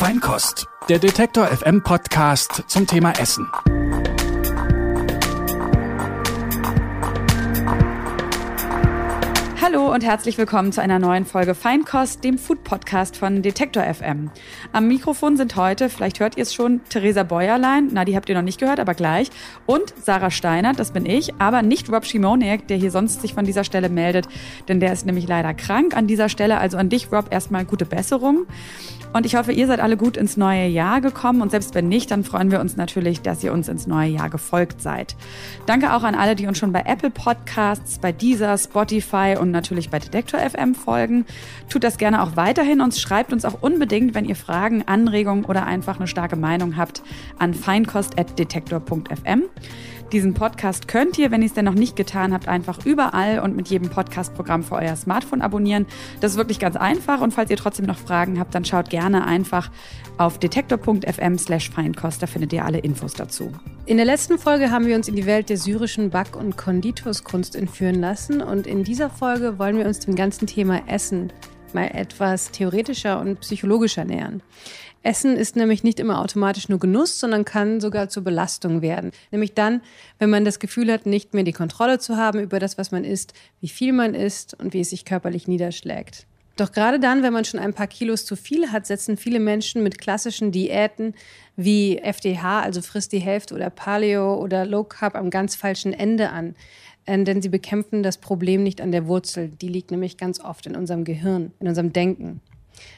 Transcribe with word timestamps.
Feinkost, 0.00 0.66
der 0.88 0.98
Detektor 0.98 1.46
FM 1.48 1.82
Podcast 1.82 2.64
zum 2.68 2.86
Thema 2.86 3.12
Essen. 3.20 3.46
Hallo 9.60 9.92
und 9.92 10.02
herzlich 10.02 10.38
willkommen 10.38 10.72
zu 10.72 10.80
einer 10.80 10.98
neuen 10.98 11.26
Folge 11.26 11.54
Feinkost, 11.54 12.24
dem 12.24 12.38
Food 12.38 12.64
Podcast 12.64 13.18
von 13.18 13.42
Detektor 13.42 13.82
FM. 13.82 14.30
Am 14.72 14.88
Mikrofon 14.88 15.36
sind 15.36 15.54
heute, 15.56 15.90
vielleicht 15.90 16.18
hört 16.18 16.38
ihr 16.38 16.44
es 16.44 16.54
schon, 16.54 16.80
Theresa 16.88 17.22
Bäuerlein, 17.22 17.90
na 17.92 18.06
die 18.06 18.16
habt 18.16 18.30
ihr 18.30 18.34
noch 18.34 18.40
nicht 18.40 18.58
gehört, 18.58 18.80
aber 18.80 18.94
gleich, 18.94 19.28
und 19.66 19.92
Sarah 20.02 20.30
Steiner, 20.30 20.72
das 20.72 20.92
bin 20.92 21.04
ich, 21.04 21.34
aber 21.38 21.60
nicht 21.60 21.92
Rob 21.92 22.06
Schimoniak, 22.06 22.66
der 22.68 22.78
hier 22.78 22.90
sonst 22.90 23.20
sich 23.20 23.34
von 23.34 23.44
dieser 23.44 23.64
Stelle 23.64 23.90
meldet, 23.90 24.28
denn 24.66 24.80
der 24.80 24.94
ist 24.94 25.04
nämlich 25.04 25.28
leider 25.28 25.52
krank 25.52 25.94
an 25.94 26.06
dieser 26.06 26.30
Stelle. 26.30 26.56
Also 26.56 26.78
an 26.78 26.88
dich, 26.88 27.12
Rob, 27.12 27.26
erstmal 27.30 27.66
gute 27.66 27.84
Besserung. 27.84 28.46
Und 29.12 29.26
ich 29.26 29.34
hoffe, 29.34 29.52
ihr 29.52 29.66
seid 29.66 29.80
alle 29.80 29.96
gut 29.96 30.16
ins 30.16 30.36
neue 30.36 30.66
Jahr 30.66 31.00
gekommen. 31.00 31.42
Und 31.42 31.50
selbst 31.50 31.74
wenn 31.74 31.88
nicht, 31.88 32.10
dann 32.10 32.22
freuen 32.22 32.50
wir 32.50 32.60
uns 32.60 32.76
natürlich, 32.76 33.20
dass 33.22 33.42
ihr 33.42 33.52
uns 33.52 33.68
ins 33.68 33.86
neue 33.86 34.10
Jahr 34.10 34.30
gefolgt 34.30 34.80
seid. 34.80 35.16
Danke 35.66 35.94
auch 35.94 36.04
an 36.04 36.14
alle, 36.14 36.36
die 36.36 36.46
uns 36.46 36.58
schon 36.58 36.72
bei 36.72 36.82
Apple 36.86 37.10
Podcasts, 37.10 37.98
bei 37.98 38.12
Deezer, 38.12 38.56
Spotify 38.56 39.36
und 39.38 39.50
natürlich 39.50 39.90
bei 39.90 39.98
Detektor 39.98 40.38
FM 40.40 40.74
folgen. 40.74 41.26
Tut 41.68 41.82
das 41.82 41.98
gerne 41.98 42.22
auch 42.22 42.36
weiterhin 42.36 42.80
und 42.80 42.94
schreibt 42.94 43.32
uns 43.32 43.44
auch 43.44 43.62
unbedingt, 43.62 44.14
wenn 44.14 44.24
ihr 44.24 44.36
Fragen, 44.36 44.84
Anregungen 44.86 45.44
oder 45.44 45.66
einfach 45.66 45.96
eine 45.98 46.06
starke 46.06 46.36
Meinung 46.36 46.76
habt, 46.76 47.02
an 47.38 47.54
feinkost.detektor.fm. 47.54 49.42
Diesen 50.12 50.34
Podcast 50.34 50.88
könnt 50.88 51.18
ihr, 51.18 51.30
wenn 51.30 51.40
ihr 51.40 51.46
es 51.46 51.54
denn 51.54 51.64
noch 51.64 51.74
nicht 51.74 51.94
getan 51.94 52.34
habt, 52.34 52.48
einfach 52.48 52.84
überall 52.84 53.38
und 53.38 53.54
mit 53.54 53.68
jedem 53.68 53.90
Podcast-Programm 53.90 54.64
für 54.64 54.74
euer 54.74 54.96
Smartphone 54.96 55.40
abonnieren. 55.40 55.86
Das 56.20 56.32
ist 56.32 56.36
wirklich 56.36 56.58
ganz 56.58 56.74
einfach 56.74 57.20
und 57.20 57.32
falls 57.32 57.48
ihr 57.48 57.56
trotzdem 57.56 57.86
noch 57.86 57.96
Fragen 57.96 58.40
habt, 58.40 58.52
dann 58.52 58.64
schaut 58.64 58.90
gerne 58.90 59.24
einfach 59.24 59.70
auf 60.18 60.38
detektor.fm 60.38 61.38
slash 61.38 61.70
Feinkost, 61.70 62.20
da 62.20 62.26
findet 62.26 62.52
ihr 62.52 62.64
alle 62.64 62.78
Infos 62.78 63.14
dazu. 63.14 63.52
In 63.86 63.98
der 63.98 64.06
letzten 64.06 64.36
Folge 64.36 64.72
haben 64.72 64.86
wir 64.86 64.96
uns 64.96 65.06
in 65.06 65.14
die 65.14 65.26
Welt 65.26 65.48
der 65.48 65.58
syrischen 65.58 66.10
Back- 66.10 66.34
und 66.34 66.56
Konditorskunst 66.56 67.54
entführen 67.54 68.00
lassen 68.00 68.42
und 68.42 68.66
in 68.66 68.82
dieser 68.82 69.10
Folge 69.10 69.60
wollen 69.60 69.78
wir 69.78 69.86
uns 69.86 70.00
dem 70.00 70.16
ganzen 70.16 70.48
Thema 70.48 70.88
Essen 70.88 71.32
mal 71.72 71.86
etwas 71.94 72.50
theoretischer 72.50 73.20
und 73.20 73.40
psychologischer 73.40 74.04
nähern. 74.04 74.42
Essen 75.02 75.36
ist 75.36 75.56
nämlich 75.56 75.82
nicht 75.82 75.98
immer 75.98 76.20
automatisch 76.20 76.68
nur 76.68 76.78
Genuss, 76.78 77.18
sondern 77.18 77.44
kann 77.44 77.80
sogar 77.80 78.08
zur 78.08 78.22
Belastung 78.22 78.82
werden. 78.82 79.12
Nämlich 79.30 79.54
dann, 79.54 79.80
wenn 80.18 80.28
man 80.28 80.44
das 80.44 80.58
Gefühl 80.58 80.92
hat, 80.92 81.06
nicht 81.06 81.32
mehr 81.32 81.44
die 81.44 81.52
Kontrolle 81.52 81.98
zu 81.98 82.16
haben 82.16 82.40
über 82.40 82.58
das, 82.58 82.76
was 82.76 82.90
man 82.90 83.04
isst, 83.04 83.32
wie 83.60 83.68
viel 83.68 83.92
man 83.92 84.14
isst 84.14 84.54
und 84.60 84.74
wie 84.74 84.80
es 84.80 84.90
sich 84.90 85.04
körperlich 85.04 85.48
niederschlägt. 85.48 86.26
Doch 86.56 86.72
gerade 86.72 87.00
dann, 87.00 87.22
wenn 87.22 87.32
man 87.32 87.46
schon 87.46 87.60
ein 87.60 87.72
paar 87.72 87.86
Kilos 87.86 88.26
zu 88.26 88.36
viel 88.36 88.70
hat, 88.70 88.84
setzen 88.84 89.16
viele 89.16 89.40
Menschen 89.40 89.82
mit 89.82 89.98
klassischen 89.98 90.52
Diäten 90.52 91.14
wie 91.56 91.96
FDH, 91.96 92.60
also 92.60 92.82
frisst 92.82 93.12
die 93.12 93.18
Hälfte 93.20 93.54
oder 93.54 93.70
Paleo 93.70 94.34
oder 94.34 94.66
Low 94.66 94.84
Carb 94.84 95.14
am 95.14 95.30
ganz 95.30 95.54
falschen 95.54 95.94
Ende 95.94 96.28
an. 96.28 96.54
Äh, 97.06 97.24
denn 97.24 97.40
sie 97.40 97.48
bekämpfen 97.48 98.02
das 98.02 98.18
Problem 98.18 98.62
nicht 98.62 98.82
an 98.82 98.92
der 98.92 99.06
Wurzel. 99.06 99.48
Die 99.48 99.68
liegt 99.68 99.90
nämlich 99.90 100.18
ganz 100.18 100.40
oft 100.40 100.66
in 100.66 100.76
unserem 100.76 101.04
Gehirn, 101.04 101.52
in 101.60 101.68
unserem 101.68 101.94
Denken. 101.94 102.42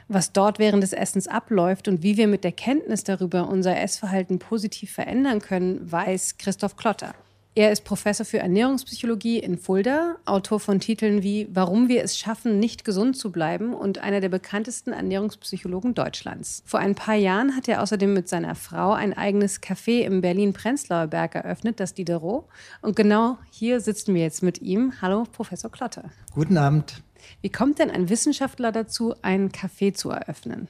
Was 0.09 0.33
dort 0.33 0.59
während 0.59 0.83
des 0.83 0.93
Essens 0.93 1.29
abläuft 1.29 1.89
und 1.89 2.03
wie 2.03 2.17
wir 2.17 2.29
mit 2.29 2.45
der 2.45 2.53
Kenntnis 2.53 3.05
darüber 3.05 3.49
unser 3.49 3.79
Essverhalten 3.79 4.39
positiv 4.39 4.93
verändern 4.93 5.41
können, 5.41 5.91
weiß 5.91 6.39
Christoph 6.39 6.77
Klotter. 6.77 7.15
Er 7.55 7.71
ist 7.71 7.85
Professor 7.85 8.25
für 8.25 8.39
Ernährungspsychologie 8.39 9.39
in 9.39 9.59
Fulda, 9.59 10.17
Autor 10.25 10.59
von 10.59 10.81
Titeln 10.81 11.23
wie 11.23 11.49
Warum 11.53 11.87
wir 11.87 12.03
es 12.03 12.17
schaffen, 12.17 12.59
nicht 12.59 12.83
gesund 12.83 13.15
zu 13.15 13.31
bleiben 13.31 13.75
und 13.75 13.99
einer 13.99 14.23
der 14.23 14.31
bekanntesten 14.31 14.95
Ernährungspsychologen 14.95 15.93
Deutschlands. 15.95 16.63
Vor 16.65 16.81
ein 16.81 16.95
paar 16.95 17.15
Jahren 17.15 17.55
hat 17.55 17.69
er 17.69 17.83
außerdem 17.83 18.15
mit 18.15 18.27
seiner 18.27 18.55
Frau 18.55 18.93
ein 18.93 19.13
eigenes 19.13 19.61
Café 19.61 20.01
im 20.01 20.23
Berlin-Prenzlauer 20.23 21.09
Berg 21.09 21.35
eröffnet, 21.35 21.79
das 21.79 21.93
Diderot. 21.93 22.47
Und 22.81 22.97
genau 22.97 23.37
hier 23.51 23.83
sitzen 23.83 24.15
wir 24.15 24.23
jetzt 24.23 24.43
mit 24.43 24.63
ihm. 24.63 24.95
Hallo, 25.03 25.25
Professor 25.31 25.71
Klotter. 25.71 26.05
Guten 26.35 26.57
Abend. 26.57 27.03
Wie 27.41 27.51
kommt 27.51 27.79
denn 27.79 27.91
ein 27.91 28.09
Wissenschaftler 28.09 28.73
dazu, 28.73 29.15
ein 29.23 29.51
Café 29.51 29.95
zu 29.95 30.11
eröffnen? 30.11 30.69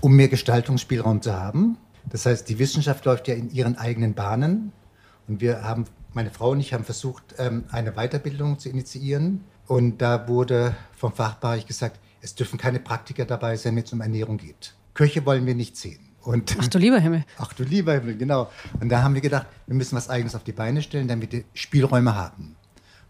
Um 0.00 0.14
mehr 0.16 0.28
Gestaltungsspielraum 0.28 1.22
zu 1.22 1.32
haben. 1.34 1.78
Das 2.10 2.26
heißt, 2.26 2.48
die 2.48 2.58
Wissenschaft 2.58 3.04
läuft 3.04 3.28
ja 3.28 3.34
in 3.34 3.50
ihren 3.50 3.76
eigenen 3.76 4.14
Bahnen. 4.14 4.72
Und 5.26 5.40
wir 5.40 5.62
haben, 5.64 5.86
meine 6.12 6.30
Frau 6.30 6.50
und 6.50 6.60
ich 6.60 6.74
haben 6.74 6.84
versucht, 6.84 7.34
ähm, 7.38 7.64
eine 7.70 7.92
Weiterbildung 7.92 8.58
zu 8.58 8.68
initiieren. 8.68 9.44
Und 9.66 10.02
da 10.02 10.28
wurde 10.28 10.76
vom 10.96 11.12
Fachbereich 11.12 11.66
gesagt, 11.66 11.98
es 12.20 12.34
dürfen 12.34 12.58
keine 12.58 12.80
Praktiker 12.80 13.24
dabei 13.24 13.56
sein, 13.56 13.76
wenn 13.76 13.84
es 13.84 13.92
um 13.92 14.00
Ernährung 14.00 14.36
geht. 14.36 14.74
Köche 14.92 15.24
wollen 15.26 15.46
wir 15.46 15.54
nicht 15.54 15.76
sehen. 15.76 16.00
Und 16.22 16.56
ach 16.58 16.68
du 16.68 16.78
lieber 16.78 16.98
Himmel. 16.98 17.24
Ach 17.38 17.52
du 17.52 17.64
lieber 17.64 17.92
Himmel, 17.92 18.16
genau. 18.16 18.50
Und 18.80 18.88
da 18.88 19.02
haben 19.02 19.12
wir 19.14 19.20
gedacht, 19.20 19.46
wir 19.66 19.76
müssen 19.76 19.94
was 19.94 20.08
Eigenes 20.08 20.34
auf 20.34 20.42
die 20.42 20.52
Beine 20.52 20.80
stellen, 20.80 21.06
damit 21.06 21.32
wir 21.32 21.44
Spielräume 21.52 22.14
haben. 22.14 22.56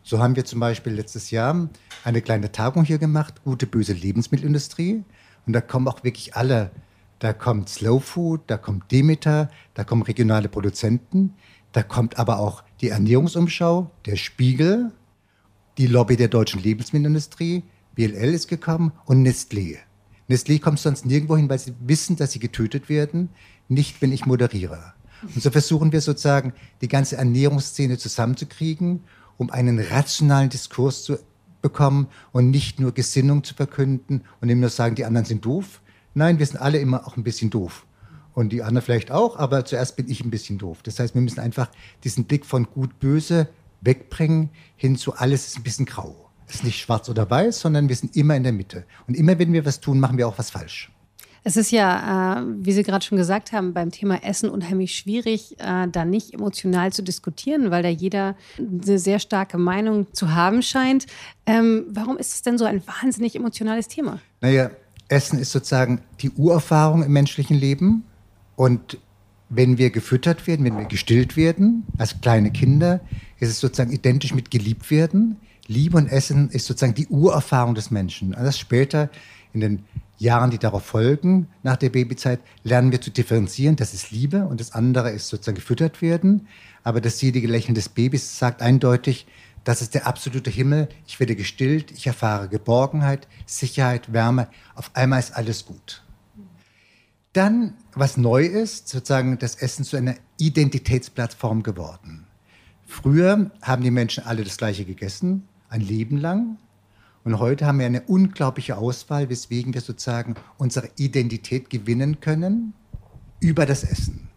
So 0.07 0.19
haben 0.19 0.37
wir 0.37 0.45
zum 0.45 0.61
Beispiel 0.61 0.93
letztes 0.93 1.31
Jahr 1.31 1.71
eine 2.05 2.21
kleine 2.21 2.53
Tagung 2.53 2.85
hier 2.85 2.99
gemacht, 2.99 3.43
gute, 3.43 3.67
böse 3.67 3.95
Lebensmittelindustrie. 3.95 5.03
Und 5.47 5.53
da 5.55 5.63
kommen 5.63 5.89
auch 5.89 6.05
wirklich 6.05 6.37
alle. 6.37 6.73
Da 7.21 7.33
kommt 7.33 7.71
Slow 7.71 8.01
Food, 8.01 8.43
da 8.49 8.59
kommt 8.59 8.93
Demeter, 8.93 9.51
da 9.73 9.83
kommen 9.83 10.03
regionale 10.03 10.51
Produzenten, 10.51 11.33
da 11.73 11.83
kommt 11.83 12.19
aber 12.19 12.39
auch 12.39 12.63
die 12.83 12.91
Ernährungsumschau, 12.91 13.91
der 14.05 14.17
Spiegel, 14.17 14.93
die 15.79 15.87
Lobby 15.87 16.17
der 16.17 16.29
deutschen 16.29 16.63
Lebensmittelindustrie, 16.63 17.63
BLL 17.95 18.35
ist 18.35 18.49
gekommen 18.49 18.93
und 19.07 19.27
Nestlé. 19.27 19.79
Nestlé 20.29 20.61
kommt 20.61 20.81
sonst 20.81 21.07
nirgendwo 21.07 21.39
hin, 21.39 21.49
weil 21.49 21.59
sie 21.59 21.73
wissen, 21.81 22.17
dass 22.17 22.33
sie 22.33 22.41
getötet 22.41 22.91
werden, 22.91 23.31
nicht 23.69 24.03
wenn 24.03 24.13
ich 24.13 24.27
moderiere. 24.27 24.93
Und 25.23 25.43
so 25.43 25.51
versuchen 25.51 25.93
wir 25.93 26.03
sozusagen, 26.03 26.53
die 26.83 26.89
ganze 26.89 27.17
Ernährungsszene 27.17 27.97
zusammenzukriegen 27.97 29.01
um 29.39 29.51
einen 29.51 29.79
rationalen 29.79 30.51
Diskurs 30.51 31.05
zu 31.05 31.19
bekommen 31.63 32.09
und 32.33 32.51
nicht 32.51 32.79
nur 32.79 32.93
Gesinnung 32.93 33.43
zu 33.43 33.55
verkünden 33.55 34.23
und 34.41 34.49
immer 34.49 34.63
nur 34.63 34.71
sagen, 34.71 34.95
die 34.95 35.05
anderen 35.05 35.25
sind 35.25 35.45
doof. 35.45 35.81
Nein, 36.13 36.39
wir 36.39 36.47
sind 36.47 36.59
alle 36.59 36.79
immer 36.79 37.07
auch 37.07 37.17
ein 37.17 37.25
bisschen 37.25 37.51
doof. 37.51 37.87
Und 38.35 38.51
die 38.51 38.63
anderen 38.63 38.85
vielleicht 38.85 39.11
auch, 39.11 39.39
aber 39.39 39.65
zuerst 39.65 39.97
bin 39.97 40.11
ich 40.11 40.23
ein 40.23 40.31
bisschen 40.31 40.59
doof. 40.59 40.83
Das 40.83 40.99
heißt, 40.99 41.15
wir 41.15 41.23
müssen 41.23 41.41
einfach 41.41 41.71
diesen 42.03 42.25
Blick 42.25 42.45
von 42.45 42.65
gut-böse 42.65 43.49
wegbringen 43.81 44.51
hin 44.77 44.97
zu 44.97 45.15
alles 45.15 45.47
ist 45.47 45.57
ein 45.57 45.63
bisschen 45.63 45.87
grau. 45.87 46.17
Es 46.47 46.57
ist 46.57 46.65
nicht 46.65 46.81
schwarz 46.81 47.09
oder 47.09 47.29
weiß, 47.31 47.61
sondern 47.61 47.89
wir 47.89 47.97
sind 47.97 48.17
immer 48.17 48.37
in 48.37 48.43
der 48.43 48.53
Mitte. 48.53 48.85
Und 49.07 49.15
immer 49.15 49.39
wenn 49.39 49.53
wir 49.53 49.65
was 49.65 49.81
tun, 49.81 50.01
machen 50.01 50.19
wir 50.19 50.29
auch 50.29 50.39
was 50.39 50.51
falsch. 50.51 50.91
Es 51.47 51.59
ist 51.59 51.71
ja, 51.71 52.39
äh, 52.39 52.45
wie 52.61 52.73
Sie 52.73 52.83
gerade 52.83 53.05
schon 53.05 53.19
gesagt 53.19 53.53
haben, 53.53 53.75
beim 53.75 53.91
Thema 53.91 54.25
Essen 54.25 54.49
unheimlich 54.49 54.97
schwierig, 54.97 55.57
äh, 55.61 55.87
da 55.89 56.07
nicht 56.07 56.33
emotional 56.33 56.91
zu 56.91 57.03
diskutieren, 57.03 57.71
weil 57.71 57.83
da 57.83 57.91
jeder 57.91 58.35
eine 58.59 58.99
sehr 58.99 59.19
starke 59.19 59.59
Meinung 59.59 60.07
zu 60.15 60.35
haben 60.35 60.63
scheint. 60.63 61.07
Ähm, 61.45 61.85
warum 61.91 62.17
ist 62.17 62.33
es 62.33 62.43
denn 62.43 62.57
so 62.57 62.65
ein 62.65 62.83
wahnsinnig 62.87 63.37
emotionales 63.37 63.89
Thema? 63.89 64.21
Naja, 64.41 64.71
Essen 65.09 65.39
ist 65.39 65.53
sozusagen 65.53 66.01
die 66.23 66.31
Urerfahrung 66.31 67.03
im 67.03 67.13
menschlichen 67.13 67.59
Leben. 67.59 68.05
Und 68.57 68.97
wenn 69.51 69.77
wir 69.77 69.91
gefüttert 69.91 70.47
werden, 70.47 70.65
wenn 70.65 70.79
wir 70.79 70.87
gestillt 70.87 71.37
werden, 71.37 71.85
als 71.99 72.23
kleine 72.23 72.53
Kinder, 72.53 73.01
ist 73.39 73.51
es 73.51 73.61
sozusagen 73.61 73.93
identisch 73.93 74.35
mit 74.35 74.51
geliebt 74.51 74.91
werden. 74.91 75.37
Liebe 75.67 75.99
und 75.99 76.07
Essen 76.07 76.49
ist 76.49 76.65
sozusagen 76.65 76.95
die 76.95 77.09
Urerfahrung 77.09 77.75
des 77.75 77.91
Menschen. 77.91 78.35
Alles 78.35 78.59
später 78.59 79.11
in 79.53 79.61
den 79.61 79.85
Jahren, 80.19 80.51
die 80.51 80.59
darauf 80.59 80.85
folgen, 80.85 81.49
nach 81.63 81.77
der 81.77 81.91
Babyzeit, 81.91 82.41
lernen 82.63 82.93
wir 82.93 83.01
zu 83.01 83.11
differenzieren. 83.11 83.77
Das 83.77 83.95
ist 83.95 84.11
Liebe 84.11 84.47
und 84.47 84.61
das 84.61 84.73
andere 84.73 85.11
ist 85.11 85.29
sozusagen 85.29 85.57
gefüttert 85.57 86.03
werden. 86.03 86.49
Aber 86.83 87.01
das 87.01 87.19
selige 87.19 87.49
Lächeln 87.49 87.75
des 87.75 87.89
Babys 87.89 88.39
sagt 88.39 88.63
eindeutig, 88.63 89.27
das 89.65 89.81
ist 89.81 89.95
der 89.95 90.07
absolute 90.07 90.51
Himmel. 90.51 90.89
Ich 91.07 91.19
werde 91.19 91.35
gestillt, 91.35 91.91
ich 91.91 92.07
erfahre 92.07 92.49
Geborgenheit, 92.49 93.27
Sicherheit, 93.47 94.13
Wärme. 94.13 94.49
Auf 94.75 94.91
einmal 94.95 95.19
ist 95.19 95.35
alles 95.35 95.65
gut. 95.65 96.03
Dann, 97.33 97.75
was 97.95 98.17
neu 98.17 98.45
ist, 98.45 98.89
sozusagen 98.89 99.39
das 99.39 99.57
Essen 99.57 99.85
zu 99.85 99.97
einer 99.97 100.15
Identitätsplattform 100.37 101.63
geworden. 101.63 102.27
Früher 102.87 103.51
haben 103.63 103.83
die 103.83 103.91
Menschen 103.91 104.25
alle 104.25 104.45
das 104.45 104.59
Gleiche 104.59 104.85
gegessen, 104.85 105.49
ein 105.69 105.81
Leben 105.81 106.19
lang. 106.19 106.59
Und 107.25 107.39
heute 107.39 107.67
haben 107.67 107.79
wir 107.79 107.87
eine 107.87 108.03
unglaubliche 108.03 108.77
Auswahl, 108.77 109.31
weswegen 109.31 109.73
wir 109.73 109.81
sozusagen 109.81 110.35
unsere 110.59 110.91
Identität 110.97 111.71
gewinnen 111.71 112.21
können 112.21 112.75
über 113.41 113.65
das 113.65 113.83
Essen. 113.83 114.29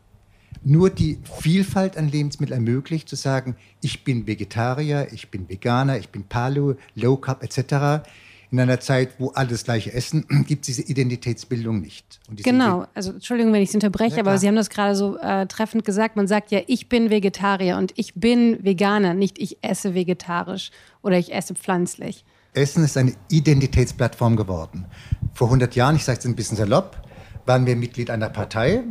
Nur 0.64 0.90
die 0.90 1.20
Vielfalt 1.40 1.98
an 1.98 2.10
Lebensmitteln 2.10 2.66
ermöglicht 2.66 3.10
zu 3.10 3.16
sagen, 3.16 3.56
ich 3.82 4.04
bin 4.04 4.26
Vegetarier, 4.26 5.08
ich 5.12 5.30
bin 5.30 5.50
Veganer, 5.50 5.98
ich 5.98 6.10
bin 6.10 6.24
Paleo, 6.24 6.76
Low 6.96 7.18
Carb 7.18 7.44
etc. 7.44 8.08
In 8.52 8.60
einer 8.60 8.80
Zeit, 8.80 9.12
wo 9.20 9.30
alle 9.30 9.50
das 9.50 9.66
gleiche 9.66 9.94
essen, 9.94 10.26
gibt 10.48 10.62
es 10.62 10.76
diese 10.76 10.82
Identitätsbildung 10.90 11.82
nicht. 11.82 12.20
genau, 12.38 12.86
also 12.94 13.12
Entschuldigung, 13.12 13.52
wenn 13.52 13.62
ich 13.62 13.70
es 13.70 13.76
unterbreche, 13.76 14.16
ja, 14.16 14.22
aber 14.22 14.38
Sie 14.38 14.48
haben 14.48 14.56
das 14.56 14.70
gerade 14.70 14.96
so 14.96 15.18
äh, 15.18 15.46
treffend 15.48 15.84
gesagt. 15.84 16.16
Man 16.16 16.28
sagt 16.28 16.52
ja, 16.52 16.62
ich 16.68 16.88
bin 16.88 17.10
Vegetarier 17.10 17.78
und 17.78 17.92
ich 17.98 18.14
bin 18.16 18.64
Veganer, 18.64 19.14
nicht 19.14 19.40
ich 19.40 19.58
esse 19.62 19.94
vegetarisch 19.94 20.72
oder 21.02 21.18
ich 21.18 21.34
esse 21.34 21.54
pflanzlich. 21.54 22.24
Essen 22.58 22.84
ist 22.84 22.98
eine 22.98 23.14
Identitätsplattform 23.30 24.36
geworden. 24.36 24.86
Vor 25.34 25.48
100 25.48 25.76
Jahren, 25.76 25.96
ich 25.96 26.04
sage 26.04 26.20
es 26.20 26.26
ein 26.26 26.36
bisschen 26.36 26.58
salopp, 26.58 27.02
waren 27.46 27.66
wir 27.66 27.76
Mitglied 27.76 28.10
einer 28.10 28.30
Partei 28.30 28.84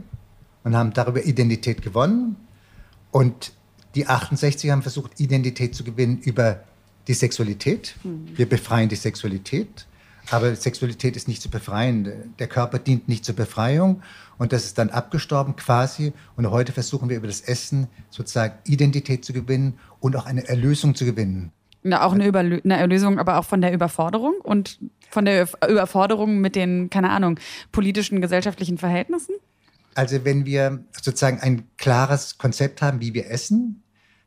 und 0.64 0.76
haben 0.76 0.92
darüber 0.92 1.24
Identität 1.24 1.82
gewonnen. 1.82 2.36
Und 3.10 3.52
die 3.94 4.06
68er 4.06 4.70
haben 4.70 4.82
versucht, 4.82 5.20
Identität 5.20 5.74
zu 5.74 5.84
gewinnen 5.84 6.18
über 6.18 6.60
die 7.08 7.14
Sexualität. 7.14 7.96
Wir 8.36 8.48
befreien 8.48 8.88
die 8.88 8.96
Sexualität. 8.96 9.86
Aber 10.30 10.54
Sexualität 10.56 11.16
ist 11.16 11.28
nicht 11.28 11.40
zu 11.40 11.50
befreien. 11.50 12.34
Der 12.38 12.48
Körper 12.48 12.78
dient 12.78 13.08
nicht 13.08 13.24
zur 13.24 13.36
Befreiung. 13.36 14.02
Und 14.38 14.52
das 14.52 14.64
ist 14.64 14.78
dann 14.78 14.90
abgestorben 14.90 15.56
quasi. 15.56 16.12
Und 16.36 16.50
heute 16.50 16.72
versuchen 16.72 17.08
wir 17.08 17.16
über 17.16 17.28
das 17.28 17.40
Essen 17.40 17.88
sozusagen 18.10 18.58
Identität 18.64 19.24
zu 19.24 19.32
gewinnen 19.32 19.78
und 20.00 20.16
auch 20.16 20.26
eine 20.26 20.46
Erlösung 20.48 20.94
zu 20.94 21.04
gewinnen. 21.04 21.52
Na, 21.88 22.04
auch 22.04 22.12
eine, 22.12 22.26
Überlö 22.26 22.60
eine 22.64 22.76
Erlösung, 22.76 23.18
aber 23.18 23.38
auch 23.38 23.44
von 23.44 23.60
der 23.60 23.72
Überforderung 23.72 24.34
und 24.42 24.78
von 25.08 25.24
der 25.24 25.48
Überforderung 25.68 26.40
mit 26.40 26.56
den, 26.56 26.90
keine 26.90 27.10
Ahnung, 27.10 27.38
politischen, 27.70 28.20
gesellschaftlichen 28.20 28.76
Verhältnissen? 28.76 29.34
Also 29.94 30.24
wenn 30.24 30.44
wir 30.44 30.84
sozusagen 31.00 31.40
ein 31.40 31.68
klares 31.78 32.38
Konzept 32.38 32.82
haben, 32.82 33.00
wie 33.00 33.14
wir 33.14 33.30
essen, 33.30 33.82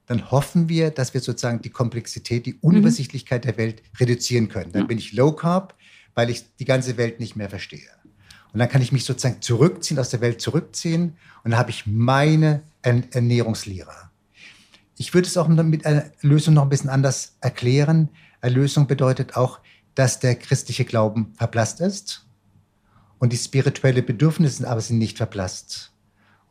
dann 0.08 0.32
hoffen 0.32 0.70
wir, 0.70 0.90
dass 0.90 1.14
wir 1.14 1.22
sozusagen 1.22 1.62
die 1.62 1.70
Komplexität, 1.70 2.48
die 2.48 2.56
Unübersichtlichkeit 2.56 3.46
der 3.46 3.58
Welt 3.58 3.84
reduzieren 4.00 4.50
können. 4.50 4.72
Dann 4.72 4.88
bin 4.88 4.98
ich 4.98 5.14
Low 5.14 5.34
Carb, 5.34 5.76
weil 6.16 6.32
ich 6.32 6.44
die 6.58 6.66
ganze 6.66 6.98
Welt 6.98 7.20
nicht 7.20 7.36
mehr 7.36 7.50
verstehe. 7.50 7.88
Und 8.52 8.60
dann 8.60 8.70
kann 8.70 8.82
ich 8.82 8.92
mich 8.92 9.06
sozusagen 9.06 9.42
zurückziehen, 9.42 10.00
aus 10.00 10.10
der 10.10 10.22
Welt 10.22 10.42
zurückziehen 10.42 11.18
und 11.44 11.52
dann 11.52 11.60
habe 11.60 11.70
ich 11.70 11.86
meine 11.86 12.64
Ernährungslehre. 12.82 14.09
Ich 15.00 15.14
würde 15.14 15.30
es 15.30 15.38
auch 15.38 15.48
mit 15.48 15.86
Erlösung 15.86 16.56
noch 16.56 16.64
ein 16.64 16.70
bisschen 16.70 16.90
anders 16.90 17.38
erklären. 17.40 18.10
Erlösung 18.42 18.86
bedeutet 18.86 19.38
auch, 19.38 19.62
dass 19.96 20.20
der 20.20 20.36
christliche 20.36 20.84
Glauben 20.84 21.32
verblasst 21.38 21.80
ist 21.80 22.28
und 23.18 23.32
die 23.32 23.38
spirituelle 23.38 24.04
Bedürfnisse 24.04 24.70
aber 24.70 24.82
sind 24.82 24.98
nicht 24.98 25.16
verblasst. 25.16 25.94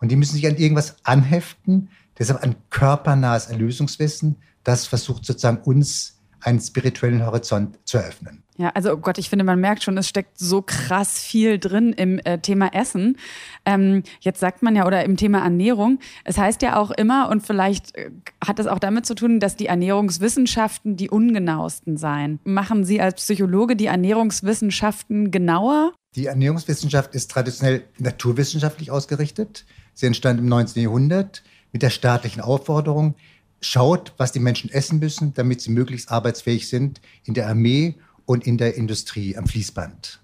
Und 0.01 0.11
die 0.11 0.17
müssen 0.17 0.33
sich 0.33 0.47
an 0.47 0.57
irgendwas 0.57 0.97
anheften. 1.03 1.91
Deshalb 2.19 2.43
ein 2.43 2.57
körpernahes 2.71 3.49
Erlösungswissen, 3.49 4.37
das 4.65 4.87
versucht 4.87 5.27
sozusagen 5.27 5.59
uns 5.59 6.19
einen 6.41 6.59
spirituellen 6.59 7.27
Horizont 7.27 7.79
zu 7.85 7.99
eröffnen. 7.99 8.45
Ja, 8.61 8.71
also 8.71 8.93
oh 8.93 8.97
Gott, 8.97 9.19
ich 9.19 9.31
finde, 9.31 9.45
man 9.45 9.61
merkt 9.61 9.85
schon, 9.85 9.97
es 9.99 10.09
steckt 10.09 10.37
so 10.37 10.63
krass 10.63 11.21
viel 11.21 11.61
drin 11.61 11.93
im 11.93 12.19
äh, 12.19 12.39
Thema 12.39 12.75
Essen. 12.75 13.17
Ähm, 13.65 14.03
jetzt 14.19 14.41
sagt 14.41 14.63
man 14.65 14.75
ja, 14.75 14.85
oder 14.85 15.05
im 15.05 15.17
Thema 15.17 15.39
Ernährung, 15.45 16.01
es 16.25 16.39
heißt 16.39 16.61
ja 16.63 16.77
auch 16.77 16.91
immer, 16.91 17.29
und 17.29 17.47
vielleicht 17.47 17.97
äh, 17.97 18.11
hat 18.45 18.59
es 18.59 18.67
auch 18.67 18.81
damit 18.81 19.07
zu 19.07 19.15
tun, 19.15 19.39
dass 19.39 19.55
die 19.55 19.67
Ernährungswissenschaften 19.67 20.97
die 20.97 21.09
ungenauesten 21.09 21.97
seien. 21.97 22.41
Machen 22.43 22.83
Sie 22.85 23.01
als 23.01 23.15
Psychologe 23.23 23.77
die 23.77 23.87
Ernährungswissenschaften 23.87 25.31
genauer? 25.31 25.93
Die 26.17 26.27
Ernährungswissenschaft 26.27 27.15
ist 27.15 27.31
traditionell 27.31 27.85
naturwissenschaftlich 27.99 28.91
ausgerichtet. 28.91 29.67
Sie 29.95 30.07
entstand 30.07 30.41
im 30.41 30.49
19. 30.49 30.83
Jahrhundert 30.83 31.45
mit 31.71 31.83
der 31.83 31.91
staatlichen 31.91 32.41
Aufforderung, 32.41 33.15
schaut, 33.61 34.15
was 34.17 34.33
die 34.33 34.41
Menschen 34.41 34.71
essen 34.71 34.99
müssen, 34.99 35.33
damit 35.35 35.61
sie 35.61 35.71
möglichst 35.71 36.11
arbeitsfähig 36.11 36.69
sind 36.69 37.01
in 37.25 37.35
der 37.35 37.49
Armee 37.49 37.95
und 38.29 38.47
in 38.47 38.59
der 38.59 38.75
Industrie 38.75 39.39
am 39.39 39.47
Fließband. 39.47 40.21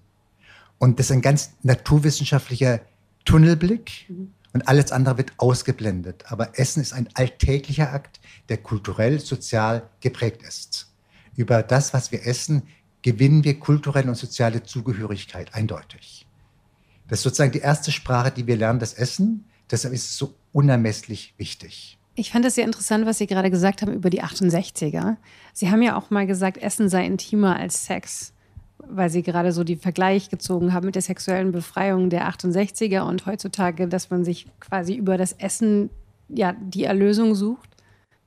Und 0.77 0.99
das 0.99 1.07
ist 1.07 1.13
ein 1.13 1.23
ganz 1.23 1.53
naturwissenschaftlicher 1.63 2.83
Tunnelblick 3.25 4.13
und 4.53 4.69
alles 4.69 4.93
andere 4.93 5.17
wird 5.17 5.33
ausgeblendet. 5.39 6.31
Aber 6.31 6.59
Essen 6.59 6.83
ist 6.83 6.93
ein 6.93 7.09
alltäglicher 7.15 7.95
Akt, 7.95 8.21
der 8.51 8.59
kulturell, 8.59 9.21
sozial 9.21 9.89
geprägt 10.01 10.43
ist. 10.43 10.93
Über 11.35 11.63
das, 11.63 11.95
was 11.95 12.13
wir 12.13 12.27
essen, 12.27 12.65
gewinnen 13.01 13.43
wir 13.43 13.59
kulturelle 13.59 14.11
und 14.11 14.17
soziale 14.17 14.63
Zugehörigkeit 14.63 15.55
eindeutig. 15.55 16.27
Das 17.09 17.21
ist 17.21 17.23
sozusagen 17.23 17.53
die 17.53 17.61
erste 17.61 17.91
Sprache, 17.91 18.31
die 18.33 18.47
wir 18.47 18.59
lernen, 18.59 18.81
das 18.81 18.93
Essen. 18.93 19.47
Deshalb 19.71 19.95
ist 19.95 20.05
es 20.05 20.19
so 20.19 20.35
unermesslich 20.53 21.33
wichtig. 21.39 21.99
Ich 22.17 22.31
fand 22.31 22.45
es 22.45 22.55
sehr 22.55 22.65
interessant, 22.65 23.07
was 23.07 23.19
Sie 23.19 23.27
gerade 23.27 23.51
gesagt 23.51 23.83
haben 23.83 23.93
über 23.93 24.09
die 24.09 24.23
68er. 24.23 25.17
Sie 25.53 25.71
haben 25.71 25.83
ja 25.83 25.97
auch 25.97 26.11
mal 26.11 26.27
gesagt, 26.27 26.59
Essen 26.59 26.89
sei 26.89 27.05
intimer 27.07 27.57
als 27.57 27.87
Sex, 27.87 28.33
weil 28.79 29.11
Sie 29.11 29.23
gerade 29.23 29.51
so 29.51 29.65
die 29.65 29.77
Vergleich 29.77 30.31
gezogen 30.31 30.73
haben 30.73 30.87
mit 30.87 30.95
der 30.95 31.03
sexuellen 31.03 31.51
Befreiung 31.51 32.11
der 32.11 32.29
68er 32.29 33.03
und 33.03 33.27
heutzutage, 33.27 33.89
dass 33.89 34.11
man 34.11 34.25
sich 34.25 34.47
quasi 34.61 34.95
über 34.95 35.19
das 35.19 35.33
Essen 35.33 35.91
ja 36.29 36.53
die 36.53 36.85
Erlösung 36.85 37.35
sucht. 37.35 37.69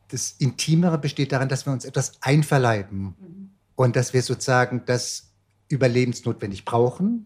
Das 0.10 0.36
Intimere 0.38 0.98
besteht 0.98 1.32
darin, 1.32 1.50
dass 1.50 1.66
wir 1.66 1.72
uns 1.72 1.86
etwas 1.86 2.14
einverleiben 2.22 3.16
mhm. 3.20 3.50
und 3.76 3.96
dass 3.96 4.14
wir 4.14 4.22
sozusagen 4.22 4.84
das 4.86 5.32
überlebensnotwendig 5.70 6.66
brauchen. 6.66 7.26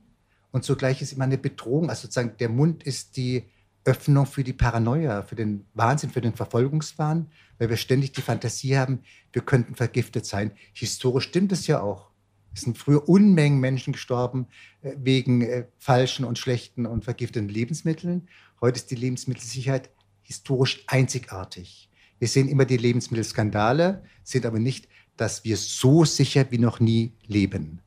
Und 0.51 0.63
zugleich 0.63 1.01
ist 1.01 1.13
immer 1.13 1.23
eine 1.23 1.37
Bedrohung. 1.37 1.89
Also 1.89 2.03
sozusagen 2.03 2.37
der 2.37 2.49
Mund 2.49 2.83
ist 2.83 3.17
die 3.17 3.45
Öffnung 3.83 4.25
für 4.25 4.43
die 4.43 4.53
Paranoia, 4.53 5.23
für 5.23 5.35
den 5.35 5.65
Wahnsinn, 5.73 6.11
für 6.11 6.21
den 6.21 6.33
Verfolgungswahn, 6.33 7.31
weil 7.57 7.69
wir 7.69 7.77
ständig 7.77 8.11
die 8.11 8.21
Fantasie 8.21 8.77
haben, 8.77 8.99
wir 9.33 9.41
könnten 9.41 9.75
vergiftet 9.75 10.25
sein. 10.25 10.51
Historisch 10.73 11.25
stimmt 11.25 11.51
es 11.51 11.67
ja 11.67 11.81
auch. 11.81 12.11
Es 12.53 12.61
sind 12.61 12.77
früher 12.77 13.07
Unmengen 13.07 13.59
Menschen 13.59 13.93
gestorben 13.93 14.47
äh, 14.81 14.93
wegen 14.97 15.41
äh, 15.41 15.65
falschen 15.77 16.25
und 16.25 16.37
schlechten 16.37 16.85
und 16.85 17.05
vergifteten 17.05 17.49
Lebensmitteln. 17.49 18.27
Heute 18.59 18.77
ist 18.77 18.91
die 18.91 18.95
Lebensmittelsicherheit 18.95 19.89
historisch 20.21 20.83
einzigartig. 20.87 21.89
Wir 22.19 22.27
sehen 22.27 22.49
immer 22.49 22.65
die 22.65 22.77
Lebensmittelskandale, 22.77 24.03
sehen 24.23 24.45
aber 24.45 24.59
nicht, 24.59 24.87
dass 25.17 25.43
wir 25.43 25.57
so 25.57 26.05
sicher 26.05 26.45
wie 26.51 26.57
noch 26.57 26.79
nie 26.79 27.13
leben. 27.25 27.81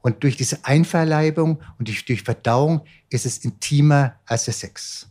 Und 0.00 0.22
durch 0.22 0.36
diese 0.36 0.64
Einverleibung 0.64 1.60
und 1.78 1.88
durch 1.88 2.22
Verdauung 2.22 2.84
ist 3.10 3.26
es 3.26 3.38
intimer 3.38 4.20
als 4.26 4.44
der 4.44 4.54
Sex 4.54 5.08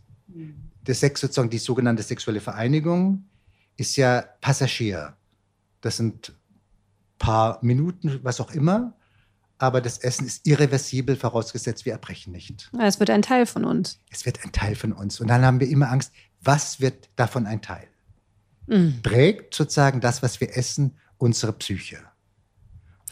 der 0.81 0.95
Sex, 0.95 1.21
sozusagen 1.21 1.50
die 1.50 1.57
sogenannte 1.57 2.03
sexuelle 2.03 2.41
Vereinigung, 2.41 3.25
ist 3.77 3.95
ja 3.95 4.25
Passagier. 4.41 5.15
Das 5.81 5.97
sind 5.97 6.33
paar 7.18 7.59
Minuten, 7.62 8.19
was 8.24 8.41
auch 8.41 8.51
immer. 8.51 8.94
Aber 9.57 9.80
das 9.80 10.00
Essen 10.00 10.25
ist 10.27 10.45
irreversibel, 10.45 11.15
vorausgesetzt 11.15 11.85
wir 11.85 11.94
erbrechen 11.94 12.33
nicht. 12.33 12.69
Es 12.81 13.00
wird 13.00 13.09
ein 13.09 13.21
Teil 13.21 13.45
von 13.45 13.63
uns. 13.63 14.00
Es 14.09 14.25
wird 14.25 14.44
ein 14.44 14.51
Teil 14.51 14.75
von 14.75 14.91
uns. 14.91 15.21
Und 15.21 15.27
dann 15.27 15.45
haben 15.45 15.59
wir 15.62 15.69
immer 15.69 15.89
Angst, 15.89 16.12
was 16.41 16.81
wird 16.81 17.09
davon 17.15 17.45
ein 17.47 17.62
Teil? 17.62 17.88
Mhm. 18.68 19.00
Prägt 19.01 19.56
sozusagen 19.56 20.01
das, 20.01 20.21
was 20.21 20.41
wir 20.41 20.57
essen, 20.57 20.97
unsere 21.18 21.53
Psyche. 21.53 22.00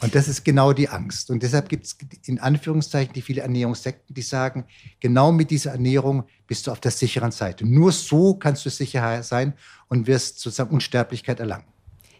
Und 0.02 0.16
das 0.16 0.26
ist 0.26 0.44
genau 0.44 0.72
die 0.72 0.88
Angst. 0.88 1.30
Und 1.30 1.44
deshalb 1.44 1.68
gibt 1.68 1.86
es 1.86 1.96
in 2.26 2.40
Anführungszeichen 2.40 3.12
die 3.14 3.22
viele 3.22 3.42
Ernährungssekten, 3.42 4.12
die 4.12 4.22
sagen, 4.22 4.64
genau 4.98 5.30
mit 5.30 5.50
dieser 5.50 5.70
Ernährung 5.70 6.24
bist 6.48 6.66
du 6.66 6.72
auf 6.72 6.80
der 6.80 6.90
sicheren 6.90 7.30
Seite. 7.30 7.64
Nur 7.64 7.92
so 7.92 8.34
kannst 8.34 8.66
du 8.66 8.70
sicher 8.70 9.22
sein 9.22 9.54
und 9.88 10.08
wirst 10.08 10.40
sozusagen 10.40 10.74
Unsterblichkeit 10.74 11.38
erlangen. 11.38 11.64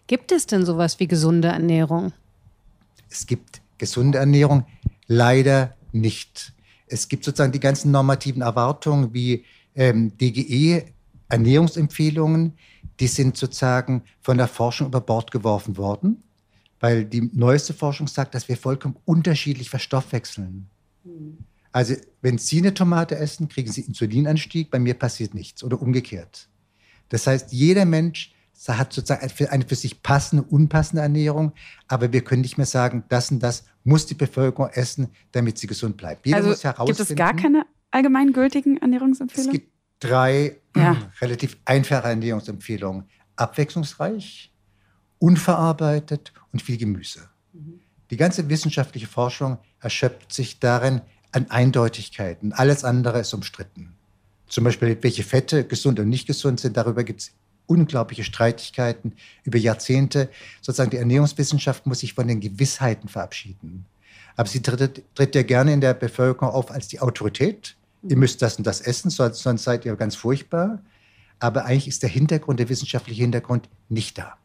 Gibt 0.07 0.31
es 0.31 0.47
denn 0.47 0.65
sowas 0.65 1.01
wie 1.01 1.09
gesunde 1.09 1.49
Ernährung? 1.49 2.12
Es 3.11 3.27
gibt 3.27 3.61
gesunde 3.79 4.19
Ernährung 4.19 4.65
leider 5.09 5.75
nicht. 5.91 6.53
Es 6.87 7.09
gibt 7.09 7.25
sozusagen 7.25 7.53
die 7.53 7.61
ganzen 7.61 7.91
normativen 7.91 8.43
Erwartungen 8.43 9.12
wie 9.12 9.45
ähm, 9.75 10.17
DGE, 10.19 10.85
Ernährungsempfehlungen, 11.29 12.53
die 13.01 13.09
sind 13.09 13.37
sozusagen 13.37 14.05
von 14.21 14.39
der 14.39 14.47
Forschung 14.47 14.87
über 14.87 15.01
Bord 15.01 15.33
geworfen 15.33 15.77
worden 15.77 16.23
weil 16.83 17.05
die 17.05 17.31
neueste 17.33 17.75
Forschung 17.75 18.09
sagt, 18.09 18.35
dass 18.35 18.49
wir 18.49 18.57
vollkommen 18.57 18.97
unterschiedlich 19.05 19.71
verstoffwechseln. 19.71 20.67
Mhm. 21.05 21.39
Also 21.71 21.95
wenn 22.21 22.39
Sie 22.39 22.59
eine 22.59 22.75
Tomate 22.75 23.17
essen, 23.17 23.49
kriegen 23.49 23.71
Sie 23.71 23.83
Insulinanstieg, 23.83 24.69
bei 24.69 24.81
mir 24.81 24.95
passiert 24.95 25.33
nichts 25.33 25.62
oder 25.62 25.81
umgekehrt. 25.81 26.49
Das 27.09 27.29
heißt, 27.29 27.53
jeder 27.53 27.85
Mensch 27.85 28.35
hat 28.67 28.93
sozusagen 28.93 29.31
eine 29.49 29.65
für 29.65 29.77
sich 29.77 30.03
passende, 30.03 30.43
unpassende 30.43 31.03
Ernährung, 31.03 31.53
aber 31.87 32.12
wir 32.12 32.23
können 32.23 32.43
nicht 32.43 32.59
mehr 32.59 32.67
sagen, 32.67 33.05
das 33.09 33.31
und 33.31 33.41
das 33.41 33.65
muss 33.85 34.07
die 34.07 34.15
Bevölkerung 34.15 34.69
essen, 34.71 35.09
damit 35.31 35.59
sie 35.59 35.69
gesund 35.69 35.97
bleibt. 35.97 36.27
Jeder 36.27 36.39
also 36.39 36.49
muss 36.51 36.65
herausfinden. 36.65 36.99
Gibt 36.99 37.11
es 37.11 37.17
gar 37.17 37.35
keine 37.35 37.65
allgemeingültigen 37.93 38.79
Ernährungsempfehlungen? 38.79 39.55
Es 39.55 39.61
gibt 39.61 39.73
drei 40.01 40.57
ja. 40.77 40.97
relativ 41.21 41.57
einfache 41.65 42.09
Ernährungsempfehlungen. 42.09 43.05
Abwechslungsreich, 43.37 44.52
unverarbeitet 45.23 46.33
und 46.52 46.62
viel 46.62 46.76
Gemüse. 46.76 47.21
Die 48.11 48.17
ganze 48.17 48.49
wissenschaftliche 48.49 49.07
Forschung 49.07 49.59
erschöpft 49.81 50.33
sich 50.33 50.59
darin 50.59 51.00
an 51.31 51.49
Eindeutigkeiten. 51.49 52.52
Alles 52.52 52.83
andere 52.83 53.21
ist 53.21 53.33
umstritten. 53.33 53.95
Zum 54.49 54.64
Beispiel, 54.64 54.99
welche 55.00 55.23
Fette 55.23 55.64
gesund 55.64 56.00
und 56.00 56.09
nicht 56.09 56.26
gesund 56.26 56.59
sind, 56.59 56.76
darüber 56.76 57.05
gibt 57.05 57.21
es 57.21 57.31
unglaubliche 57.67 58.25
Streitigkeiten 58.25 59.12
über 59.45 59.59
Jahrzehnte. 59.59 60.29
Sozusagen 60.61 60.91
die 60.91 60.97
Ernährungswissenschaft 60.97 61.87
muss 61.87 62.00
sich 62.00 62.14
von 62.14 62.26
den 62.26 62.41
Gewissheiten 62.41 63.09
verabschieden. 63.09 63.87
Aber 64.35 64.49
sie 64.49 64.61
tritt, 64.61 65.05
tritt 65.14 65.35
ja 65.37 65.43
gerne 65.43 65.73
in 65.73 65.81
der 65.81 65.95
Bevölkerung 65.95 66.52
auf 66.52 66.73
als 66.73 66.88
die 66.88 67.00
Autorität. 67.00 67.76
Ihr 68.09 68.17
müsst 68.17 68.43
das 68.43 68.57
und 68.57 68.67
das 68.67 68.81
essen, 68.81 69.09
sonst, 69.09 69.41
sonst 69.41 69.62
seid 69.62 69.85
ihr 69.85 69.95
ganz 69.95 70.17
furchtbar. 70.17 70.83
Aber 71.38 71.64
eigentlich 71.64 71.88
ist 71.88 72.02
der 72.02 72.11
Hintergrund, 72.11 72.59
der 72.59 72.69
wissenschaftliche 72.69 73.23
Hintergrund 73.23 73.69
nicht 73.88 74.19
da. 74.19 74.37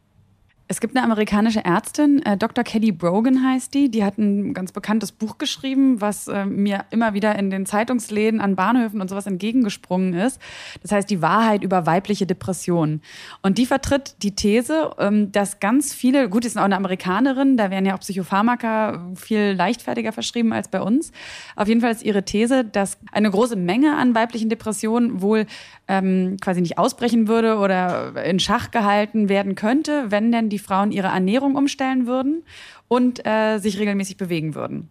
Es 0.70 0.80
gibt 0.80 0.94
eine 0.94 1.02
amerikanische 1.02 1.64
Ärztin, 1.64 2.20
äh, 2.26 2.36
Dr. 2.36 2.62
Kelly 2.62 2.92
Brogan 2.92 3.42
heißt 3.42 3.72
die, 3.72 3.90
die 3.90 4.04
hat 4.04 4.18
ein 4.18 4.52
ganz 4.52 4.70
bekanntes 4.70 5.12
Buch 5.12 5.38
geschrieben, 5.38 6.02
was 6.02 6.28
äh, 6.28 6.44
mir 6.44 6.84
immer 6.90 7.14
wieder 7.14 7.38
in 7.38 7.48
den 7.48 7.64
Zeitungsläden, 7.64 8.38
an 8.38 8.54
Bahnhöfen 8.54 9.00
und 9.00 9.08
sowas 9.08 9.26
entgegengesprungen 9.26 10.12
ist. 10.12 10.38
Das 10.82 10.92
heißt, 10.92 11.08
die 11.08 11.22
Wahrheit 11.22 11.64
über 11.64 11.86
weibliche 11.86 12.26
Depressionen. 12.26 13.00
Und 13.40 13.56
die 13.56 13.64
vertritt 13.64 14.22
die 14.22 14.34
These, 14.34 14.90
ähm, 14.98 15.32
dass 15.32 15.58
ganz 15.58 15.94
viele, 15.94 16.28
gut, 16.28 16.44
die 16.44 16.48
ist 16.48 16.58
auch 16.58 16.64
eine 16.64 16.76
Amerikanerin, 16.76 17.56
da 17.56 17.70
werden 17.70 17.86
ja 17.86 17.94
auch 17.94 18.00
Psychopharmaka 18.00 19.12
viel 19.14 19.52
leichtfertiger 19.52 20.12
verschrieben 20.12 20.52
als 20.52 20.68
bei 20.68 20.82
uns. 20.82 21.12
Auf 21.56 21.68
jeden 21.68 21.80
Fall 21.80 21.92
ist 21.92 22.04
ihre 22.04 22.24
These, 22.24 22.66
dass 22.66 22.98
eine 23.10 23.30
große 23.30 23.56
Menge 23.56 23.96
an 23.96 24.14
weiblichen 24.14 24.50
Depressionen 24.50 25.22
wohl 25.22 25.46
ähm, 25.88 26.36
quasi 26.42 26.60
nicht 26.60 26.76
ausbrechen 26.76 27.26
würde 27.26 27.56
oder 27.56 28.22
in 28.22 28.38
Schach 28.38 28.70
gehalten 28.70 29.30
werden 29.30 29.54
könnte, 29.54 30.10
wenn 30.10 30.30
denn 30.30 30.50
die 30.50 30.57
die 30.58 30.64
Frauen 30.64 30.92
ihre 30.92 31.08
Ernährung 31.08 31.56
umstellen 31.56 32.06
würden 32.06 32.42
und 32.88 33.24
äh, 33.26 33.58
sich 33.58 33.78
regelmäßig 33.78 34.16
bewegen 34.16 34.54
würden. 34.54 34.90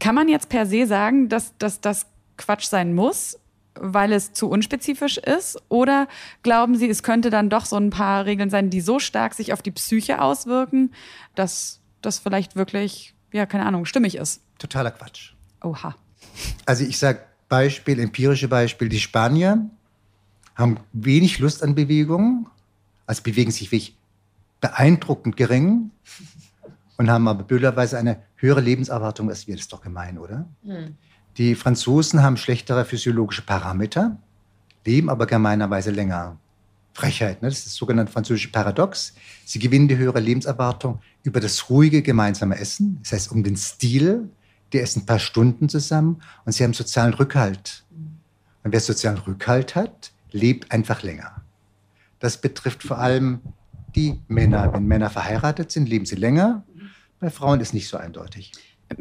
Kann 0.00 0.14
man 0.14 0.28
jetzt 0.28 0.48
per 0.48 0.66
se 0.66 0.86
sagen, 0.86 1.28
dass, 1.28 1.56
dass 1.58 1.80
das 1.80 2.06
Quatsch 2.36 2.64
sein 2.64 2.94
muss, 2.94 3.38
weil 3.74 4.12
es 4.12 4.32
zu 4.32 4.48
unspezifisch 4.48 5.18
ist? 5.18 5.58
Oder 5.68 6.08
glauben 6.42 6.76
Sie, 6.76 6.88
es 6.88 7.02
könnte 7.02 7.30
dann 7.30 7.50
doch 7.50 7.66
so 7.66 7.76
ein 7.76 7.90
paar 7.90 8.24
Regeln 8.24 8.50
sein, 8.50 8.70
die 8.70 8.80
so 8.80 8.98
stark 8.98 9.34
sich 9.34 9.52
auf 9.52 9.62
die 9.62 9.70
Psyche 9.70 10.20
auswirken, 10.20 10.92
dass 11.34 11.80
das 12.00 12.18
vielleicht 12.18 12.56
wirklich, 12.56 13.14
ja, 13.32 13.46
keine 13.46 13.66
Ahnung, 13.66 13.84
stimmig 13.84 14.16
ist? 14.16 14.42
Totaler 14.58 14.90
Quatsch. 14.90 15.34
Oha. 15.62 15.94
Also 16.66 16.84
ich 16.84 16.98
sage 16.98 17.20
Beispiel, 17.48 18.00
empirische 18.00 18.48
Beispiel, 18.48 18.88
die 18.88 19.00
Spanier 19.00 19.68
haben 20.54 20.78
wenig 20.92 21.38
Lust 21.38 21.62
an 21.62 21.74
Bewegungen, 21.74 22.46
also 23.06 23.22
bewegen 23.22 23.50
sich 23.50 23.72
wirklich 23.72 23.96
beeindruckend 24.62 25.36
gering 25.36 25.90
und 26.96 27.10
haben 27.10 27.28
aber 27.28 27.42
blöderweise 27.42 27.98
eine 27.98 28.22
höhere 28.36 28.62
Lebenserwartung 28.62 29.28
als 29.28 29.46
wir. 29.46 29.54
Das 29.56 29.62
ist 29.62 29.72
doch 29.72 29.82
gemein, 29.82 30.16
oder? 30.16 30.48
Mhm. 30.62 30.96
Die 31.36 31.54
Franzosen 31.54 32.22
haben 32.22 32.38
schlechtere 32.38 32.84
physiologische 32.84 33.42
Parameter, 33.42 34.16
leben 34.86 35.10
aber 35.10 35.26
gemeinerweise 35.26 35.90
länger. 35.90 36.38
Frechheit, 36.94 37.40
ne? 37.40 37.48
das 37.48 37.58
ist 37.58 37.66
das 37.68 37.74
sogenannte 37.74 38.12
französische 38.12 38.52
Paradox. 38.52 39.14
Sie 39.46 39.58
gewinnen 39.58 39.88
die 39.88 39.96
höhere 39.96 40.20
Lebenserwartung 40.20 41.00
über 41.22 41.40
das 41.40 41.70
ruhige 41.70 42.02
gemeinsame 42.02 42.58
Essen, 42.58 42.98
das 43.02 43.12
heißt 43.12 43.32
um 43.32 43.42
den 43.42 43.56
Stil. 43.56 44.28
Die 44.74 44.78
essen 44.78 45.02
ein 45.02 45.06
paar 45.06 45.18
Stunden 45.18 45.70
zusammen 45.70 46.22
und 46.44 46.52
sie 46.52 46.64
haben 46.64 46.74
sozialen 46.74 47.14
Rückhalt. 47.14 47.84
Und 48.62 48.72
wer 48.72 48.80
sozialen 48.80 49.18
Rückhalt 49.18 49.74
hat, 49.74 50.12
lebt 50.32 50.70
einfach 50.70 51.02
länger. 51.02 51.42
Das 52.20 52.36
betrifft 52.40 52.82
vor 52.82 52.98
allem 52.98 53.40
die 53.94 54.20
Männer. 54.28 54.72
Wenn 54.72 54.86
Männer 54.86 55.10
verheiratet 55.10 55.70
sind, 55.70 55.88
leben 55.88 56.06
sie 56.06 56.16
länger. 56.16 56.64
Bei 57.20 57.30
Frauen 57.30 57.60
ist 57.60 57.74
nicht 57.74 57.88
so 57.88 57.96
eindeutig. 57.96 58.52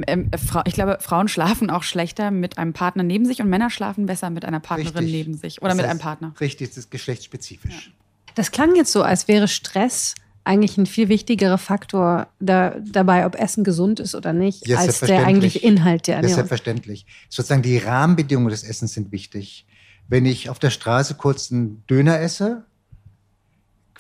Ähm, 0.08 0.30
äh, 0.32 0.38
ich 0.66 0.74
glaube, 0.74 0.98
Frauen 1.02 1.28
schlafen 1.28 1.70
auch 1.70 1.84
schlechter 1.84 2.32
mit 2.32 2.58
einem 2.58 2.74
Partner 2.74 3.04
neben 3.04 3.26
sich 3.26 3.42
und 3.42 3.50
Männer 3.50 3.70
schlafen 3.70 4.06
besser 4.06 4.30
mit 4.30 4.46
einer 4.46 4.60
Partnerin 4.60 4.98
richtig. 4.98 5.14
neben 5.14 5.34
sich 5.36 5.62
oder 5.62 5.70
das 5.70 5.78
mit 5.78 5.86
einem 5.86 6.00
Partner. 6.00 6.34
Richtig, 6.40 6.70
das 6.70 6.78
ist 6.78 6.92
geschlechtsspezifisch. 6.92 7.88
Ja. 7.88 7.94
Das 8.36 8.52
klang 8.52 8.76
jetzt 8.76 8.92
so, 8.92 9.04
als 9.04 9.28
wäre 9.28 9.48
Stress 9.48 10.16
eigentlich 10.44 10.78
ein 10.78 10.86
viel 10.86 11.10
wichtigerer 11.10 11.58
Faktor 11.58 12.28
da, 12.40 12.76
dabei, 12.80 13.26
ob 13.26 13.36
Essen 13.36 13.64
gesund 13.64 14.00
ist 14.00 14.16
oder 14.16 14.34
nicht, 14.34 14.68
ja, 14.68 14.80
als 14.80 15.00
der 15.02 15.26
eigentliche 15.26 15.60
Inhalt 15.60 16.08
der 16.08 16.16
Ernährung. 16.16 16.32
Ja, 16.32 16.36
selbstverständlich. 16.36 17.06
Sozusagen 17.30 17.62
die 17.62 17.78
Rahmenbedingungen 17.78 18.50
des 18.50 18.64
Essens 18.64 18.94
sind 18.94 19.12
wichtig. 19.12 19.68
Wenn 20.08 20.26
ich 20.26 20.50
auf 20.50 20.58
der 20.58 20.72
Straße 20.72 21.16
kurz 21.16 21.52
einen 21.52 21.84
Döner 21.88 22.20
esse, 22.20 22.66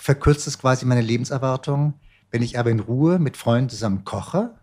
verkürzt 0.01 0.47
es 0.47 0.57
quasi 0.57 0.85
meine 0.85 1.01
Lebenserwartung. 1.01 1.93
Wenn 2.31 2.41
ich 2.41 2.57
aber 2.57 2.71
in 2.71 2.79
Ruhe 2.79 3.19
mit 3.19 3.37
Freunden 3.37 3.69
zusammen 3.69 4.03
koche 4.03 4.55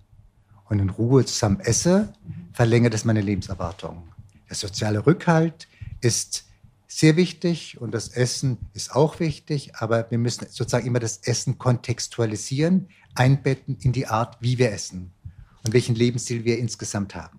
und 0.68 0.80
in 0.80 0.90
Ruhe 0.90 1.24
zusammen 1.24 1.60
esse, 1.60 2.12
verlängert 2.52 2.92
es 2.92 3.04
meine 3.04 3.20
Lebenserwartung. 3.20 4.02
Der 4.48 4.56
soziale 4.56 5.06
Rückhalt 5.06 5.68
ist 6.00 6.44
sehr 6.88 7.16
wichtig 7.16 7.80
und 7.80 7.92
das 7.92 8.08
Essen 8.08 8.58
ist 8.72 8.96
auch 8.96 9.20
wichtig, 9.20 9.76
aber 9.76 10.10
wir 10.10 10.18
müssen 10.18 10.46
sozusagen 10.50 10.86
immer 10.86 10.98
das 10.98 11.18
Essen 11.18 11.56
kontextualisieren, 11.56 12.88
einbetten 13.14 13.76
in 13.80 13.92
die 13.92 14.08
Art, 14.08 14.38
wie 14.40 14.58
wir 14.58 14.72
essen 14.72 15.12
und 15.64 15.72
welchen 15.72 15.94
Lebensstil 15.94 16.44
wir 16.44 16.58
insgesamt 16.58 17.14
haben. 17.14 17.38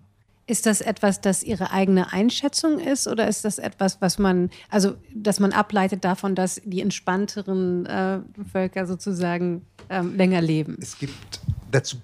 Ist 0.50 0.66
das 0.66 0.80
etwas, 0.80 1.20
das 1.20 1.44
Ihre 1.44 1.70
eigene 1.70 2.12
Einschätzung 2.12 2.80
ist 2.80 3.06
oder 3.06 3.28
ist 3.28 3.44
das 3.44 3.60
etwas, 3.60 4.00
was 4.00 4.18
man, 4.18 4.50
also 4.68 4.96
dass 5.14 5.38
man 5.38 5.52
ableitet 5.52 6.04
davon, 6.04 6.34
dass 6.34 6.60
die 6.64 6.80
entspannteren 6.80 7.86
äh, 7.86 8.18
Völker 8.50 8.84
sozusagen 8.88 9.64
ähm, 9.88 10.16
länger 10.16 10.40
leben? 10.40 10.76
Es 10.82 10.98
gibt 10.98 11.38
dazu 11.70 11.98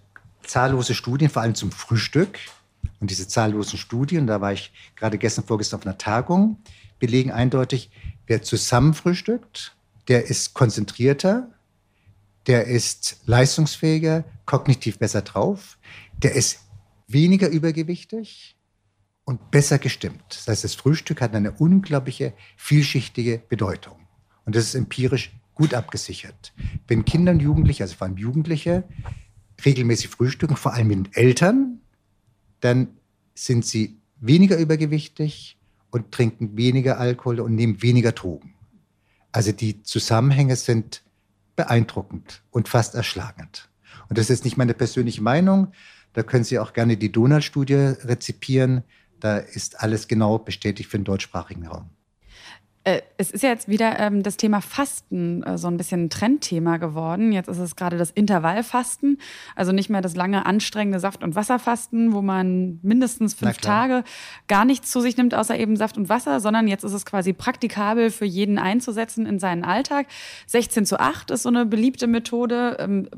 zahllose 0.45 0.95
Studien, 0.95 1.29
vor 1.29 1.43
allem 1.43 1.57
zum 1.57 1.73
Frühstück. 1.73 2.38
Und 3.00 3.11
diese 3.11 3.26
zahllosen 3.26 3.81
Studien, 3.81 4.29
da 4.29 4.41
war 4.41 4.53
ich 4.53 4.73
gerade 4.95 5.19
gestern, 5.19 5.45
vorgestern 5.45 5.81
auf 5.81 5.87
einer 5.87 5.99
Tagung, 5.99 6.59
belegen 7.00 7.33
eindeutig, 7.33 7.91
wer 8.29 8.43
zusammen 8.43 8.95
frühstückt, 8.95 9.75
der 10.07 10.26
ist 10.31 10.55
konzentrierter, 10.55 11.50
der 12.47 12.69
ist 12.69 13.23
leistungsfähiger, 13.26 14.23
kognitiv 14.45 15.00
besser 15.00 15.23
drauf, 15.23 15.79
der 16.23 16.37
ist 16.37 16.61
weniger 17.07 17.49
übergewichtig 17.49 18.57
und 19.25 19.51
besser 19.51 19.79
gestimmt. 19.79 20.25
Das 20.29 20.49
heißt, 20.49 20.65
das 20.65 20.75
Frühstück 20.75 21.21
hat 21.21 21.35
eine 21.35 21.53
unglaubliche, 21.53 22.33
vielschichtige 22.57 23.43
Bedeutung. 23.49 24.07
Und 24.45 24.55
das 24.55 24.65
ist 24.65 24.75
empirisch 24.75 25.33
gut 25.55 25.75
abgesichert. 25.75 26.53
Wenn 26.87 27.05
Kinder 27.05 27.33
und 27.33 27.41
Jugendliche, 27.41 27.83
also 27.83 27.97
vor 27.97 28.07
allem 28.07 28.17
Jugendliche, 28.17 28.85
regelmäßig 29.65 30.09
frühstücken, 30.09 30.57
vor 30.57 30.75
allem 30.75 30.89
mit 30.89 31.17
Eltern, 31.17 31.81
dann 32.61 32.89
sind 33.35 33.65
sie 33.65 33.99
weniger 34.21 34.59
übergewichtig 34.59 35.59
und 35.91 36.13
trinken 36.13 36.57
weniger 36.57 36.99
Alkohol 36.99 37.41
und 37.41 37.55
nehmen 37.55 37.83
weniger 37.83 38.13
Drogen. 38.13 38.55
Also 39.33 39.53
die 39.53 39.83
Zusammenhänge 39.83 40.57
sind 40.57 41.03
beeindruckend 41.57 42.43
und 42.51 42.69
fast 42.69 42.95
erschlagend. 42.95 43.69
Und 44.09 44.19
das 44.19 44.31
ist 44.31 44.45
nicht 44.45 44.57
meine 44.57 44.75
persönliche 44.75 45.23
Meinung, 45.23 45.73
da 46.17 46.23
können 46.23 46.45
Sie 46.45 46.59
auch 46.59 46.73
gerne 46.73 46.97
die 46.97 47.13
Donald-Studie 47.13 47.75
rezipieren. 47.75 48.85
Da 49.21 49.37
ist 49.37 49.83
alles 49.83 50.09
genau 50.09 50.39
bestätigt 50.39 50.89
für 50.89 50.97
den 50.97 51.05
deutschsprachigen 51.05 51.67
Raum. 51.67 51.91
Äh, 52.87 53.02
es 53.16 53.33
ist 53.33 53.43
ja 53.43 53.49
jetzt 53.49 53.66
wieder 53.66 53.99
ähm, 53.99 54.23
das 54.23 54.37
Thema 54.37 54.61
Fasten 54.61 55.43
äh, 55.43 55.59
so 55.59 55.66
ein 55.66 55.76
bisschen 55.76 56.05
ein 56.05 56.11
Trendthema 56.11 56.76
geworden. 56.76 57.33
Jetzt 57.33 57.49
ist 57.49 57.59
es 57.59 57.75
gerade 57.75 57.99
das 57.99 58.12
Intervallfasten, 58.12 59.19
also 59.57 59.73
nicht 59.73 59.90
mehr 59.90 60.02
das 60.02 60.14
lange 60.14 60.47
anstrengende 60.47 61.00
Saft- 61.00 61.25
und 61.25 61.35
Wasserfasten, 61.35 62.12
wo 62.12 62.23
man 62.23 62.78
mindestens 62.83 63.35
fünf 63.35 63.59
Tage 63.59 64.05
gar 64.47 64.64
nichts 64.64 64.93
zu 64.93 65.00
sich 65.00 65.16
nimmt, 65.16 65.35
außer 65.35 65.59
eben 65.59 65.75
Saft 65.76 65.97
und 65.97 66.09
Wasser, 66.09 66.38
sondern 66.38 66.69
jetzt 66.69 66.85
ist 66.85 66.93
es 66.93 67.05
quasi 67.05 67.33
praktikabel 67.33 68.12
für 68.12 68.25
jeden 68.25 68.57
einzusetzen 68.57 69.26
in 69.26 69.40
seinen 69.40 69.64
Alltag. 69.64 70.07
16 70.47 70.87
zu 70.87 71.00
8 71.00 71.33
ist 71.33 71.43
so 71.43 71.49
eine 71.49 71.66
beliebte 71.66 72.07
Methode. 72.07 72.76
Ähm, 72.78 73.09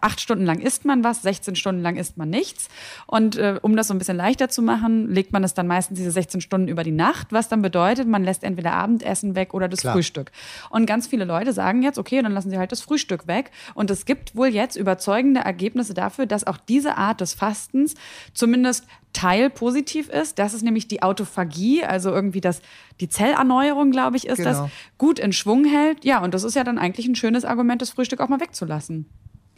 acht 0.00 0.20
Stunden 0.20 0.44
lang 0.44 0.58
isst 0.58 0.84
man 0.84 1.04
was, 1.04 1.22
16 1.22 1.54
Stunden 1.54 1.82
lang 1.82 1.94
isst 1.94 2.16
man 2.16 2.28
nichts. 2.28 2.68
Und 3.06 3.36
äh, 3.36 3.60
um 3.62 3.76
das 3.76 3.86
so 3.86 3.94
ein 3.94 3.98
bisschen 3.98 4.16
leichter 4.16 4.48
zu 4.48 4.62
machen, 4.62 5.08
legt 5.12 5.32
man 5.32 5.44
es 5.44 5.54
dann 5.54 5.68
meistens 5.68 5.98
diese 5.98 6.10
16 6.10 6.40
Stunden 6.40 6.66
über 6.66 6.82
die 6.82 6.90
Nacht, 6.90 7.28
was 7.30 7.48
dann 7.48 7.62
bedeutet, 7.62 8.08
man 8.08 8.24
lässt 8.24 8.42
entweder 8.42 8.72
Abendessen 8.72 9.11
Mittagessen 9.12 9.34
weg 9.34 9.54
oder 9.54 9.68
das 9.68 9.80
Klar. 9.80 9.94
Frühstück. 9.94 10.30
Und 10.70 10.86
ganz 10.86 11.06
viele 11.06 11.24
Leute 11.24 11.52
sagen 11.52 11.82
jetzt, 11.82 11.98
okay, 11.98 12.22
dann 12.22 12.32
lassen 12.32 12.50
sie 12.50 12.58
halt 12.58 12.72
das 12.72 12.80
Frühstück 12.80 13.26
weg. 13.26 13.50
Und 13.74 13.90
es 13.90 14.04
gibt 14.04 14.34
wohl 14.34 14.48
jetzt 14.48 14.76
überzeugende 14.76 15.40
Ergebnisse 15.40 15.94
dafür, 15.94 16.26
dass 16.26 16.46
auch 16.46 16.56
diese 16.56 16.96
Art 16.96 17.20
des 17.20 17.34
Fastens 17.34 17.94
zumindest 18.34 18.84
teilpositiv 19.12 20.08
ist. 20.08 20.38
Das 20.38 20.54
ist 20.54 20.62
nämlich 20.62 20.88
die 20.88 21.02
Autophagie, 21.02 21.84
also 21.84 22.10
irgendwie 22.10 22.40
das, 22.40 22.62
die 23.00 23.08
Zellerneuerung, 23.08 23.90
glaube 23.90 24.16
ich, 24.16 24.26
ist 24.26 24.38
genau. 24.38 24.64
das, 24.64 24.70
gut 24.96 25.18
in 25.18 25.32
Schwung 25.32 25.64
hält. 25.64 26.04
Ja, 26.04 26.22
und 26.22 26.32
das 26.32 26.44
ist 26.44 26.56
ja 26.56 26.64
dann 26.64 26.78
eigentlich 26.78 27.06
ein 27.06 27.14
schönes 27.14 27.44
Argument, 27.44 27.82
das 27.82 27.90
Frühstück 27.90 28.20
auch 28.20 28.28
mal 28.28 28.40
wegzulassen. 28.40 29.06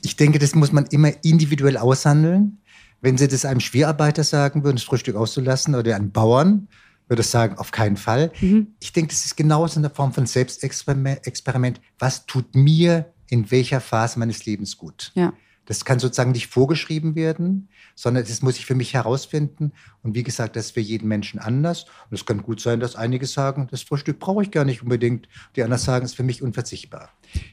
Ich 0.02 0.16
denke, 0.16 0.38
das 0.38 0.54
muss 0.54 0.73
man 0.73 0.87
immer 0.87 1.12
individuell 1.23 1.78
aushandeln. 1.78 2.58
Wenn 3.00 3.16
Sie 3.16 3.28
das 3.28 3.44
einem 3.44 3.61
Schwerarbeiter 3.61 4.25
sagen 4.25 4.64
würden, 4.64 4.76
das 4.76 4.84
Frühstück 4.84 5.14
auszulassen 5.14 5.75
oder 5.75 5.94
einem 5.94 6.11
Bauern, 6.11 6.68
würde 7.08 7.23
sagen, 7.23 7.58
auf 7.58 7.70
keinen 7.70 7.96
Fall. 7.96 8.32
Mhm. 8.40 8.75
Ich 8.80 8.92
denke, 8.92 9.12
das 9.12 9.25
ist 9.25 9.37
genauso 9.37 9.78
eine 9.78 9.90
Form 9.90 10.12
von 10.12 10.26
Selbstexperiment. 10.26 11.80
Was 11.99 12.26
tut 12.26 12.54
mir 12.54 13.12
in 13.28 13.50
welcher 13.50 13.80
Phase 13.80 14.18
meines 14.18 14.46
Lebens 14.46 14.76
gut? 14.76 15.12
Ja. 15.14 15.32
Das 15.66 15.87
kann 15.87 15.99
sozusagen 15.99 16.32
nicht 16.32 16.49
vorgeschrieben 16.49 17.14
werden, 17.14 17.68
sondern 17.94 18.25
das 18.25 18.42
muss 18.42 18.58
ich 18.58 18.66
für 18.66 18.75
mich 18.75 18.92
herausfinden. 18.92 19.73
Und 20.02 20.14
wie 20.14 20.23
gesagt, 20.23 20.56
das 20.56 20.66
ist 20.66 20.73
für 20.73 20.80
jeden 20.80 21.08
Menschen 21.08 21.40
anders. 21.40 21.87
Und 22.11 22.14
es 22.14 22.26
kann 22.26 22.42
gut 22.42 22.61
sein, 22.61 22.80
dass 22.80 22.96
einige 22.96 23.26
sagen, 23.26 23.68
das 23.70 23.82
Frühstück 23.82 24.18
brauche 24.18 24.42
ich 24.42 24.50
gar 24.50 24.66
nicht 24.66 24.82
unbedingt. 24.82 25.26
Die 25.56 25.62
anderen 25.62 25.82
sagen, 25.82 26.04
es 26.04 26.12
ist 26.12 26.16
für 26.16 26.23
mich 26.23 26.42
unverzichtbar. 26.42 27.11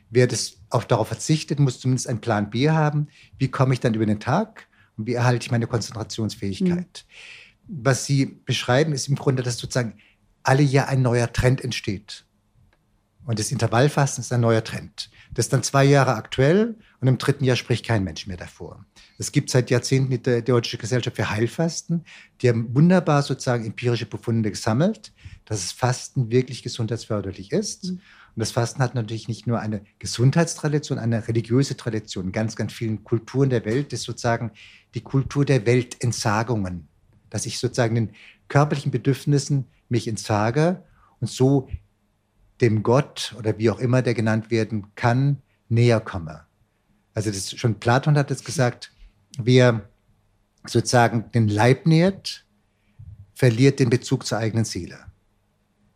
Wer 0.09 0.27
das 0.27 0.57
auch 0.69 0.83
darauf 0.83 1.07
verzichtet, 1.07 1.59
muss 1.59 1.79
zumindest 1.79 2.09
einen 2.09 2.19
Plan 2.19 2.49
B 2.49 2.69
haben. 2.69 3.07
Wie 3.37 3.49
komme 3.49 3.73
ich 3.73 3.79
dann 3.79 3.93
über 3.93 4.05
den 4.05 4.19
Tag? 4.19 4.67
Und 4.97 5.07
wie 5.07 5.13
erhalte 5.13 5.45
ich 5.45 5.51
meine 5.51 5.67
Konzentrationsfähigkeit? 5.67 7.05
Mhm 7.07 7.40
was 7.71 8.05
Sie 8.05 8.25
beschreiben, 8.25 8.93
ist 8.93 9.07
im 9.07 9.15
Grunde, 9.15 9.43
dass 9.43 9.57
sozusagen 9.57 9.97
alle 10.43 10.63
Jahr 10.63 10.89
ein 10.89 11.01
neuer 11.01 11.31
Trend 11.31 11.63
entsteht. 11.63 12.25
Und 13.25 13.39
das 13.39 13.51
Intervallfasten 13.51 14.23
ist 14.23 14.33
ein 14.33 14.41
neuer 14.41 14.63
Trend. 14.63 15.09
Das 15.33 15.45
ist 15.45 15.53
dann 15.53 15.63
zwei 15.63 15.85
Jahre 15.85 16.15
aktuell 16.15 16.75
und 16.99 17.07
im 17.07 17.17
dritten 17.17 17.45
Jahr 17.45 17.55
spricht 17.55 17.85
kein 17.85 18.03
Mensch 18.03 18.27
mehr 18.27 18.35
davor. 18.37 18.85
Es 19.17 19.31
gibt 19.31 19.49
seit 19.49 19.69
Jahrzehnten 19.69 20.09
die 20.09 20.43
Deutsche 20.43 20.77
Gesellschaft 20.77 21.15
für 21.15 21.29
Heilfasten. 21.29 22.03
Die 22.41 22.49
haben 22.49 22.75
wunderbar 22.75 23.21
sozusagen 23.21 23.65
empirische 23.65 24.07
Befunde 24.07 24.49
gesammelt, 24.49 25.13
dass 25.45 25.61
das 25.61 25.71
Fasten 25.71 26.31
wirklich 26.31 26.63
gesundheitsförderlich 26.63 27.51
ist. 27.51 27.85
Mhm. 27.85 28.01
Und 28.35 28.39
das 28.39 28.51
Fasten 28.51 28.81
hat 28.81 28.95
natürlich 28.95 29.27
nicht 29.27 29.45
nur 29.45 29.59
eine 29.59 29.81
Gesundheitstradition, 29.99 30.97
eine 30.97 31.27
religiöse 31.27 31.77
Tradition. 31.77 32.27
In 32.27 32.31
ganz, 32.31 32.55
ganz 32.55 32.73
vielen 32.73 33.03
Kulturen 33.03 33.49
der 33.49 33.63
Welt 33.65 33.93
ist 33.93 34.03
sozusagen 34.03 34.51
die 34.95 35.01
Kultur 35.01 35.45
der 35.45 35.65
Weltentsagungen. 35.65 36.87
Dass 37.31 37.47
ich 37.47 37.57
sozusagen 37.57 37.95
den 37.95 38.11
körperlichen 38.47 38.91
Bedürfnissen 38.91 39.65
mich 39.89 40.07
entsage 40.07 40.83
und 41.19 41.29
so 41.29 41.67
dem 42.61 42.83
Gott 42.83 43.35
oder 43.39 43.57
wie 43.57 43.71
auch 43.71 43.79
immer 43.79 44.03
der 44.03 44.13
genannt 44.13 44.51
werden 44.51 44.93
kann, 44.95 45.41
näher 45.67 45.99
komme. 45.99 46.45
Also 47.13 47.31
das, 47.31 47.51
schon 47.51 47.79
Platon 47.79 48.17
hat 48.17 48.29
es 48.29 48.43
gesagt, 48.43 48.91
wer 49.37 49.89
sozusagen 50.67 51.31
den 51.31 51.47
Leib 51.47 51.87
nährt, 51.87 52.45
verliert 53.33 53.79
den 53.79 53.89
Bezug 53.89 54.25
zur 54.25 54.37
eigenen 54.37 54.65
Seele. 54.65 54.99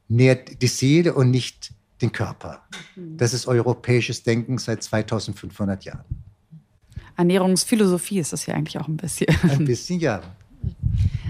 Nährt 0.08 0.62
die 0.62 0.68
Seele 0.68 1.14
und 1.14 1.30
nicht 1.30 1.74
den 2.02 2.12
Körper. 2.12 2.64
Das 2.96 3.34
ist 3.34 3.48
europäisches 3.48 4.24
Denken 4.24 4.58
seit 4.58 4.84
2500 4.84 5.86
Jahren. 5.86 6.04
Ernährungsphilosophie 7.16 8.20
ist 8.20 8.34
das 8.34 8.46
ja 8.46 8.56
eigentlich 8.56 8.78
auch 8.78 8.88
ein 8.88 8.98
bisschen. 8.98 9.28
Ein 9.44 9.66
bisschen, 9.66 10.00
ja. 10.00 10.22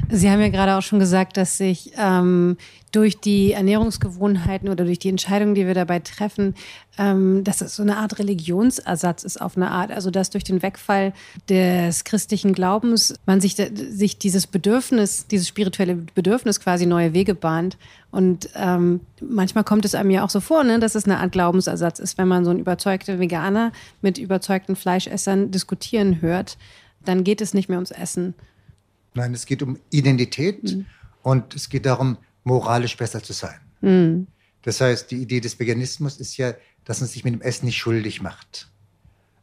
Sie 0.10 0.30
haben 0.30 0.42
ja 0.42 0.50
gerade 0.50 0.76
auch 0.76 0.82
schon 0.82 1.00
gesagt, 1.00 1.38
dass 1.38 1.58
sich 1.58 1.92
ähm, 1.98 2.58
durch 2.92 3.20
die 3.20 3.52
Ernährungsgewohnheiten 3.52 4.70
oder 4.70 4.86
durch 4.86 5.00
die 5.00 5.10
Entscheidungen, 5.10 5.56
die 5.56 5.66
wir 5.66 5.74
dabei 5.74 6.00
treffen, 6.00 6.56
ähm, 6.98 7.44
dass 7.44 7.62
es 7.62 7.76
so 7.76 7.84
eine 7.84 7.98
Art 7.98 8.20
Religionsersatz 8.20 9.24
ist 9.24 9.42
auf 9.42 9.58
eine 9.58 9.72
Art. 9.72 9.92
Also 9.92 10.12
dass 10.12 10.30
durch 10.30 10.44
den 10.44 10.62
Wegfall 10.62 11.14
des 11.50 12.04
christlichen 12.04 12.54
Glaubens 12.54 13.16
man 13.26 13.42
sich, 13.42 13.56
sich 13.56 14.18
dieses 14.18 14.48
Bedürfnis, 14.48 15.28
dieses 15.28 15.48
spirituelle 15.48 15.96
Bedürfnis 15.96 16.60
quasi 16.60 16.86
neue 16.86 17.14
Wege 17.14 17.36
bahnt. 17.36 17.78
Und 18.12 18.50
ähm, 18.56 19.02
manchmal 19.22 19.64
kommt 19.64 19.86
es 19.86 19.96
einem 19.96 20.12
ja 20.12 20.24
auch 20.24 20.30
so 20.30 20.40
vor, 20.40 20.64
ne, 20.64 20.80
dass 20.80 20.96
es 20.96 21.06
eine 21.06 21.20
Art 21.20 21.32
Glaubensersatz 21.32 22.00
ist, 22.00 22.18
wenn 22.18 22.28
man 22.28 22.46
so 22.46 22.52
einen 22.52 22.60
überzeugten 22.60 23.20
Veganer 23.20 23.72
mit 24.02 24.18
überzeugten 24.18 24.76
Fleischessern 24.76 25.52
diskutieren 25.52 26.22
hört, 26.22 26.58
dann 27.04 27.24
geht 27.24 27.42
es 27.42 27.54
nicht 27.54 27.70
mehr 27.70 27.78
ums 27.78 27.92
Essen 27.92 28.36
Nein, 29.16 29.34
es 29.34 29.46
geht 29.46 29.64
um 29.64 29.80
Identität 29.90 30.64
mhm. 30.64 30.86
und 31.24 31.56
es 31.56 31.70
geht 31.70 31.86
darum, 31.86 32.18
moralisch 32.44 32.96
besser 32.98 33.24
zu 33.24 33.34
sein. 33.34 33.60
Mhm. 33.82 34.28
Das 34.62 34.82
heißt, 34.82 35.12
die 35.12 35.18
Idee 35.18 35.40
des 35.40 35.60
Veganismus 35.60 36.18
ist 36.18 36.38
ja, 36.38 36.54
dass 36.86 37.00
man 37.00 37.10
sich 37.10 37.24
mit 37.24 37.34
dem 37.34 37.42
Essen 37.42 37.66
nicht 37.66 37.78
schuldig 37.78 38.22
macht. 38.22 38.70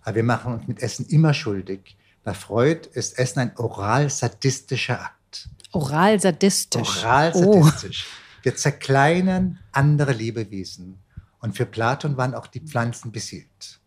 Aber 0.02 0.16
wir 0.16 0.24
machen 0.24 0.54
uns 0.54 0.66
mit 0.66 0.82
Essen 0.82 1.06
immer 1.06 1.32
schuldig. 1.34 1.96
Nach 2.24 2.36
Freud 2.36 2.88
ist 2.92 3.18
Essen 3.18 3.40
ein 3.40 3.56
oral-sadistischer 3.56 5.00
Akt. 5.00 5.48
Oral-sadistisch. 5.72 7.04
Oral-sadistisch. 7.04 8.06
Oh. 8.06 8.42
Wir 8.42 8.56
zerkleinern 8.56 9.58
andere 9.70 10.12
Lebewesen. 10.12 10.98
Und 11.40 11.56
für 11.56 11.66
Platon 11.66 12.16
waren 12.16 12.34
auch 12.34 12.46
die 12.46 12.60
Pflanzen 12.60 13.10
beseelt. 13.10 13.80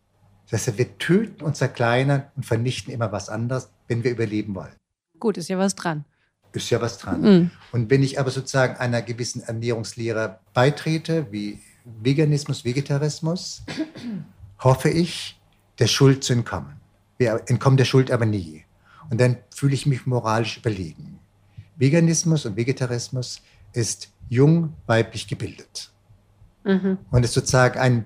Das 0.49 0.67
heißt, 0.67 0.77
wir 0.77 0.97
töten 0.97 1.43
und 1.43 1.55
zerkleinern 1.55 2.25
und 2.35 2.45
vernichten 2.45 2.93
immer 2.93 3.11
was 3.11 3.29
anderes, 3.29 3.69
wenn 3.87 4.03
wir 4.03 4.11
überleben 4.11 4.55
wollen. 4.55 4.75
Gut, 5.19 5.37
ist 5.37 5.49
ja 5.49 5.57
was 5.57 5.75
dran. 5.75 6.05
Ist 6.53 6.69
ja 6.69 6.81
was 6.81 6.97
dran. 6.97 7.21
Mhm. 7.21 7.51
Und 7.71 7.89
wenn 7.89 8.03
ich 8.03 8.19
aber 8.19 8.31
sozusagen 8.31 8.77
einer 8.77 9.01
gewissen 9.01 9.41
Ernährungslehre 9.41 10.39
beitrete, 10.53 11.27
wie 11.31 11.59
Veganismus, 11.85 12.65
Vegetarismus, 12.65 13.63
hoffe 14.59 14.89
ich, 14.89 15.39
der 15.79 15.87
Schuld 15.87 16.23
zu 16.23 16.33
entkommen. 16.33 16.79
Wir 17.17 17.41
entkommen 17.47 17.77
der 17.77 17.85
Schuld 17.85 18.11
aber 18.11 18.25
nie. 18.25 18.63
Und 19.09 19.19
dann 19.21 19.37
fühle 19.53 19.73
ich 19.73 19.85
mich 19.85 20.05
moralisch 20.05 20.57
überlegen. 20.57 21.19
Veganismus 21.75 22.45
und 22.45 22.55
Vegetarismus 22.55 23.41
ist 23.73 24.09
jung 24.29 24.73
weiblich 24.87 25.27
gebildet. 25.27 25.91
Mhm. 26.63 26.97
Und 27.11 27.23
ist 27.23 27.33
sozusagen 27.33 27.79
ein 27.79 28.05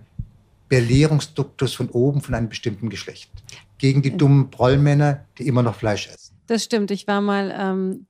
Belehrungsduktus 0.68 1.74
von 1.74 1.90
oben 1.90 2.22
von 2.22 2.36
einem 2.36 2.50
bestimmten 2.50 2.90
Geschlecht. 2.90 3.32
Gegen 3.78 4.02
die 4.02 4.16
dummen 4.16 4.52
Prollmänner, 4.52 5.26
die 5.38 5.48
immer 5.48 5.64
noch 5.64 5.76
Fleisch 5.76 6.08
essen. 6.08 6.29
Das 6.50 6.64
stimmt. 6.64 6.90
Ich 6.90 7.08
war 7.08 7.22
mal 7.22 7.54
ähm, 7.56 8.08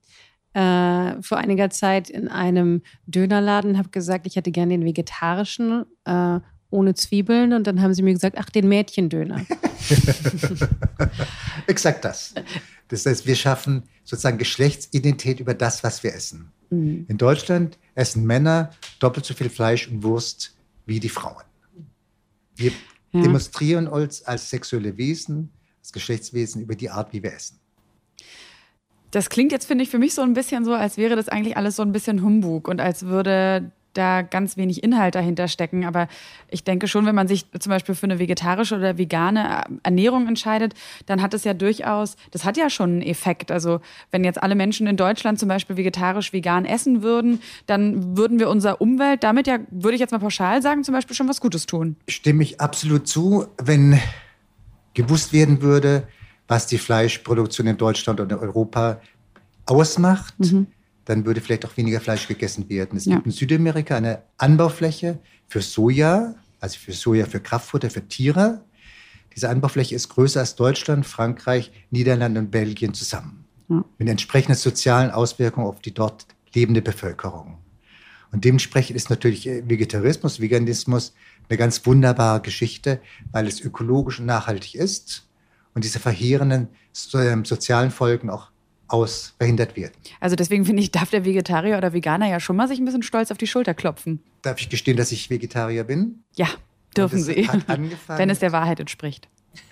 äh, 0.54 1.22
vor 1.22 1.38
einiger 1.38 1.70
Zeit 1.70 2.10
in 2.10 2.28
einem 2.28 2.82
Dönerladen, 3.06 3.78
habe 3.78 3.90
gesagt, 3.90 4.26
ich 4.28 4.38
hätte 4.38 4.52
gerne 4.52 4.74
den 4.74 4.86
vegetarischen 4.86 5.86
äh, 6.06 6.40
ohne 6.70 6.94
Zwiebeln 6.94 7.54
und 7.54 7.68
dann 7.68 7.82
haben 7.82 7.94
sie 7.94 8.02
mir 8.02 8.14
gesagt, 8.14 8.38
ach, 8.40 8.50
den 8.50 8.70
Mädchendöner. 8.70 9.46
Exakt 11.68 12.06
das. 12.06 12.34
Das 12.88 13.06
heißt, 13.06 13.28
wir 13.28 13.36
schaffen 13.36 13.84
sozusagen 14.04 14.38
Geschlechtsidentität 14.38 15.40
über 15.40 15.54
das, 15.54 15.84
was 15.84 16.04
wir 16.04 16.14
essen. 16.14 16.52
Mhm. 16.70 17.06
In 17.10 17.18
Deutschland 17.18 17.78
essen 17.96 18.26
Männer 18.26 18.72
doppelt 19.00 19.26
so 19.26 19.34
viel 19.34 19.50
Fleisch 19.50 19.88
und 19.88 20.04
Wurst 20.04 20.56
wie 20.86 21.00
die 21.00 21.10
Frauen. 21.10 21.44
Wir 22.56 22.72
ja. 23.12 23.22
demonstrieren 23.22 23.88
uns 23.88 24.24
als 24.24 24.50
sexuelle 24.50 24.96
Wesen, 24.98 25.52
als 25.80 25.92
Geschlechtswesen 25.92 26.62
über 26.62 26.76
die 26.76 26.90
Art, 26.90 27.12
wie 27.12 27.22
wir 27.22 27.34
essen. 27.34 27.60
Das 29.12 29.30
klingt 29.30 29.52
jetzt, 29.52 29.66
finde 29.66 29.84
ich, 29.84 29.90
für 29.90 30.00
mich 30.00 30.14
so 30.14 30.22
ein 30.22 30.34
bisschen 30.34 30.66
so, 30.66 30.74
als 30.74 30.98
wäre 30.98 31.16
das 31.16 31.30
eigentlich 31.30 31.58
alles 31.58 31.76
so 31.76 31.84
ein 31.84 31.92
bisschen 31.92 32.22
Humbug 32.22 32.68
und 32.68 32.80
als 32.80 33.06
würde 33.06 33.72
da 33.94 34.22
ganz 34.22 34.58
wenig 34.58 34.84
Inhalt 34.84 35.16
dahinter 35.16 35.48
stecken. 35.48 35.86
Aber 35.86 36.08
ich 36.50 36.64
denke 36.64 36.88
schon, 36.88 37.06
wenn 37.06 37.16
man 37.16 37.28
sich 37.28 37.46
zum 37.60 37.70
Beispiel 37.70 37.96
für 37.96 38.06
eine 38.06 38.20
vegetarische 38.20 38.76
oder 38.76 38.98
vegane 38.98 39.64
Ernährung 39.84 40.28
entscheidet, 40.28 40.74
dann 41.06 41.22
hat 41.22 41.34
es 41.34 41.44
ja 41.44 41.54
durchaus, 41.54 42.16
das 42.32 42.46
hat 42.46 42.58
ja 42.58 42.70
schon 42.70 42.92
einen 42.92 43.02
Effekt. 43.02 43.52
Also 43.52 43.82
wenn 44.12 44.24
jetzt 44.24 44.42
alle 44.42 44.56
Menschen 44.56 44.88
in 44.88 44.98
Deutschland 44.98 45.40
zum 45.40 45.50
Beispiel 45.50 45.78
vegetarisch, 45.78 46.34
vegan 46.34 46.66
essen 46.66 47.02
würden, 47.02 47.42
dann 47.66 48.18
würden 48.18 48.40
wir 48.40 48.50
unserer 48.50 48.82
Umwelt 48.82 49.24
damit 49.24 49.48
ja, 49.48 49.60
würde 49.70 49.96
ich 49.96 50.02
jetzt 50.02 50.12
mal 50.12 50.20
pauschal 50.20 50.62
sagen, 50.62 50.84
zum 50.84 50.94
Beispiel 50.94 51.16
schon 51.16 51.28
was 51.28 51.42
Gutes 51.42 51.66
tun. 51.66 51.96
Stimme 52.08 52.44
ich 52.44 52.62
absolut 52.62 53.08
zu, 53.08 53.48
wenn 53.62 54.00
gewusst 54.94 55.34
werden 55.34 55.62
würde, 55.62 56.08
was 56.50 56.66
die 56.66 56.80
Fleischproduktion 56.80 57.68
in 57.68 57.78
Deutschland 57.78 58.20
und 58.20 58.32
in 58.32 58.38
Europa 58.40 59.00
ausmacht, 59.68 60.34
mhm. 60.40 60.66
dann 61.06 61.24
würde 61.24 61.42
vielleicht 61.42 61.64
auch 61.66 61.78
weniger 61.78 62.02
Fleisch 62.02 62.28
gegessen 62.28 62.68
werden. 62.70 62.98
Es 62.98 63.06
ja. 63.06 63.16
gibt 63.16 63.28
in 63.28 63.32
Südamerika 63.32 63.96
eine 63.96 64.24
Anbaufläche 64.38 65.20
für 65.48 65.62
Soja, 65.62 66.34
also 66.60 66.78
für 66.80 66.92
Soja 66.92 67.26
für 67.28 67.40
Kraftfutter 67.40 67.92
für 67.92 68.06
Tiere. 68.06 68.66
Diese 69.36 69.48
Anbaufläche 69.48 69.94
ist 69.94 70.10
größer 70.10 70.40
als 70.40 70.56
Deutschland, 70.56 71.06
Frankreich, 71.06 71.72
Niederlande 71.92 72.40
und 72.40 72.50
Belgien 72.50 72.96
zusammen. 72.96 73.46
Ja. 73.70 73.86
Mit 74.00 74.10
entsprechenden 74.10 74.58
sozialen 74.58 75.12
Auswirkungen 75.12 75.68
auf 75.68 75.80
die 75.82 75.94
dort 75.94 76.26
lebende 76.56 76.82
Bevölkerung. 76.82 77.60
Und 78.32 78.44
dementsprechend 78.44 78.96
ist 78.96 79.12
natürlich 79.12 79.46
Vegetarismus, 79.46 80.40
Veganismus 80.40 81.14
eine 81.48 81.58
ganz 81.58 81.86
wunderbare 81.86 82.42
Geschichte, 82.42 83.00
weil 83.32 83.48
es 83.48 83.62
ökologisch 83.62 84.20
und 84.20 84.26
nachhaltig 84.26 84.74
ist 84.74 85.29
und 85.74 85.84
diese 85.84 86.00
verheerenden 86.00 86.70
ähm, 87.14 87.46
sozialen 87.46 87.92
Folgen 87.92 88.30
auch 88.30 88.50
aus 88.88 89.36
verhindert 89.38 89.76
werden. 89.78 89.94
Also 90.20 90.36
deswegen 90.36 90.66
finde 90.66 90.82
ich, 90.82 90.92
darf 90.92 91.10
der 91.10 91.24
Vegetarier 91.24 91.78
oder 91.78 91.94
Veganer 91.94 92.28
ja 92.28 92.40
schon 92.40 92.56
mal 92.56 92.68
sich 92.68 92.80
ein 92.80 92.86
bisschen 92.86 93.04
stolz 93.04 93.32
auf 93.32 93.38
die 93.38 93.48
Schulter 93.48 93.74
klopfen. 93.74 94.22
Darf 94.42 94.60
ich 94.60 94.70
gestehen, 94.70 94.98
dass 94.98 95.12
ich 95.12 95.30
Vegetarier 95.30 95.84
bin? 95.84 96.24
Ja, 96.36 96.48
dürfen 96.98 97.22
Sie. 97.22 97.48
Wenn 98.08 98.30
es 98.30 98.40
der 98.40 98.52
Wahrheit 98.52 98.80
entspricht. 98.80 99.30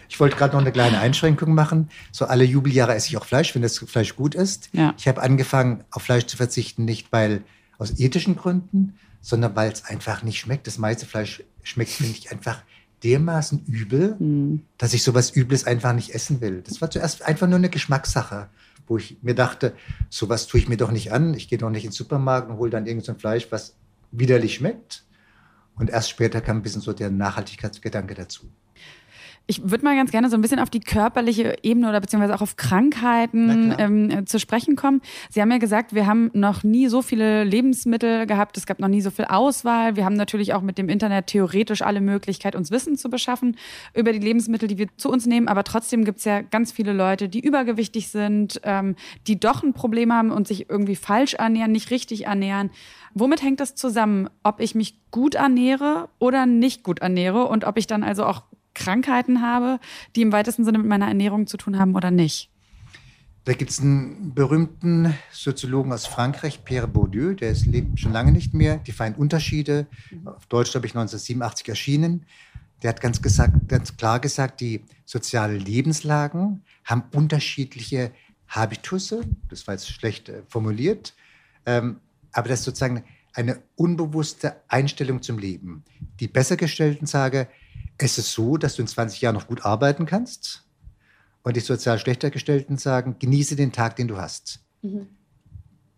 Ich 0.10 0.20
wollte 0.20 0.38
gerade 0.38 0.54
noch 0.54 0.62
eine 0.62 0.72
kleine 0.72 1.00
Einschränkung 1.00 1.54
machen. 1.54 1.90
So 2.12 2.26
alle 2.26 2.44
Jubeljahre 2.44 2.96
esse 2.96 3.10
ich 3.10 3.18
auch 3.18 3.26
Fleisch, 3.26 3.54
wenn 3.56 3.62
das 3.62 3.78
Fleisch 3.78 4.16
gut 4.16 4.36
ist. 4.36 4.70
Ja. 4.72 4.94
Ich 4.98 5.08
habe 5.08 5.22
angefangen, 5.22 5.84
auf 5.92 6.04
Fleisch 6.04 6.26
zu 6.28 6.38
verzichten, 6.38 6.86
nicht 6.86 7.12
weil 7.12 7.44
aus 7.78 8.00
ethischen 8.00 8.36
Gründen, 8.36 8.98
sondern 9.22 9.56
weil 9.56 9.72
es 9.72 9.84
einfach 9.86 10.24
nicht 10.24 10.40
schmeckt. 10.40 10.68
Das 10.68 10.78
meiste 10.78 11.06
Fleisch 11.06 11.44
schmeckt, 11.64 11.92
finde 11.92 12.14
ich, 12.14 12.32
einfach 12.32 12.62
dermaßen 13.04 13.66
übel, 13.66 14.16
mhm. 14.20 14.64
dass 14.78 14.94
ich 14.94 15.04
sowas 15.04 15.36
Übles 15.36 15.66
einfach 15.66 15.94
nicht 15.94 16.14
essen 16.14 16.42
will. 16.42 16.62
Das 16.62 16.82
war 16.82 16.90
zuerst 16.90 17.24
einfach 17.24 17.48
nur 17.48 17.58
eine 17.58 17.70
Geschmackssache, 17.70 18.50
wo 18.88 18.98
ich 18.98 19.18
mir 19.22 19.36
dachte, 19.36 19.74
sowas 20.10 20.48
tue 20.48 20.60
ich 20.60 20.70
mir 20.70 20.78
doch 20.78 20.92
nicht 20.92 21.12
an. 21.12 21.34
Ich 21.34 21.48
gehe 21.48 21.58
doch 21.58 21.70
nicht 21.70 21.86
ins 21.86 21.96
Supermarkt 21.96 22.50
und 22.50 22.58
hole 22.58 22.72
dann 22.72 22.86
irgendein 22.86 23.16
so 23.16 23.20
Fleisch, 23.20 23.48
was 23.52 23.76
widerlich 24.12 24.56
schmeckt. 24.56 25.04
Und 25.76 25.90
erst 25.90 26.10
später 26.10 26.42
kam 26.42 26.58
ein 26.58 26.62
bisschen 26.64 26.82
so 26.82 26.94
der 26.94 27.12
Nachhaltigkeitsgedanke 27.12 28.16
dazu. 28.16 28.50
Ich 29.50 29.70
würde 29.70 29.86
mal 29.86 29.96
ganz 29.96 30.12
gerne 30.12 30.30
so 30.30 30.36
ein 30.36 30.42
bisschen 30.42 30.60
auf 30.60 30.70
die 30.70 30.82
körperliche 30.82 31.56
Ebene 31.64 31.88
oder 31.88 32.02
beziehungsweise 32.02 32.36
auch 32.36 32.42
auf 32.42 32.58
Krankheiten 32.58 33.74
ähm, 33.78 34.28
zu 34.28 34.40
sprechen 34.40 34.76
kommen. 34.76 35.02
Sie 35.30 35.42
haben 35.42 35.50
ja 35.50 35.58
gesagt, 35.58 35.96
wir 35.96 36.06
haben 36.06 36.30
noch 36.34 36.64
nie 36.64 36.90
so 36.90 37.02
viele 37.02 37.46
Lebensmittel 37.46 38.26
gehabt, 38.26 38.58
es 38.58 38.66
gab 38.66 38.80
noch 38.80 38.90
nie 38.90 39.00
so 39.00 39.10
viel 39.10 39.24
Auswahl. 39.24 39.96
Wir 39.96 40.04
haben 40.04 40.16
natürlich 40.16 40.54
auch 40.54 40.62
mit 40.62 40.78
dem 40.78 40.90
Internet 40.90 41.28
theoretisch 41.28 41.82
alle 41.82 42.02
Möglichkeit, 42.02 42.58
uns 42.58 42.72
Wissen 42.72 42.98
zu 42.98 43.10
beschaffen 43.10 43.56
über 43.94 44.12
die 44.12 44.20
Lebensmittel, 44.20 44.68
die 44.68 44.78
wir 44.78 44.88
zu 44.98 45.10
uns 45.10 45.26
nehmen. 45.26 45.48
Aber 45.48 45.64
trotzdem 45.64 46.04
gibt 46.04 46.20
es 46.20 46.26
ja 46.26 46.42
ganz 46.42 46.74
viele 46.74 46.92
Leute, 46.92 47.30
die 47.30 47.40
übergewichtig 47.40 48.10
sind, 48.10 48.60
ähm, 48.64 48.96
die 49.28 49.40
doch 49.40 49.64
ein 49.64 49.72
Problem 49.72 50.12
haben 50.12 50.32
und 50.32 50.46
sich 50.46 50.70
irgendwie 50.70 50.98
falsch 50.98 51.36
ernähren, 51.36 51.72
nicht 51.72 51.90
richtig 51.90 52.26
ernähren. 52.26 52.70
Womit 53.14 53.42
hängt 53.42 53.62
das 53.62 53.76
zusammen, 53.76 54.30
ob 54.44 54.60
ich 54.60 54.76
mich 54.76 55.00
gut 55.10 55.36
ernähre 55.36 56.10
oder 56.20 56.46
nicht 56.46 56.84
gut 56.84 57.00
ernähre 57.00 57.46
und 57.46 57.64
ob 57.64 57.78
ich 57.78 57.88
dann 57.88 58.04
also 58.04 58.26
auch 58.26 58.44
Krankheiten 58.78 59.42
habe, 59.42 59.80
die 60.16 60.22
im 60.22 60.32
weitesten 60.32 60.64
Sinne 60.64 60.78
mit 60.78 60.88
meiner 60.88 61.08
Ernährung 61.08 61.48
zu 61.48 61.58
tun 61.58 61.80
haben 61.80 61.96
oder 61.96 62.12
nicht? 62.12 62.50
Da 63.44 63.54
gibt 63.54 63.72
es 63.72 63.80
einen 63.80 64.34
berühmten 64.34 65.14
Soziologen 65.32 65.94
aus 65.94 66.06
Frankreich, 66.06 66.66
Pierre 66.66 66.88
Bourdieu, 66.88 67.34
der 67.34 67.52
ist, 67.52 67.66
lebt 67.66 68.00
schon 68.00 68.12
lange 68.12 68.34
nicht 68.34 68.54
mehr. 68.54 68.78
Die 68.78 68.92
feinen 68.92 69.16
Unterschiede, 69.16 69.88
auf 70.26 70.46
Deutsch 70.48 70.72
glaube 70.72 70.86
ich 70.86 70.92
1987 70.94 71.70
erschienen. 71.70 72.26
Der 72.84 72.90
hat 72.90 73.02
ganz, 73.02 73.22
gesagt, 73.22 73.70
ganz 73.70 73.96
klar 73.96 74.20
gesagt, 74.20 74.60
die 74.60 74.84
sozialen 75.06 75.60
Lebenslagen 75.60 76.62
haben 76.84 77.04
unterschiedliche 77.14 78.12
Habitusse. 78.48 79.22
Das 79.50 79.66
war 79.66 79.74
jetzt 79.74 79.90
schlecht 79.90 80.30
äh, 80.30 80.44
formuliert. 80.48 81.16
Ähm, 81.66 82.02
aber 82.34 82.50
das 82.50 82.60
ist 82.60 82.66
sozusagen 82.66 83.04
eine 83.34 83.62
unbewusste 83.76 84.58
Einstellung 84.68 85.22
zum 85.22 85.38
Leben. 85.40 85.84
Die 86.20 86.28
Bessergestellten 86.28 87.08
sagen, 87.08 87.48
es 87.98 88.18
ist 88.18 88.34
so, 88.34 88.58
dass 88.58 88.76
du 88.76 88.82
in 88.82 88.88
20 88.88 89.22
Jahren 89.22 89.36
noch 89.36 89.48
gut 89.48 89.66
arbeiten 89.66 90.06
kannst. 90.06 90.64
Und 91.44 91.56
die 91.56 91.62
sozial 91.62 91.98
schlechter 91.98 92.30
gestellten 92.30 92.78
sagen, 92.78 93.16
genieße 93.20 93.56
den 93.56 93.72
Tag, 93.72 93.96
den 93.96 94.08
du 94.08 94.18
hast. 94.18 94.60
Mhm. 94.82 95.08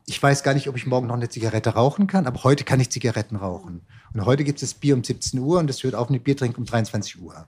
Ich 0.06 0.22
weiß 0.22 0.44
gar 0.44 0.54
nicht, 0.54 0.68
ob 0.68 0.76
ich 0.76 0.88
morgen 0.88 1.08
noch 1.08 1.16
eine 1.16 1.30
Zigarette 1.30 1.72
rauchen 1.72 2.08
kann, 2.08 2.26
aber 2.26 2.44
heute 2.44 2.64
kann 2.64 2.80
ich 2.80 2.90
Zigaretten 2.90 3.36
rauchen. 3.36 3.82
Und 4.14 4.26
heute 4.26 4.44
gibt 4.44 4.62
es 4.62 4.74
Bier 4.74 4.96
um 4.96 5.04
17 5.04 5.40
Uhr 5.40 5.60
und 5.60 5.70
es 5.70 5.84
hört 5.84 5.94
auf 5.96 6.10
mit 6.10 6.24
Bier 6.24 6.36
trinken 6.36 6.62
um 6.62 6.66
23 6.66 7.22
Uhr. 7.22 7.48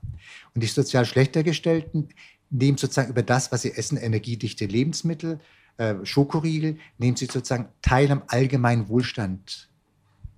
Und 0.54 0.62
die 0.62 0.68
sozial 0.68 1.04
schlechter 1.04 1.42
gestellten 1.42 2.08
nehmen 2.50 2.78
sozusagen 2.78 3.10
über 3.10 3.22
das, 3.22 3.50
was 3.50 3.62
sie 3.62 3.72
essen, 3.72 3.96
energiedichte 3.96 4.66
Lebensmittel, 4.66 5.40
äh, 5.78 5.94
Schokoriegel, 6.04 6.78
nehmen 6.98 7.16
sie 7.16 7.26
sozusagen 7.26 7.68
teil 7.80 8.10
am 8.12 8.22
allgemeinen 8.28 8.88
Wohlstand. 8.88 9.70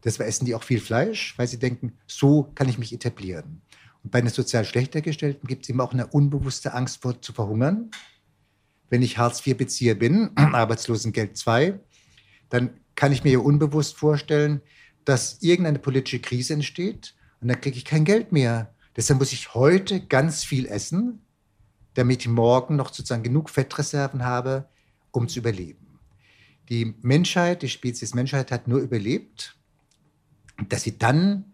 Deshalb 0.04 0.28
essen 0.28 0.44
die 0.44 0.54
auch 0.54 0.62
viel 0.62 0.80
Fleisch, 0.80 1.36
weil 1.38 1.46
sie 1.46 1.58
denken, 1.58 1.92
so 2.06 2.50
kann 2.54 2.68
ich 2.68 2.78
mich 2.78 2.92
etablieren. 2.92 3.62
Bei 4.04 4.20
den 4.20 4.30
sozial 4.30 4.64
schlechter 4.66 5.00
gestellten 5.00 5.46
gibt 5.46 5.64
es 5.64 5.70
eben 5.70 5.80
auch 5.80 5.92
eine 5.92 6.06
unbewusste 6.06 6.74
Angst 6.74 7.02
vor 7.02 7.20
zu 7.20 7.32
verhungern. 7.32 7.90
Wenn 8.90 9.02
ich 9.02 9.16
Hartz-IV-Bezieher 9.16 9.94
bin, 9.94 10.30
Arbeitslosengeld 10.36 11.36
2, 11.36 11.80
dann 12.50 12.78
kann 12.94 13.12
ich 13.12 13.24
mir 13.24 13.32
ja 13.32 13.38
unbewusst 13.38 13.96
vorstellen, 13.96 14.60
dass 15.04 15.42
irgendeine 15.42 15.78
politische 15.78 16.20
Krise 16.20 16.52
entsteht 16.52 17.14
und 17.40 17.48
dann 17.48 17.60
kriege 17.60 17.76
ich 17.76 17.84
kein 17.84 18.04
Geld 18.04 18.30
mehr. 18.30 18.74
Deshalb 18.96 19.18
muss 19.18 19.32
ich 19.32 19.54
heute 19.54 20.00
ganz 20.04 20.44
viel 20.44 20.66
essen, 20.66 21.20
damit 21.94 22.20
ich 22.20 22.28
morgen 22.28 22.76
noch 22.76 22.92
sozusagen 22.92 23.22
genug 23.22 23.50
Fettreserven 23.50 24.24
habe, 24.24 24.68
um 25.12 25.28
zu 25.28 25.38
überleben. 25.38 25.98
Die 26.68 26.94
Menschheit, 27.02 27.62
die 27.62 27.68
Spezies 27.68 28.14
Menschheit 28.14 28.50
hat 28.50 28.68
nur 28.68 28.80
überlebt, 28.80 29.56
dass 30.68 30.82
sie 30.82 30.98
dann 30.98 31.44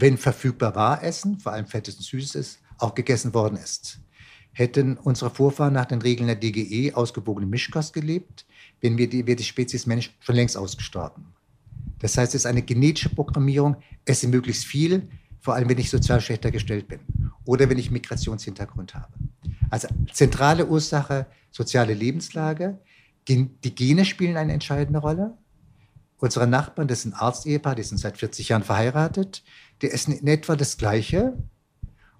wenn 0.00 0.16
verfügbar 0.16 0.74
war, 0.74 1.02
Essen, 1.02 1.40
vor 1.40 1.52
allem 1.52 1.66
Fettes 1.66 1.96
und 1.96 2.04
Süßes, 2.04 2.60
auch 2.78 2.94
gegessen 2.94 3.34
worden 3.34 3.56
ist. 3.56 3.98
Hätten 4.52 4.96
unsere 4.96 5.30
Vorfahren 5.30 5.74
nach 5.74 5.86
den 5.86 6.02
Regeln 6.02 6.28
der 6.28 6.36
DGE 6.36 6.94
ausgewogene 6.94 7.46
Mischkost 7.46 7.92
gelebt, 7.92 8.46
wären 8.80 8.96
wir 8.96 9.08
die, 9.08 9.26
wäre 9.26 9.36
die 9.36 9.44
Spezies 9.44 9.86
Mensch 9.86 10.16
schon 10.20 10.36
längst 10.36 10.56
ausgestorben. 10.56 11.26
Das 11.98 12.16
heißt, 12.16 12.34
es 12.34 12.42
ist 12.42 12.46
eine 12.46 12.62
genetische 12.62 13.08
Programmierung, 13.08 13.76
esse 14.04 14.28
möglichst 14.28 14.64
viel, 14.64 15.08
vor 15.40 15.54
allem 15.54 15.68
wenn 15.68 15.78
ich 15.78 15.90
sozial 15.90 16.20
schlechter 16.20 16.50
gestellt 16.50 16.86
bin 16.88 17.00
oder 17.44 17.68
wenn 17.68 17.78
ich 17.78 17.90
Migrationshintergrund 17.90 18.94
habe. 18.94 19.12
Also 19.70 19.88
zentrale 20.12 20.66
Ursache, 20.66 21.26
soziale 21.50 21.94
Lebenslage. 21.94 22.78
Die 23.28 23.74
Gene 23.74 24.04
spielen 24.04 24.36
eine 24.36 24.52
entscheidende 24.52 25.00
Rolle. 25.00 25.36
Unsere 26.18 26.46
Nachbarn, 26.46 26.88
das 26.88 27.02
sind 27.02 27.14
Arztehepaar, 27.14 27.74
die 27.74 27.82
sind 27.82 27.98
seit 27.98 28.16
40 28.16 28.48
Jahren 28.48 28.64
verheiratet 28.64 29.42
die 29.82 29.90
essen 29.90 30.12
in 30.12 30.26
etwa 30.26 30.56
das 30.56 30.76
Gleiche. 30.76 31.36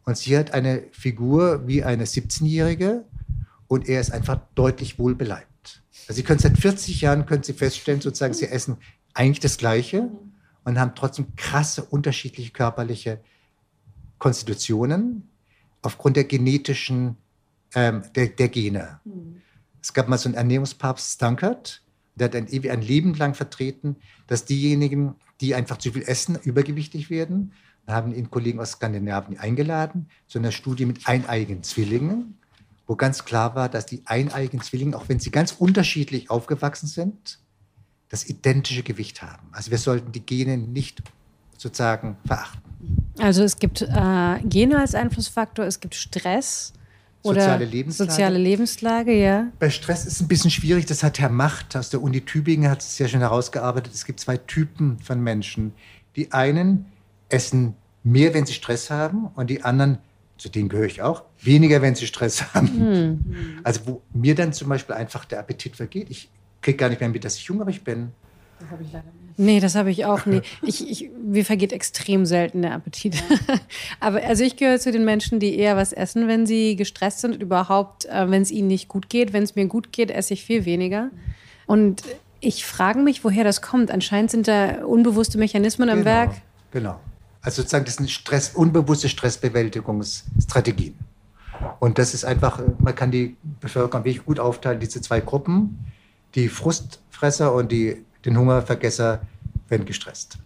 Und 0.05 0.17
sie 0.17 0.37
hat 0.37 0.53
eine 0.53 0.85
Figur 0.93 1.67
wie 1.67 1.85
eine 1.85 2.05
17-Jährige 2.05 3.05
und 3.67 3.89
er 3.89 4.01
ist 4.01 4.11
einfach 4.11 4.41
deutlich 4.55 4.99
wohlbeleibt. 4.99 5.83
Also 6.09 6.19
Sie 6.19 6.23
können 6.23 6.39
seit 6.39 6.59
40 6.59 7.03
Jahren 7.03 7.27
können 7.27 7.43
Sie 7.43 7.53
feststellen, 7.53 8.01
sozusagen, 8.01 8.33
sie 8.33 8.47
essen 8.47 8.79
eigentlich 9.13 9.41
das 9.41 9.59
Gleiche 9.59 10.09
und 10.65 10.79
haben 10.79 10.95
trotzdem 10.95 11.37
krasse 11.37 11.85
unterschiedliche 11.85 12.51
körperliche 12.51 13.21
Konstitutionen 14.19 15.29
aufgrund 15.83 16.17
der 16.17 16.25
genetischen, 16.25 17.17
ähm, 17.75 18.03
der, 18.15 18.29
der 18.29 18.49
Gene. 18.49 19.01
Mhm. 19.05 19.43
Es 19.83 19.93
gab 19.93 20.09
mal 20.09 20.19
so 20.19 20.29
einen 20.29 20.37
Ernährungspapst 20.37 21.15
Stankert, 21.15 21.83
der 22.19 22.27
hat 22.27 22.35
ein, 22.37 22.83
Leben 22.83 23.15
lang 23.15 23.35
vertreten, 23.35 23.97
dass 24.27 24.45
diejenigen, 24.45 25.15
die 25.41 25.55
einfach 25.55 25.79
zu 25.79 25.93
viel 25.93 26.03
essen, 26.03 26.37
übergewichtig 26.43 27.11
werden. 27.11 27.53
Da 27.87 27.95
haben 27.95 28.15
ihn 28.15 28.31
Kollegen 28.31 28.61
aus 28.61 28.73
Skandinavien 28.73 29.39
eingeladen 29.39 30.09
zu 30.27 30.39
einer 30.39 30.53
Studie 30.53 30.85
mit 30.85 31.07
eineigen 31.07 31.63
Zwillingen, 31.63 32.39
wo 32.87 32.97
ganz 32.97 33.25
klar 33.25 33.55
war, 33.55 33.69
dass 33.69 33.87
die 33.87 34.03
eineigen 34.05 34.61
Zwillinge, 34.61 34.97
auch 34.97 35.09
wenn 35.09 35.21
sie 35.21 35.31
ganz 35.31 35.53
unterschiedlich 35.53 36.31
aufgewachsen 36.31 36.87
sind, 36.87 37.39
das 38.09 38.29
identische 38.29 38.83
Gewicht 38.83 39.23
haben. 39.23 39.49
Also 39.53 39.71
wir 39.71 39.79
sollten 39.79 40.13
die 40.13 40.25
Gene 40.25 40.59
nicht 40.59 41.03
sozusagen 41.57 42.17
verachten. 42.27 42.63
Also 43.19 43.43
es 43.43 43.59
gibt 43.59 43.83
äh, 43.83 44.41
Gene 44.45 44.79
als 44.79 44.95
Einflussfaktor, 44.95 45.65
es 45.67 45.81
gibt 45.81 45.95
Stress, 45.95 46.73
oder 47.23 47.41
soziale 47.41 47.65
Lebenslage. 47.65 48.11
Soziale 48.11 48.39
Lebenslage, 48.39 49.13
ja. 49.13 49.49
Bei 49.59 49.71
Stress 49.71 50.07
ist 50.07 50.15
es 50.15 50.21
ein 50.21 50.29
bisschen 50.29 50.51
schwierig. 50.51 50.87
Das 50.87 51.03
hat 51.03 51.19
Herr 51.19 51.31
Macht 51.31 51.77
aus 51.77 51.91
der 51.91 52.03
Uni 52.03 52.21
Tübingen 52.21 52.71
hat 52.71 52.81
es 52.81 52.97
sehr 52.97 53.09
schön 53.09 53.21
herausgearbeitet. 53.21 53.93
Es 53.95 54.05
gibt 54.05 54.21
zwei 54.21 54.37
Typen 54.37 54.99
von 55.01 55.21
Menschen. 55.21 55.73
Die 56.17 56.33
einen 56.33 56.87
essen 57.29 57.75
mehr, 58.05 58.35
wenn 58.35 58.47
sie 58.47 58.55
Stress 58.55 58.91
haben, 58.91 59.29
und 59.35 59.51
die 59.51 59.63
anderen, 59.63 59.99
zu 60.39 60.49
denen 60.49 60.69
gehöre 60.69 60.87
ich 60.87 61.03
auch, 61.03 61.25
weniger, 61.43 61.83
wenn 61.83 61.95
sie 61.95 62.07
Stress 62.07 62.43
haben. 62.55 62.69
Hm. 62.69 63.61
Also 63.65 63.81
wo 63.87 64.03
mir 64.13 64.35
dann 64.35 64.53
zum 64.53 64.69
Beispiel 64.69 64.95
einfach 64.95 65.25
der 65.25 65.41
Appetit 65.41 65.77
vergeht. 65.77 66.11
Ich 66.11 66.31
kriege 66.63 66.77
gar 66.77 66.89
nicht 66.89 67.01
mehr 67.01 67.09
mit, 67.11 67.25
dass 67.25 67.37
ich 67.37 67.49
hungrig 67.51 67.85
bin. 67.85 68.13
Das 68.61 68.71
habe 68.71 68.83
ich 68.83 68.93
leider 68.93 69.07
nicht. 69.07 69.39
Nee, 69.39 69.61
das 69.61 69.77
habe 69.77 69.91
ich 69.91 70.05
auch 70.05 70.27
nie. 70.27 70.43
Ich, 70.63 70.91
ich, 70.91 71.11
mir 71.23 71.45
vergeht 71.45 71.73
extrem 71.73 72.27
selten 72.27 72.63
der 72.63 72.75
Appetit. 72.75 73.23
Aber 74.01 74.23
also 74.25 74.43
ich 74.43 74.57
gehöre 74.57 74.81
zu 74.81 74.91
den 74.91 75.05
Menschen, 75.05 75.39
die 75.39 75.57
eher 75.57 75.77
was 75.77 75.93
essen, 75.93 76.27
wenn 76.27 76.45
sie 76.45 76.75
gestresst 76.75 77.21
sind 77.21 77.35
und 77.35 77.43
überhaupt, 77.43 78.07
äh, 78.07 78.31
wenn 78.31 78.43
es 78.43 78.51
ihnen 78.51 78.69
nicht 78.69 78.89
gut 78.89 79.09
geht. 79.09 79.33
Wenn 79.33 79.45
es 79.45 79.55
mir 79.55 79.67
gut 79.67 79.93
geht, 79.93 80.11
esse 80.11 80.35
ich 80.35 80.45
viel 80.45 80.65
weniger. 80.65 81.11
Und 81.67 82.03
ich 82.41 82.67
frage 82.67 82.99
mich, 83.01 83.25
woher 83.25 83.45
das 83.45 83.63
kommt. 83.63 83.91
Anscheinend 83.91 84.31
sind 84.31 84.49
da 84.49 84.85
unbewusste 84.85 85.39
Mechanismen 85.39 85.89
am 85.89 85.99
genau, 85.99 86.11
Werk. 86.11 86.31
Genau. 86.73 87.01
Also 87.41 87.63
sozusagen, 87.63 87.85
das 87.85 87.97
sind 87.97 88.11
Stress, 88.11 88.51
unbewusste 88.55 89.09
Stressbewältigungsstrategien. 89.09 90.97
Und 91.79 91.99
das 91.99 92.15
ist 92.15 92.25
einfach, 92.25 92.61
man 92.79 92.95
kann 92.95 93.11
die 93.11 93.37
Bevölkerung 93.61 94.05
wirklich 94.05 94.25
gut 94.25 94.41
aufteilen, 94.41 94.81
diese 94.81 95.01
zwei 95.01 95.21
Gruppen, 95.21 95.79
die 96.35 96.49
Frustfresser 96.49 97.53
und 97.55 97.73
die 97.73 98.05
den 98.29 98.39
Hungervergesser, 98.39 99.21
wenn 99.69 99.85
gestresst. 99.85 100.39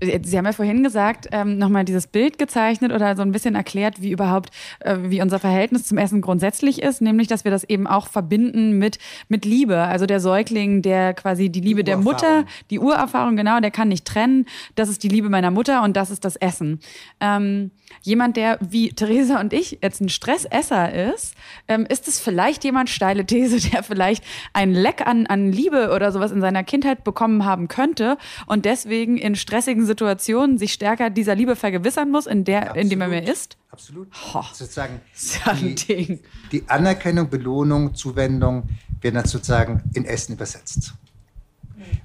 Sie 0.00 0.38
haben 0.38 0.44
ja 0.44 0.52
vorhin 0.52 0.84
gesagt, 0.84 1.26
ähm, 1.32 1.58
nochmal 1.58 1.84
dieses 1.84 2.06
Bild 2.06 2.38
gezeichnet 2.38 2.92
oder 2.92 3.16
so 3.16 3.22
ein 3.22 3.32
bisschen 3.32 3.56
erklärt, 3.56 4.00
wie 4.00 4.12
überhaupt, 4.12 4.50
äh, 4.78 4.96
wie 5.02 5.20
unser 5.20 5.40
Verhältnis 5.40 5.86
zum 5.86 5.98
Essen 5.98 6.20
grundsätzlich 6.20 6.80
ist, 6.80 7.00
nämlich, 7.00 7.26
dass 7.26 7.42
wir 7.42 7.50
das 7.50 7.64
eben 7.64 7.88
auch 7.88 8.06
verbinden 8.06 8.78
mit, 8.78 8.98
mit 9.28 9.44
Liebe. 9.44 9.76
Also 9.76 10.06
der 10.06 10.20
Säugling, 10.20 10.82
der 10.82 11.14
quasi 11.14 11.48
die 11.48 11.60
Liebe 11.60 11.82
die 11.82 11.86
der 11.86 11.96
Mutter, 11.96 12.44
die 12.70 12.78
Urerfahrung, 12.78 13.34
genau, 13.34 13.58
der 13.58 13.72
kann 13.72 13.88
nicht 13.88 14.04
trennen. 14.04 14.46
Das 14.76 14.88
ist 14.88 15.02
die 15.02 15.08
Liebe 15.08 15.30
meiner 15.30 15.50
Mutter 15.50 15.82
und 15.82 15.96
das 15.96 16.10
ist 16.10 16.24
das 16.24 16.36
Essen. 16.36 16.78
Ähm, 17.20 17.72
jemand, 18.02 18.36
der 18.36 18.58
wie 18.60 18.92
Theresa 18.92 19.40
und 19.40 19.52
ich 19.52 19.78
jetzt 19.82 20.00
ein 20.00 20.08
Stressesser 20.08 20.92
ist, 21.12 21.34
ähm, 21.68 21.86
ist 21.88 22.08
es 22.08 22.18
vielleicht 22.20 22.64
jemand, 22.64 22.90
steile 22.90 23.24
These, 23.24 23.68
der 23.70 23.82
vielleicht 23.82 24.24
ein 24.52 24.72
Leck 24.72 25.06
an, 25.06 25.26
an 25.26 25.52
Liebe 25.52 25.92
oder 25.94 26.12
sowas 26.12 26.30
in 26.30 26.40
seiner 26.40 26.64
Kindheit 26.64 27.04
bekommen 27.04 27.44
haben 27.44 27.68
könnte 27.68 28.18
und 28.46 28.64
deswegen 28.64 29.16
in 29.16 29.36
stressigen 29.36 29.86
Situationen 29.86 30.58
sich 30.58 30.72
stärker 30.72 31.10
dieser 31.10 31.34
Liebe 31.34 31.56
vergewissern 31.56 32.10
muss, 32.10 32.26
in 32.26 32.44
der, 32.44 32.70
Absolut. 32.70 32.92
dem 32.92 33.00
er 33.00 33.08
mehr 33.08 33.28
ist? 33.28 33.56
Absolut. 33.70 34.08
Oh, 34.34 34.42
sozusagen 34.52 35.00
die, 35.88 36.20
die, 36.52 36.64
Anerkennung, 36.68 37.28
Belohnung, 37.28 37.94
Zuwendung 37.94 38.68
werden 39.00 39.16
dann 39.16 39.26
sozusagen 39.26 39.82
in 39.94 40.04
Essen 40.04 40.34
übersetzt. 40.34 40.94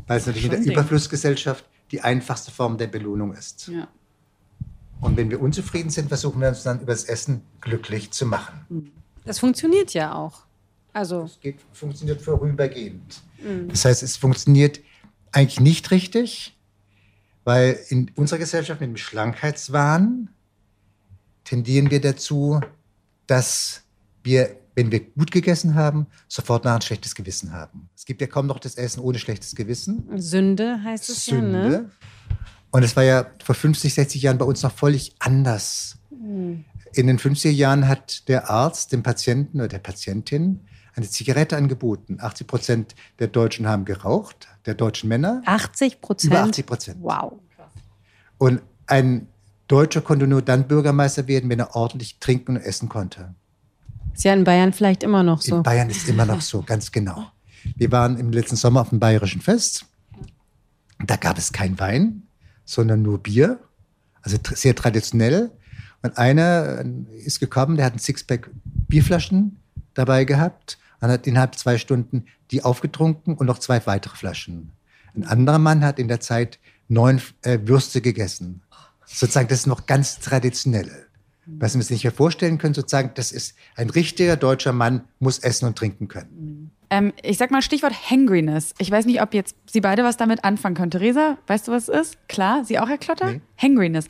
Weil 0.08 0.18
es 0.18 0.28
natürlich 0.28 0.52
in 0.52 0.64
der 0.64 0.74
Überflussgesellschaft 0.74 1.66
die 1.92 2.02
einfachste 2.02 2.52
Form 2.52 2.78
der 2.78 2.88
Belohnung 2.88 3.34
ist. 3.34 3.68
Ja. 3.68 3.88
Und 5.04 5.18
wenn 5.18 5.30
wir 5.30 5.42
unzufrieden 5.42 5.90
sind, 5.90 6.08
versuchen 6.08 6.40
wir 6.40 6.48
uns 6.48 6.64
dann 6.64 6.80
über 6.80 6.94
das 6.94 7.04
Essen 7.04 7.42
glücklich 7.60 8.12
zu 8.12 8.26
machen. 8.26 8.92
Das 9.26 9.38
funktioniert 9.38 9.94
ja 9.94 10.16
auch. 10.16 10.46
Also, 10.94 11.24
Es 11.24 11.40
geht, 11.40 11.58
funktioniert 11.74 12.22
vorübergehend. 12.22 13.22
Das 13.68 13.84
heißt, 13.84 14.02
es 14.02 14.16
funktioniert 14.16 14.80
eigentlich 15.34 15.60
nicht 15.60 15.92
richtig, 15.92 16.58
weil 17.44 17.78
in 17.90 18.12
unserer 18.16 18.40
Gesellschaft 18.40 18.80
mit 18.80 18.90
dem 18.92 18.98
Schlankheitswahn 18.98 20.30
tendieren 21.44 21.92
wir 21.92 22.00
dazu, 22.00 22.62
dass 23.28 23.82
wir, 24.24 24.56
wenn 24.76 24.92
wir 24.92 25.02
gut 25.02 25.32
gegessen 25.32 25.76
haben, 25.76 26.08
sofort 26.30 26.64
nach 26.64 26.76
ein 26.76 26.82
schlechtes 26.82 27.16
Gewissen 27.16 27.52
haben. 27.52 27.90
Es 27.96 28.06
gibt 28.06 28.22
ja 28.22 28.28
kaum 28.28 28.48
noch 28.48 28.60
das 28.60 28.76
Essen 28.76 29.02
ohne 29.02 29.20
schlechtes 29.20 29.54
Gewissen. 29.56 30.08
Sünde 30.16 30.82
heißt 30.82 31.10
es 31.10 31.26
ja, 31.26 31.42
ne? 31.42 31.92
Und 32.74 32.82
es 32.82 32.96
war 32.96 33.04
ja 33.04 33.28
vor 33.44 33.54
50, 33.54 33.94
60 33.94 34.24
Jahren 34.24 34.40
bei 34.40 34.46
uns 34.46 34.64
noch 34.64 34.72
völlig 34.72 35.14
anders. 35.20 36.00
In 36.10 37.08
den 37.08 37.20
50er 37.20 37.52
Jahren 37.52 37.88
hat 37.88 38.28
der 38.28 38.50
Arzt 38.50 38.92
dem 38.92 39.04
Patienten 39.04 39.60
oder 39.60 39.68
der 39.68 39.78
Patientin 39.78 40.60
eine 40.96 41.08
Zigarette 41.08 41.56
angeboten. 41.56 42.18
80 42.20 42.48
Prozent 42.48 42.96
der 43.20 43.28
Deutschen 43.28 43.68
haben 43.68 43.86
geraucht, 43.86 44.48
der 44.66 44.74
deutschen 44.74 45.08
Männer. 45.08 45.44
80 45.46 46.02
Prozent. 46.02 46.34
Über 46.34 46.42
80 46.42 46.66
Prozent. 46.66 46.98
Wow. 47.02 47.34
Und 48.40 48.64
ein 48.88 49.28
Deutscher 49.68 50.02
konnte 50.02 50.26
nur 50.26 50.42
dann 50.42 50.68
Bürgermeister 50.68 51.28
werden, 51.28 51.52
wenn 51.52 51.60
er 51.60 51.76
ordentlich 51.76 52.18
trinken 52.20 52.58
und 52.58 52.64
essen 52.64 52.90
konnte. 52.90 53.36
Ist 54.16 54.24
ja 54.24 54.34
in 54.34 54.46
Bayern 54.46 54.74
vielleicht 54.74 55.04
immer 55.04 55.22
noch 55.22 55.44
so. 55.44 55.58
In 55.58 55.64
Bayern 55.64 55.92
ist 55.92 56.10
immer 56.10 56.26
noch 56.26 56.42
so, 56.42 56.64
ganz 56.64 56.92
genau. 56.92 57.28
Wir 57.76 57.92
waren 57.92 58.18
im 58.18 58.32
letzten 58.32 58.56
Sommer 58.56 58.82
auf 58.82 58.90
dem 58.90 59.00
Bayerischen 59.00 59.42
Fest. 59.42 59.86
Da 61.06 61.18
gab 61.18 61.38
es 61.38 61.52
kein 61.52 61.80
Wein, 61.80 62.24
sondern 62.66 63.02
nur 63.02 63.20
Bier. 63.22 63.60
Also 64.22 64.38
sehr 64.54 64.76
traditionell. 64.76 65.52
Und 66.02 66.18
einer 66.18 66.84
äh, 66.84 67.16
ist 67.18 67.40
gekommen, 67.40 67.78
der 67.78 67.86
hat 67.86 67.94
ein 67.94 68.00
Sixpack 68.00 68.50
Bierflaschen 68.64 69.58
dabei 69.94 70.26
gehabt 70.26 70.78
und 71.02 71.10
hat 71.10 71.28
innerhalb 71.28 71.56
zwei 71.56 71.78
Stunden 71.78 72.26
die 72.52 72.64
aufgetrunken 72.64 73.36
und 73.36 73.48
noch 73.48 73.60
zwei 73.60 73.86
weitere 73.86 74.16
Flaschen. 74.16 74.72
Ein 75.16 75.26
anderer 75.26 75.60
Mann 75.60 75.84
hat 75.84 76.00
in 76.00 76.08
der 76.08 76.20
Zeit 76.20 76.60
neun 76.88 77.22
äh, 77.42 77.60
Würste 77.64 78.02
gegessen. 78.02 78.62
Sozusagen, 79.06 79.48
das 79.48 79.60
ist 79.60 79.68
noch 79.68 79.86
ganz 79.86 80.20
traditionell. 80.20 81.08
Was 81.46 81.74
wir 81.74 81.80
uns 81.80 81.90
nicht 81.90 82.04
mehr 82.04 82.14
vorstellen 82.14 82.58
können, 82.58 82.74
sozusagen, 82.74 83.12
das 83.16 83.32
ist 83.32 83.56
ein 83.76 83.90
richtiger 83.90 84.38
deutscher 84.38 84.72
Mann, 84.72 85.04
muss 85.20 85.40
essen 85.40 85.66
und 85.66 85.78
trinken 85.78 86.08
können. 86.08 86.72
Ähm, 86.94 87.12
ich 87.24 87.40
sag 87.40 87.50
mal 87.50 87.64
Stichwort 87.64 88.12
Hangriness. 88.12 88.76
Ich 88.78 88.92
weiß 88.92 89.08
nicht, 89.08 89.20
ob 89.20 89.34
jetzt 89.34 89.56
Sie 89.66 89.82
beide 89.82 90.04
was 90.04 90.16
damit 90.16 90.44
anfangen 90.44 90.76
können. 90.76 90.92
Theresa, 90.92 91.38
weißt 91.48 91.68
du, 91.68 91.72
was 91.72 91.90
es 91.90 92.02
ist? 92.02 92.30
Klar, 92.30 92.64
Sie 92.66 92.78
auch, 92.78 92.88
Herr 92.88 93.00
Klotter? 93.00 93.32
Nee. 93.32 93.42
Hangriness. 93.64 94.08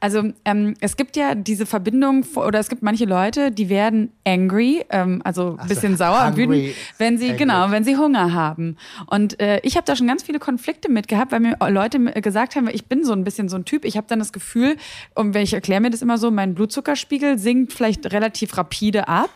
Also 0.00 0.32
ähm, 0.44 0.74
es 0.80 0.96
gibt 0.96 1.16
ja 1.16 1.34
diese 1.34 1.64
Verbindung, 1.66 2.24
oder 2.34 2.58
es 2.58 2.68
gibt 2.68 2.82
manche 2.82 3.04
Leute, 3.04 3.50
die 3.50 3.68
werden 3.68 4.10
angry, 4.26 4.84
ähm, 4.90 5.22
also 5.24 5.52
ein 5.52 5.56
Ach 5.58 5.62
so, 5.62 5.68
bisschen 5.68 5.96
sauer 5.96 6.26
und 6.26 6.36
wütend, 6.36 6.74
wenn 6.98 7.16
sie, 7.18 7.26
angry. 7.30 7.38
genau, 7.38 7.70
wenn 7.70 7.84
sie 7.84 7.96
Hunger 7.96 8.32
haben. 8.32 8.76
Und 9.06 9.40
äh, 9.40 9.60
ich 9.62 9.76
habe 9.76 9.84
da 9.86 9.96
schon 9.96 10.06
ganz 10.06 10.24
viele 10.24 10.38
Konflikte 10.38 10.90
mit 10.90 11.08
gehabt, 11.08 11.32
weil 11.32 11.40
mir 11.40 11.56
Leute 11.68 11.98
gesagt 12.20 12.56
haben, 12.56 12.68
ich 12.68 12.86
bin 12.86 13.04
so 13.04 13.12
ein 13.12 13.24
bisschen 13.24 13.48
so 13.48 13.56
ein 13.56 13.64
Typ, 13.64 13.84
ich 13.84 13.96
habe 13.96 14.06
dann 14.08 14.18
das 14.18 14.32
Gefühl, 14.32 14.76
und 15.14 15.34
wenn 15.34 15.42
ich 15.42 15.54
erkläre 15.54 15.80
mir 15.80 15.90
das 15.90 16.02
immer 16.02 16.18
so, 16.18 16.30
mein 16.30 16.54
Blutzuckerspiegel 16.54 17.38
sinkt 17.38 17.72
vielleicht 17.72 18.12
relativ 18.12 18.56
rapide 18.56 19.08
ab, 19.08 19.30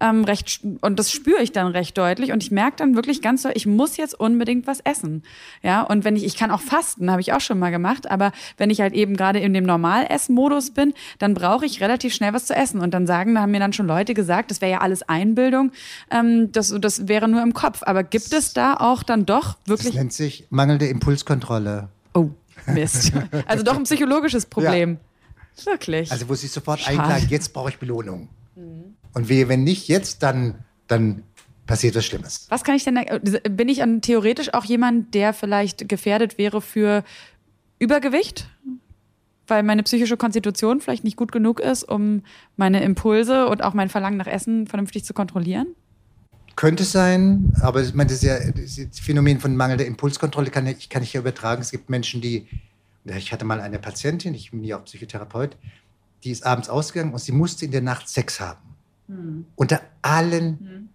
ähm, 0.00 0.24
recht, 0.24 0.60
und 0.80 0.98
das 0.98 1.10
spüre 1.10 1.42
ich 1.42 1.52
dann 1.52 1.68
recht 1.68 1.96
deutlich 1.96 2.32
und 2.32 2.42
ich 2.42 2.50
merke 2.50 2.76
dann 2.76 2.94
wirklich 2.94 3.22
ganz 3.22 3.42
so, 3.42 3.48
ich 3.54 3.66
muss 3.66 3.96
jetzt 3.96 4.18
unbedingt 4.18 4.66
was 4.66 4.80
essen. 4.80 5.22
Ja, 5.62 5.82
und 5.82 6.04
wenn 6.04 6.16
ich, 6.16 6.24
ich 6.24 6.36
kann 6.36 6.50
auch 6.50 6.60
fasten, 6.60 7.10
habe 7.10 7.20
ich 7.20 7.32
auch 7.32 7.40
schon 7.40 7.58
mal 7.58 7.70
gemacht, 7.70 8.10
aber 8.10 8.32
wenn 8.56 8.70
ich 8.70 8.80
halt 8.80 8.92
eben 8.94 9.13
gerade 9.16 9.38
in 9.40 9.52
dem 9.54 9.64
Normalessmodus 9.64 10.70
bin, 10.72 10.94
dann 11.18 11.34
brauche 11.34 11.66
ich 11.66 11.80
relativ 11.80 12.14
schnell 12.14 12.32
was 12.32 12.46
zu 12.46 12.54
essen. 12.54 12.80
Und 12.80 12.92
dann 12.94 13.06
sagen, 13.06 13.34
da 13.34 13.42
haben 13.42 13.50
mir 13.52 13.60
dann 13.60 13.72
schon 13.72 13.86
Leute 13.86 14.14
gesagt, 14.14 14.50
das 14.50 14.60
wäre 14.60 14.72
ja 14.72 14.78
alles 14.80 15.02
Einbildung, 15.08 15.72
ähm, 16.10 16.50
das, 16.52 16.74
das 16.80 17.08
wäre 17.08 17.28
nur 17.28 17.42
im 17.42 17.54
Kopf. 17.54 17.82
Aber 17.84 18.02
gibt 18.04 18.32
es 18.32 18.52
da 18.52 18.74
auch 18.74 19.02
dann 19.02 19.26
doch 19.26 19.54
Das 19.66 19.68
wirklich. 19.68 19.94
nennt 19.94 20.12
sich 20.12 20.46
mangelnde 20.50 20.86
Impulskontrolle. 20.86 21.88
Oh, 22.14 22.30
Mist. 22.66 23.12
Also 23.46 23.62
doch 23.64 23.76
ein 23.76 23.84
psychologisches 23.84 24.46
Problem. 24.46 24.98
Wirklich. 25.64 26.10
Also 26.10 26.28
wo 26.28 26.34
sie 26.34 26.46
sofort 26.48 26.80
Schade. 26.80 26.98
einklagen, 27.00 27.28
jetzt 27.28 27.52
brauche 27.52 27.68
ich 27.70 27.78
Belohnung. 27.78 28.28
Und 29.12 29.28
wehe, 29.28 29.48
wenn 29.48 29.62
nicht 29.64 29.86
jetzt, 29.88 30.22
dann, 30.24 30.56
dann 30.88 31.22
passiert 31.66 31.94
was 31.94 32.04
Schlimmes. 32.04 32.46
Was 32.48 32.64
kann 32.64 32.74
ich 32.74 32.82
denn, 32.84 32.96
da- 32.96 33.18
bin 33.48 33.68
ich 33.68 33.82
an, 33.82 34.00
theoretisch 34.00 34.52
auch 34.54 34.64
jemand, 34.64 35.14
der 35.14 35.32
vielleicht 35.32 35.88
gefährdet 35.88 36.38
wäre 36.38 36.60
für 36.60 37.04
Übergewicht? 37.78 38.48
Weil 39.46 39.62
meine 39.62 39.82
psychische 39.82 40.16
Konstitution 40.16 40.80
vielleicht 40.80 41.04
nicht 41.04 41.16
gut 41.16 41.32
genug 41.32 41.60
ist, 41.60 41.84
um 41.84 42.22
meine 42.56 42.82
Impulse 42.82 43.46
und 43.46 43.62
auch 43.62 43.74
mein 43.74 43.88
Verlangen 43.88 44.16
nach 44.16 44.26
Essen 44.26 44.66
vernünftig 44.66 45.04
zu 45.04 45.12
kontrollieren? 45.12 45.68
Könnte 46.56 46.84
sein, 46.84 47.52
aber 47.60 47.82
ich 47.82 47.94
meine, 47.94 48.10
das, 48.10 48.22
ist 48.22 48.24
ja, 48.24 48.86
das 48.86 49.00
Phänomen 49.00 49.40
von 49.40 49.56
mangelnder 49.56 49.84
Impulskontrolle 49.84 50.50
kann 50.50 50.66
ich, 50.66 50.88
kann 50.88 51.02
ich 51.02 51.12
ja 51.12 51.20
übertragen. 51.20 51.60
Es 51.60 51.72
gibt 51.72 51.90
Menschen, 51.90 52.20
die, 52.20 52.46
ich 53.04 53.32
hatte 53.32 53.44
mal 53.44 53.60
eine 53.60 53.78
Patientin, 53.78 54.34
ich 54.34 54.52
bin 54.52 54.62
ja 54.62 54.78
auch 54.78 54.84
Psychotherapeut, 54.84 55.56
die 56.22 56.30
ist 56.30 56.46
abends 56.46 56.68
ausgegangen 56.68 57.12
und 57.12 57.18
sie 57.18 57.32
musste 57.32 57.64
in 57.64 57.72
der 57.72 57.82
Nacht 57.82 58.08
Sex 58.08 58.40
haben. 58.40 58.74
Unter 59.56 59.82
allen, 60.00 60.88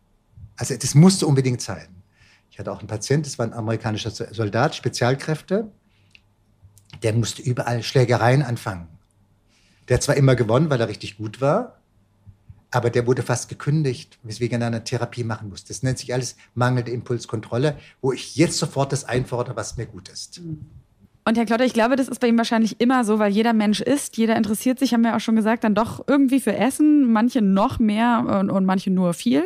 also 0.56 0.76
das 0.76 0.96
musste 0.96 1.28
unbedingt 1.28 1.62
sein. 1.62 1.88
Ich 2.50 2.58
hatte 2.58 2.72
auch 2.72 2.80
einen 2.80 2.88
Patienten, 2.88 3.24
das 3.24 3.38
war 3.38 3.46
ein 3.46 3.54
amerikanischer 3.54 4.12
Soldat, 4.12 4.76
Spezialkräfte, 4.76 5.72
der 7.04 7.14
musste 7.14 7.42
überall 7.42 7.84
Schlägereien 7.84 8.42
anfangen. 8.42 8.88
Der 9.88 9.96
hat 9.96 10.04
zwar 10.04 10.16
immer 10.16 10.36
gewonnen, 10.36 10.70
weil 10.70 10.82
er 10.82 10.88
richtig 10.88 11.18
gut 11.18 11.42
war, 11.42 11.80
aber 12.72 12.90
der 12.90 13.08
wurde 13.08 13.24
fast 13.24 13.50
gekündigt, 13.50 14.20
weswegen 14.24 14.62
er 14.62 14.68
eine 14.68 14.84
Therapie 14.84 15.24
machen 15.24 15.50
musste. 15.50 15.70
Das 15.70 15.82
nennt 15.82 15.98
sich 15.98 16.14
alles 16.14 16.36
mangelnde 16.54 16.92
Impulskontrolle, 16.92 17.78
wo 18.02 18.14
ich 18.14 18.36
jetzt 18.36 18.58
sofort 18.58 18.92
das 18.92 19.06
einfordere, 19.06 19.56
was 19.56 19.78
mir 19.78 19.88
gut 19.88 20.10
ist. 20.10 20.42
Und 21.30 21.38
Herr 21.38 21.46
Klotter, 21.46 21.64
ich 21.64 21.74
glaube, 21.74 21.96
das 21.96 22.08
ist 22.08 22.20
bei 22.22 22.28
ihm 22.28 22.40
wahrscheinlich 22.40 22.82
immer 22.82 23.04
so, 23.04 23.20
weil 23.20 23.32
jeder 23.32 23.54
Mensch 23.54 23.82
isst, 23.82 24.18
jeder 24.18 24.36
interessiert 24.36 24.80
sich, 24.80 24.96
haben 24.96 25.04
wir 25.04 25.16
auch 25.16 25.20
schon 25.20 25.36
gesagt, 25.36 25.64
dann 25.64 25.76
doch 25.76 26.04
irgendwie 26.08 26.40
für 26.40 26.56
Essen, 26.56 27.12
manche 27.12 27.44
noch 27.44 27.78
mehr 27.78 28.26
und, 28.40 28.50
und 28.50 28.66
manche 28.66 28.90
nur 28.90 29.14
viel. 29.14 29.44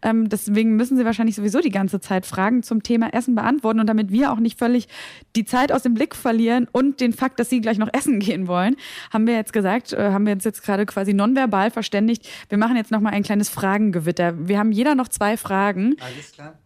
Ähm, 0.00 0.28
deswegen 0.28 0.76
müssen 0.76 0.96
Sie 0.96 1.04
wahrscheinlich 1.04 1.34
sowieso 1.34 1.58
die 1.58 1.72
ganze 1.72 1.98
Zeit 1.98 2.24
Fragen 2.24 2.62
zum 2.62 2.84
Thema 2.84 3.12
Essen 3.12 3.34
beantworten 3.34 3.80
und 3.80 3.88
damit 3.88 4.12
wir 4.12 4.30
auch 4.30 4.38
nicht 4.38 4.60
völlig 4.60 4.86
die 5.34 5.44
Zeit 5.44 5.72
aus 5.72 5.82
dem 5.82 5.94
Blick 5.94 6.14
verlieren 6.14 6.68
und 6.70 7.00
den 7.00 7.12
Fakt, 7.12 7.40
dass 7.40 7.50
Sie 7.50 7.60
gleich 7.60 7.78
noch 7.78 7.92
essen 7.92 8.20
gehen 8.20 8.46
wollen, 8.46 8.76
haben 9.12 9.26
wir 9.26 9.34
jetzt 9.34 9.52
gesagt, 9.52 9.92
äh, 9.92 10.12
haben 10.12 10.26
wir 10.26 10.34
uns 10.34 10.44
jetzt 10.44 10.62
gerade 10.62 10.86
quasi 10.86 11.14
nonverbal 11.14 11.72
verständigt. 11.72 12.28
Wir 12.48 12.58
machen 12.58 12.76
jetzt 12.76 12.92
nochmal 12.92 13.12
ein 13.12 13.24
kleines 13.24 13.48
Fragengewitter. 13.48 14.46
Wir 14.46 14.60
haben 14.60 14.70
jeder 14.70 14.94
noch 14.94 15.08
zwei 15.08 15.36
Fragen 15.36 15.96
Alles 15.98 16.30
klar? 16.30 16.60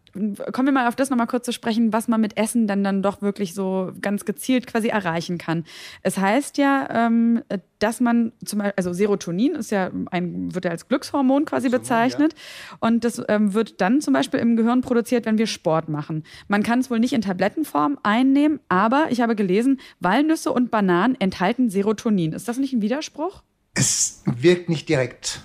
Kommen 0.52 0.68
wir 0.68 0.72
mal 0.72 0.88
auf 0.88 0.96
das 0.96 1.10
nochmal 1.10 1.26
kurz 1.26 1.46
zu 1.46 1.52
sprechen, 1.52 1.92
was 1.92 2.08
man 2.08 2.20
mit 2.20 2.36
Essen 2.36 2.66
dann 2.66 2.84
dann 2.84 3.02
doch 3.02 3.22
wirklich 3.22 3.54
so 3.54 3.92
ganz 4.00 4.24
gezielt 4.24 4.66
quasi 4.66 4.88
erreichen 4.88 5.38
kann. 5.38 5.64
Es 6.02 6.18
heißt 6.18 6.58
ja, 6.58 6.88
ähm, 7.08 7.42
dass 7.78 8.00
man 8.00 8.32
zum 8.44 8.58
Beispiel, 8.58 8.74
also 8.76 8.92
Serotonin 8.92 9.54
ist 9.54 9.70
ja 9.70 9.90
ein, 10.10 10.54
wird 10.54 10.64
ja 10.64 10.70
als 10.70 10.88
Glückshormon 10.88 11.44
quasi 11.44 11.68
bezeichnet. 11.68 12.34
Und 12.80 13.04
das 13.04 13.22
ähm, 13.28 13.54
wird 13.54 13.80
dann 13.80 14.00
zum 14.00 14.14
Beispiel 14.14 14.40
im 14.40 14.56
Gehirn 14.56 14.80
produziert, 14.80 15.26
wenn 15.26 15.38
wir 15.38 15.46
Sport 15.46 15.88
machen. 15.88 16.24
Man 16.48 16.62
kann 16.62 16.80
es 16.80 16.90
wohl 16.90 16.98
nicht 16.98 17.12
in 17.12 17.20
Tablettenform 17.20 17.98
einnehmen, 18.02 18.60
aber 18.68 19.06
ich 19.10 19.20
habe 19.20 19.36
gelesen, 19.36 19.80
Walnüsse 20.00 20.52
und 20.52 20.70
Bananen 20.70 21.16
enthalten 21.20 21.70
Serotonin. 21.70 22.32
Ist 22.32 22.48
das 22.48 22.58
nicht 22.58 22.72
ein 22.72 22.82
Widerspruch? 22.82 23.42
Es 23.74 24.22
wirkt 24.26 24.68
nicht 24.68 24.88
direkt. 24.88 25.42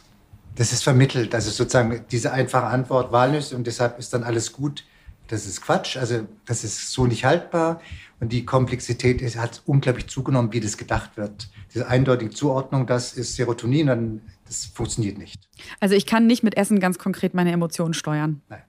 Das 0.55 0.71
ist 0.71 0.83
vermittelt. 0.83 1.33
Also 1.33 1.49
sozusagen 1.49 2.05
diese 2.11 2.31
einfache 2.31 2.65
Antwort 2.65 3.11
Walnüsse 3.11 3.55
und 3.55 3.65
deshalb 3.65 3.97
ist 3.99 4.13
dann 4.13 4.23
alles 4.23 4.51
gut. 4.53 4.83
Das 5.27 5.45
ist 5.45 5.61
Quatsch. 5.61 5.97
Also 5.97 6.27
das 6.45 6.63
ist 6.63 6.91
so 6.91 7.07
nicht 7.07 7.25
haltbar. 7.25 7.81
Und 8.19 8.31
die 8.31 8.45
Komplexität 8.45 9.21
ist, 9.21 9.37
hat 9.37 9.63
unglaublich 9.65 10.07
zugenommen, 10.07 10.53
wie 10.53 10.59
das 10.59 10.77
gedacht 10.77 11.17
wird. 11.17 11.49
Diese 11.73 11.87
eindeutige 11.87 12.31
Zuordnung, 12.31 12.85
das 12.85 13.13
ist 13.13 13.35
Serotonin, 13.35 13.87
dann, 13.87 14.21
das 14.45 14.65
funktioniert 14.65 15.17
nicht. 15.17 15.49
Also 15.79 15.95
ich 15.95 16.05
kann 16.05 16.27
nicht 16.27 16.43
mit 16.43 16.55
Essen 16.55 16.79
ganz 16.79 16.99
konkret 16.99 17.33
meine 17.33 17.51
Emotionen 17.51 17.93
steuern. 17.93 18.41
Nein. 18.49 18.61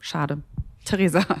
Schade. 0.00 0.42
Theresa. 0.84 1.24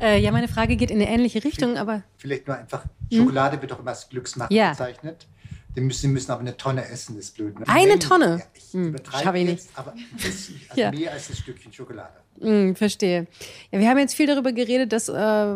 Äh, 0.00 0.18
ja, 0.20 0.32
meine 0.32 0.48
Frage 0.48 0.74
geht 0.74 0.90
in 0.90 1.00
eine 1.00 1.08
ähnliche 1.08 1.44
Richtung, 1.44 1.76
aber 1.76 2.02
Vielleicht 2.18 2.48
nur 2.48 2.56
einfach, 2.56 2.82
Schokolade 3.12 3.60
wird 3.60 3.70
doch 3.70 3.78
immer 3.78 3.90
als 3.90 4.08
Glücksmacher 4.08 4.52
Ja. 4.52 4.70
bezeichnet. 4.70 5.28
Die 5.74 5.80
müssen, 5.80 6.00
Sie 6.02 6.08
müssen 6.08 6.30
aber 6.30 6.40
eine 6.42 6.56
Tonne 6.56 6.86
essen, 6.88 7.16
das 7.16 7.26
ist 7.26 7.34
blöd. 7.36 7.58
Ne? 7.58 7.64
Eine 7.68 7.92
Wenn- 7.92 8.00
Tonne? 8.00 8.38
Ja, 8.40 8.46
ich 8.54 8.72
Hm, 8.74 8.88
übertreibe 8.88 9.38
ich 9.38 9.48
jetzt, 9.48 9.70
aber 9.74 9.94
bisschen, 10.22 10.60
also 10.68 10.80
Ja. 10.80 10.90
mehr 10.90 11.12
als 11.12 11.30
ein 11.30 11.36
Stückchen 11.36 11.72
Schokolade. 11.72 12.12
Hm, 12.40 12.74
verstehe. 12.74 13.26
Ja, 13.70 13.78
wir 13.78 13.88
haben 13.88 13.98
jetzt 13.98 14.14
viel 14.14 14.26
darüber 14.26 14.52
geredet, 14.52 14.92
dass 14.92 15.08
äh, 15.08 15.12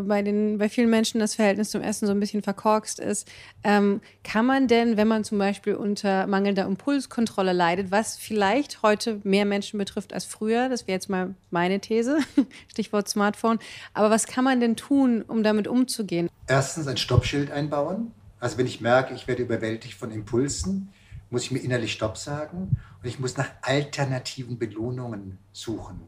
bei, 0.06 0.22
den, 0.22 0.58
bei 0.58 0.68
vielen 0.68 0.88
Menschen 0.88 1.18
das 1.20 1.34
Verhältnis 1.34 1.70
zum 1.70 1.80
Essen 1.82 2.06
so 2.06 2.12
ein 2.12 2.20
bisschen 2.20 2.42
verkorkst 2.42 3.00
ist. 3.00 3.26
Ähm, 3.64 4.00
kann 4.24 4.46
man 4.46 4.68
denn, 4.68 4.96
wenn 4.96 5.08
man 5.08 5.24
zum 5.24 5.38
Beispiel 5.38 5.74
unter 5.74 6.26
mangelnder 6.26 6.64
Impulskontrolle 6.66 7.52
leidet, 7.52 7.90
was 7.90 8.16
vielleicht 8.16 8.82
heute 8.82 9.20
mehr 9.24 9.44
Menschen 9.46 9.78
betrifft 9.78 10.12
als 10.12 10.24
früher, 10.26 10.68
das 10.68 10.86
wäre 10.86 10.96
jetzt 10.96 11.08
mal 11.10 11.34
meine 11.50 11.80
These, 11.80 12.18
Stichwort 12.70 13.08
Smartphone, 13.08 13.58
aber 13.94 14.10
was 14.10 14.26
kann 14.26 14.44
man 14.44 14.60
denn 14.60 14.76
tun, 14.76 15.22
um 15.26 15.42
damit 15.42 15.66
umzugehen? 15.68 16.28
Erstens 16.46 16.86
ein 16.86 16.96
Stoppschild 16.98 17.50
einbauen. 17.50 18.12
Also 18.46 18.58
wenn 18.58 18.66
ich 18.68 18.80
merke, 18.80 19.12
ich 19.12 19.26
werde 19.26 19.42
überwältigt 19.42 19.94
von 19.94 20.12
Impulsen, 20.12 20.90
muss 21.30 21.42
ich 21.42 21.50
mir 21.50 21.58
innerlich 21.58 21.90
Stopp 21.90 22.16
sagen 22.16 22.80
und 23.02 23.08
ich 23.08 23.18
muss 23.18 23.36
nach 23.36 23.50
alternativen 23.60 24.56
Belohnungen 24.56 25.38
suchen. 25.50 26.02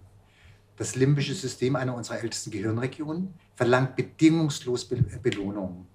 Das 0.77 0.95
limbische 0.95 1.35
System, 1.35 1.75
einer 1.75 1.97
unserer 1.97 2.21
ältesten 2.23 2.53
Gehirnregionen, 2.53 3.35
verlangt 3.57 3.97
bedingungslos 3.97 4.85
Be 4.85 4.99
Belohnung. 5.21 5.89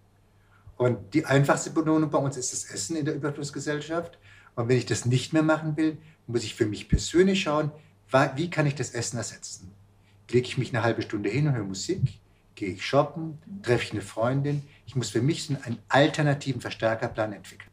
Und 0.75 1.13
die 1.13 1.25
einfachste 1.25 1.69
Belohnung 1.69 2.09
bei 2.09 2.17
uns 2.17 2.35
ist 2.35 2.51
das 2.51 2.65
Essen 2.65 2.97
in 2.97 3.05
der 3.05 3.15
Überflussgesellschaft. 3.15 4.19
Und 4.55 4.67
wenn 4.67 4.75
ich 4.75 4.85
das 4.85 5.05
nicht 5.05 5.31
mehr 5.31 5.43
machen 5.43 5.77
will, 5.77 5.97
muss 6.27 6.43
ich 6.43 6.55
für 6.55 6.65
mich 6.65 6.89
persönlich 6.89 7.41
schauen, 7.41 7.71
wie 8.35 8.49
kann 8.49 8.65
ich 8.65 8.75
das 8.75 8.89
Essen 8.89 9.15
ersetzen? 9.15 9.71
Lege 10.29 10.45
ich 10.45 10.57
mich 10.57 10.75
eine 10.75 10.83
halbe 10.83 11.03
Stunde 11.03 11.29
hin 11.29 11.47
und 11.47 11.53
höre 11.53 11.63
Musik? 11.63 12.19
Gehe 12.55 12.73
ich 12.73 12.85
shoppen? 12.85 13.37
Treffe 13.61 13.85
ich 13.85 13.91
eine 13.93 14.01
Freundin? 14.01 14.61
Ich 14.85 14.95
muss 14.95 15.09
für 15.09 15.21
mich 15.21 15.49
einen 15.49 15.79
alternativen 15.87 16.61
Verstärkerplan 16.61 17.33
entwickeln. 17.33 17.69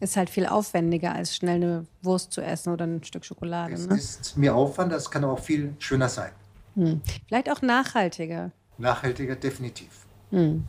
Ist 0.00 0.16
halt 0.16 0.30
viel 0.30 0.46
aufwendiger, 0.46 1.12
als 1.12 1.34
schnell 1.34 1.56
eine 1.56 1.86
Wurst 2.02 2.32
zu 2.32 2.40
essen 2.40 2.72
oder 2.72 2.86
ein 2.86 3.02
Stück 3.02 3.24
Schokolade. 3.24 3.74
Es 3.74 3.88
ne? 3.88 3.96
ist 3.96 4.36
mir 4.36 4.54
Aufwand, 4.54 4.92
das 4.92 5.10
kann 5.10 5.24
aber 5.24 5.32
auch 5.32 5.40
viel 5.40 5.74
schöner 5.78 6.08
sein. 6.08 6.30
Hm. 6.74 7.00
Vielleicht 7.26 7.50
auch 7.50 7.62
nachhaltiger. 7.62 8.52
Nachhaltiger, 8.78 9.34
definitiv. 9.34 9.88
Hm. 10.30 10.64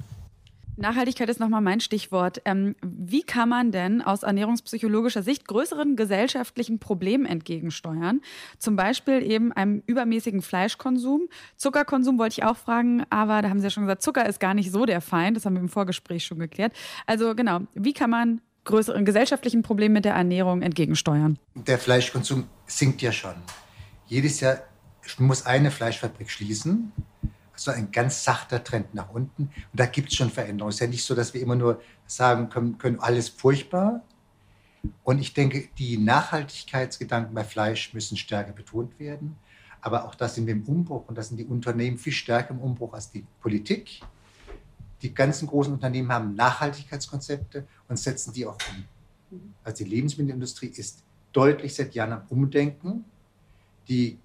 Nachhaltigkeit 0.79 1.29
ist 1.29 1.39
nochmal 1.39 1.61
mein 1.61 1.79
Stichwort. 1.79 2.41
Ähm, 2.45 2.75
wie 2.81 3.23
kann 3.23 3.49
man 3.49 3.71
denn 3.71 4.01
aus 4.01 4.23
ernährungspsychologischer 4.23 5.23
Sicht 5.23 5.47
größeren 5.47 5.95
gesellschaftlichen 5.95 6.79
Problemen 6.79 7.25
entgegensteuern? 7.25 8.21
Zum 8.57 8.75
Beispiel 8.75 9.21
eben 9.21 9.51
einem 9.51 9.83
übermäßigen 9.85 10.41
Fleischkonsum. 10.41 11.27
Zuckerkonsum 11.57 12.17
wollte 12.17 12.39
ich 12.39 12.43
auch 12.43 12.57
fragen, 12.57 13.03
aber 13.09 13.41
da 13.41 13.49
haben 13.49 13.59
Sie 13.59 13.65
ja 13.65 13.69
schon 13.69 13.83
gesagt, 13.83 14.01
Zucker 14.01 14.27
ist 14.27 14.39
gar 14.39 14.53
nicht 14.53 14.71
so 14.71 14.85
der 14.85 15.01
Feind. 15.01 15.37
Das 15.37 15.45
haben 15.45 15.55
wir 15.55 15.61
im 15.61 15.69
Vorgespräch 15.69 16.25
schon 16.25 16.39
geklärt. 16.39 16.73
Also 17.05 17.35
genau, 17.35 17.59
wie 17.73 17.93
kann 17.93 18.09
man 18.09 18.41
größeren 18.63 19.03
gesellschaftlichen 19.03 19.63
Problemen 19.63 19.93
mit 19.93 20.05
der 20.05 20.13
Ernährung 20.13 20.61
entgegensteuern? 20.61 21.37
Der 21.55 21.77
Fleischkonsum 21.77 22.45
sinkt 22.65 23.01
ja 23.01 23.11
schon. 23.11 23.35
Jedes 24.07 24.39
Jahr 24.39 24.59
muss 25.17 25.45
eine 25.45 25.71
Fleischfabrik 25.71 26.29
schließen 26.29 26.91
so 27.59 27.71
ein 27.71 27.91
ganz 27.91 28.23
sachter 28.23 28.63
Trend 28.63 28.93
nach 28.93 29.09
unten. 29.09 29.43
Und 29.43 29.79
da 29.79 29.85
gibt 29.85 30.09
es 30.09 30.15
schon 30.15 30.29
Veränderungen. 30.29 30.69
Es 30.69 30.75
ist 30.75 30.81
ja 30.81 30.87
nicht 30.87 31.03
so, 31.03 31.15
dass 31.15 31.33
wir 31.33 31.41
immer 31.41 31.55
nur 31.55 31.81
sagen 32.05 32.49
können, 32.49 32.77
können 32.77 32.99
alles 32.99 33.29
furchtbar. 33.29 34.01
Und 35.03 35.19
ich 35.19 35.33
denke, 35.33 35.69
die 35.77 35.97
Nachhaltigkeitsgedanken 35.97 37.33
bei 37.33 37.43
Fleisch 37.43 37.93
müssen 37.93 38.17
stärker 38.17 38.53
betont 38.53 38.99
werden. 38.99 39.35
Aber 39.81 40.05
auch 40.05 40.15
da 40.15 40.27
sind 40.27 40.45
wir 40.45 40.53
im 40.53 40.63
Umbruch 40.63 41.07
und 41.07 41.17
da 41.17 41.23
sind 41.23 41.37
die 41.37 41.45
Unternehmen 41.45 41.97
viel 41.97 42.13
stärker 42.13 42.51
im 42.51 42.59
Umbruch 42.59 42.93
als 42.93 43.11
die 43.11 43.25
Politik. 43.41 44.01
Die 45.01 45.13
ganzen 45.13 45.47
großen 45.47 45.73
Unternehmen 45.73 46.11
haben 46.11 46.35
Nachhaltigkeitskonzepte 46.35 47.65
und 47.87 47.97
setzen 47.97 48.33
die 48.33 48.45
auch 48.45 48.57
um. 49.31 49.39
Also 49.63 49.83
die 49.83 49.89
Lebensmittelindustrie 49.89 50.67
ist 50.67 51.03
deutlich 51.31 51.75
seit 51.75 51.93
Jahren 51.93 52.13
am 52.13 52.23
Umdenken. 52.29 53.05
Die 53.87 54.17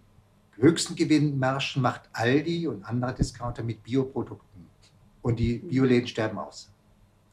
höchsten 0.56 0.94
Gewinnmargen 0.94 1.82
macht 1.82 2.02
Aldi 2.12 2.68
und 2.68 2.84
andere 2.84 3.14
Discounter 3.14 3.62
mit 3.62 3.82
Bioprodukten. 3.82 4.66
Und 5.22 5.38
die 5.38 5.58
mhm. 5.58 5.68
Bioläden 5.68 6.06
sterben 6.06 6.38
aus. 6.38 6.70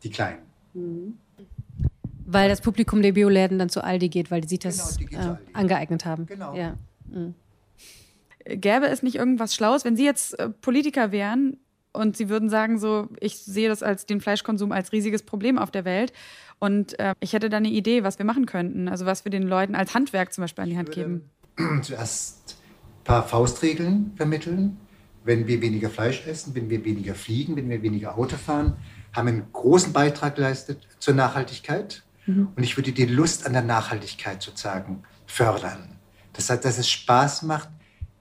Die 0.03 0.10
kleinen. 0.10 0.43
Mhm. 0.73 1.17
Weil 2.25 2.49
das 2.49 2.62
Publikum 2.62 3.01
der 3.01 3.12
Bioläden 3.12 3.60
dann 3.60 3.69
zu 3.69 3.84
Aldi 3.84 4.10
geht, 4.10 4.31
weil 4.31 4.41
die 4.41 4.47
sich 4.47 4.60
das 4.60 4.97
genau, 4.97 5.34
äh, 5.34 5.38
angeeignet 5.53 6.05
haben. 6.05 6.25
Genau. 6.25 6.55
Ja. 6.55 6.77
Mhm. 7.10 7.36
Gäbe 8.45 8.88
es 8.88 9.03
nicht 9.03 9.15
irgendwas 9.15 9.53
Schlaues, 9.53 9.86
wenn 9.86 9.95
Sie 9.95 10.05
jetzt 10.05 10.39
äh, 10.39 10.49
Politiker 10.49 11.12
wären 11.12 11.57
und 11.93 12.15
Sie 12.15 12.29
würden 12.29 12.49
sagen, 12.49 12.79
so, 12.79 13.10
ich 13.19 13.38
sehe 13.38 13.67
das 13.67 13.84
als 13.84 14.05
den 14.05 14.21
Fleischkonsum 14.21 14.71
als 14.71 14.91
riesiges 14.91 15.23
Problem 15.23 15.57
auf 15.57 15.71
der 15.71 15.86
Welt 15.86 16.13
und 16.60 16.97
äh, 16.99 17.15
ich 17.19 17.34
hätte 17.34 17.49
da 17.49 17.57
eine 17.57 17.69
Idee, 17.69 18.03
was 18.03 18.17
wir 18.17 18.25
machen 18.25 18.45
könnten, 18.45 18.88
also 18.88 19.05
was 19.05 19.25
wir 19.25 19.29
den 19.29 19.43
Leuten 19.43 19.75
als 19.75 19.93
Handwerk 19.93 20.34
zum 20.34 20.43
Beispiel 20.43 20.63
an 20.63 20.69
die 20.69 20.77
Hand 20.77 20.91
geben. 20.91 21.29
Zuerst 21.81 22.55
paar 23.12 23.28
Faustregeln 23.28 24.13
vermitteln. 24.15 24.78
Wenn 25.26 25.45
wir 25.45 25.62
weniger 25.62 25.89
Fleisch 25.89 26.26
essen, 26.28 26.56
wenn 26.56 26.69
wir 26.69 26.86
weniger 26.86 27.13
fliegen, 27.13 27.58
wenn 27.58 27.69
wir 27.69 27.82
weniger 27.82 28.17
Auto 28.17 28.38
fahren, 28.38 28.78
haben 29.12 29.28
einen 29.28 29.52
großen 29.52 29.91
Beitrag 29.91 30.36
geleistet 30.36 30.88
zur 30.97 31.13
Nachhaltigkeit. 31.13 32.04
Mhm. 32.26 32.47
Und 32.56 32.63
ich 32.63 32.78
würde 32.78 32.93
die 32.93 33.06
Lust 33.06 33.45
an 33.45 33.52
der 33.52 33.63
Nachhaltigkeit 33.63 34.41
sozusagen 34.41 35.04
fördern. 35.26 36.00
Das 36.32 36.50
heißt, 36.50 36.63
dass 36.63 36.78
es 36.78 36.89
Spaß 36.89 37.41
macht, 37.41 37.67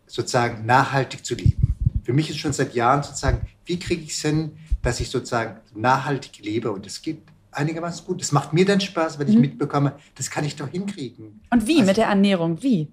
sozusagen 0.08 0.66
nachhaltig 0.66 1.24
zu 1.24 1.36
leben. 1.36 1.76
Für 2.02 2.12
mich 2.12 2.28
ist 2.28 2.38
schon 2.38 2.52
seit 2.52 2.74
Jahren 2.74 3.04
sozusagen, 3.04 3.42
wie 3.66 3.78
kriege 3.78 4.02
ich 4.02 4.10
es 4.10 4.22
hin, 4.22 4.56
dass 4.82 4.98
ich 4.98 5.08
sozusagen 5.08 5.60
nachhaltig 5.72 6.44
lebe 6.44 6.72
und 6.72 6.84
es 6.84 7.00
geht 7.00 7.22
einigermaßen 7.52 8.04
gut. 8.06 8.20
Es 8.22 8.32
macht 8.32 8.52
mir 8.52 8.64
dann 8.64 8.80
Spaß, 8.80 9.20
wenn 9.20 9.28
ich 9.28 9.36
mhm. 9.36 9.42
mitbekomme, 9.42 9.92
das 10.16 10.32
kann 10.32 10.44
ich 10.44 10.56
doch 10.56 10.68
hinkriegen. 10.68 11.42
Und 11.50 11.68
wie 11.68 11.74
also, 11.74 11.86
mit 11.86 11.96
der 11.96 12.06
Ernährung? 12.06 12.60
Wie? 12.60 12.88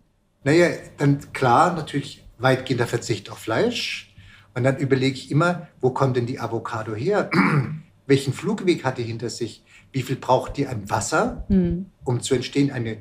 Naja, 0.47 0.69
dann 0.95 1.33
klar, 1.33 1.75
natürlich 1.75 2.25
weitgehender 2.37 2.87
Verzicht 2.87 3.29
auf 3.29 3.37
Fleisch. 3.37 4.15
Und 4.55 4.63
dann 4.63 4.77
überlege 4.77 5.13
ich 5.13 5.29
immer, 5.29 5.67
wo 5.81 5.89
kommt 5.89 6.15
denn 6.15 6.25
die 6.25 6.39
Avocado 6.39 6.95
her? 6.95 7.29
Welchen 8.07 8.31
Flugweg 8.31 8.85
hat 8.85 8.97
die 8.97 9.03
hinter 9.03 9.29
sich? 9.29 9.65
Wie 9.91 10.03
viel 10.03 10.15
braucht 10.15 10.55
die 10.55 10.65
an 10.65 10.89
Wasser, 10.89 11.45
mhm. 11.49 11.87
um 12.05 12.21
zu 12.21 12.33
entstehen? 12.33 12.71
Eine, 12.71 12.99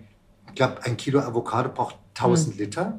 ich 0.49 0.55
glaube, 0.57 0.83
ein 0.83 0.97
Kilo 0.97 1.21
Avocado 1.21 1.71
braucht 1.73 1.95
1000 2.17 2.57
mhm. 2.57 2.61
Liter. 2.61 2.99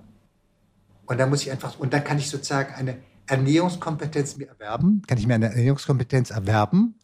Und 1.08 1.18
dann 1.20 1.30
muss 1.30 1.42
ich 1.42 1.52
einfach, 1.52 1.78
und 1.78 1.92
dann 1.92 2.06
kann 2.06 2.18
ich 2.18 2.30
sozusagen 2.30 2.74
eine 2.74 3.00
Ernährungskompetenz 3.26 4.38
mir 4.38 4.48
erwerben, 4.48 5.02
kann 5.08 5.18
ich 5.18 5.28
mir 5.28 5.36
eine 5.36 5.50
Ernährungskompetenz 5.50 6.30
erwerben 6.30 6.96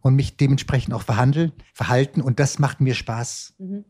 und 0.00 0.16
mich 0.16 0.36
dementsprechend 0.36 0.92
auch 0.92 1.02
verhandeln, 1.02 1.52
verhalten. 1.72 2.20
Und 2.20 2.40
das 2.40 2.58
macht 2.58 2.80
mir 2.80 2.94
Spaß. 2.94 3.54
Mhm 3.58 3.84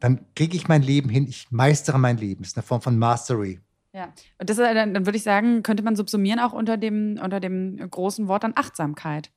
dann 0.00 0.24
kriege 0.34 0.56
ich 0.56 0.66
mein 0.66 0.82
Leben 0.82 1.08
hin, 1.08 1.28
ich 1.28 1.48
meistere 1.50 1.98
mein 1.98 2.16
Leben. 2.16 2.42
Das 2.42 2.52
ist 2.52 2.56
eine 2.56 2.64
Form 2.64 2.80
von 2.80 2.98
Mastery. 2.98 3.60
Ja, 3.92 4.12
und 4.38 4.48
das 4.48 4.56
dann, 4.56 4.94
dann 4.94 5.06
würde 5.06 5.16
ich 5.16 5.22
sagen, 5.22 5.62
könnte 5.62 5.82
man 5.82 5.96
subsumieren 5.96 6.40
auch 6.40 6.52
unter 6.52 6.76
dem, 6.76 7.18
unter 7.22 7.40
dem 7.40 7.76
großen 7.90 8.28
Wort 8.28 8.44
dann 8.44 8.52
Achtsamkeit. 8.56 9.30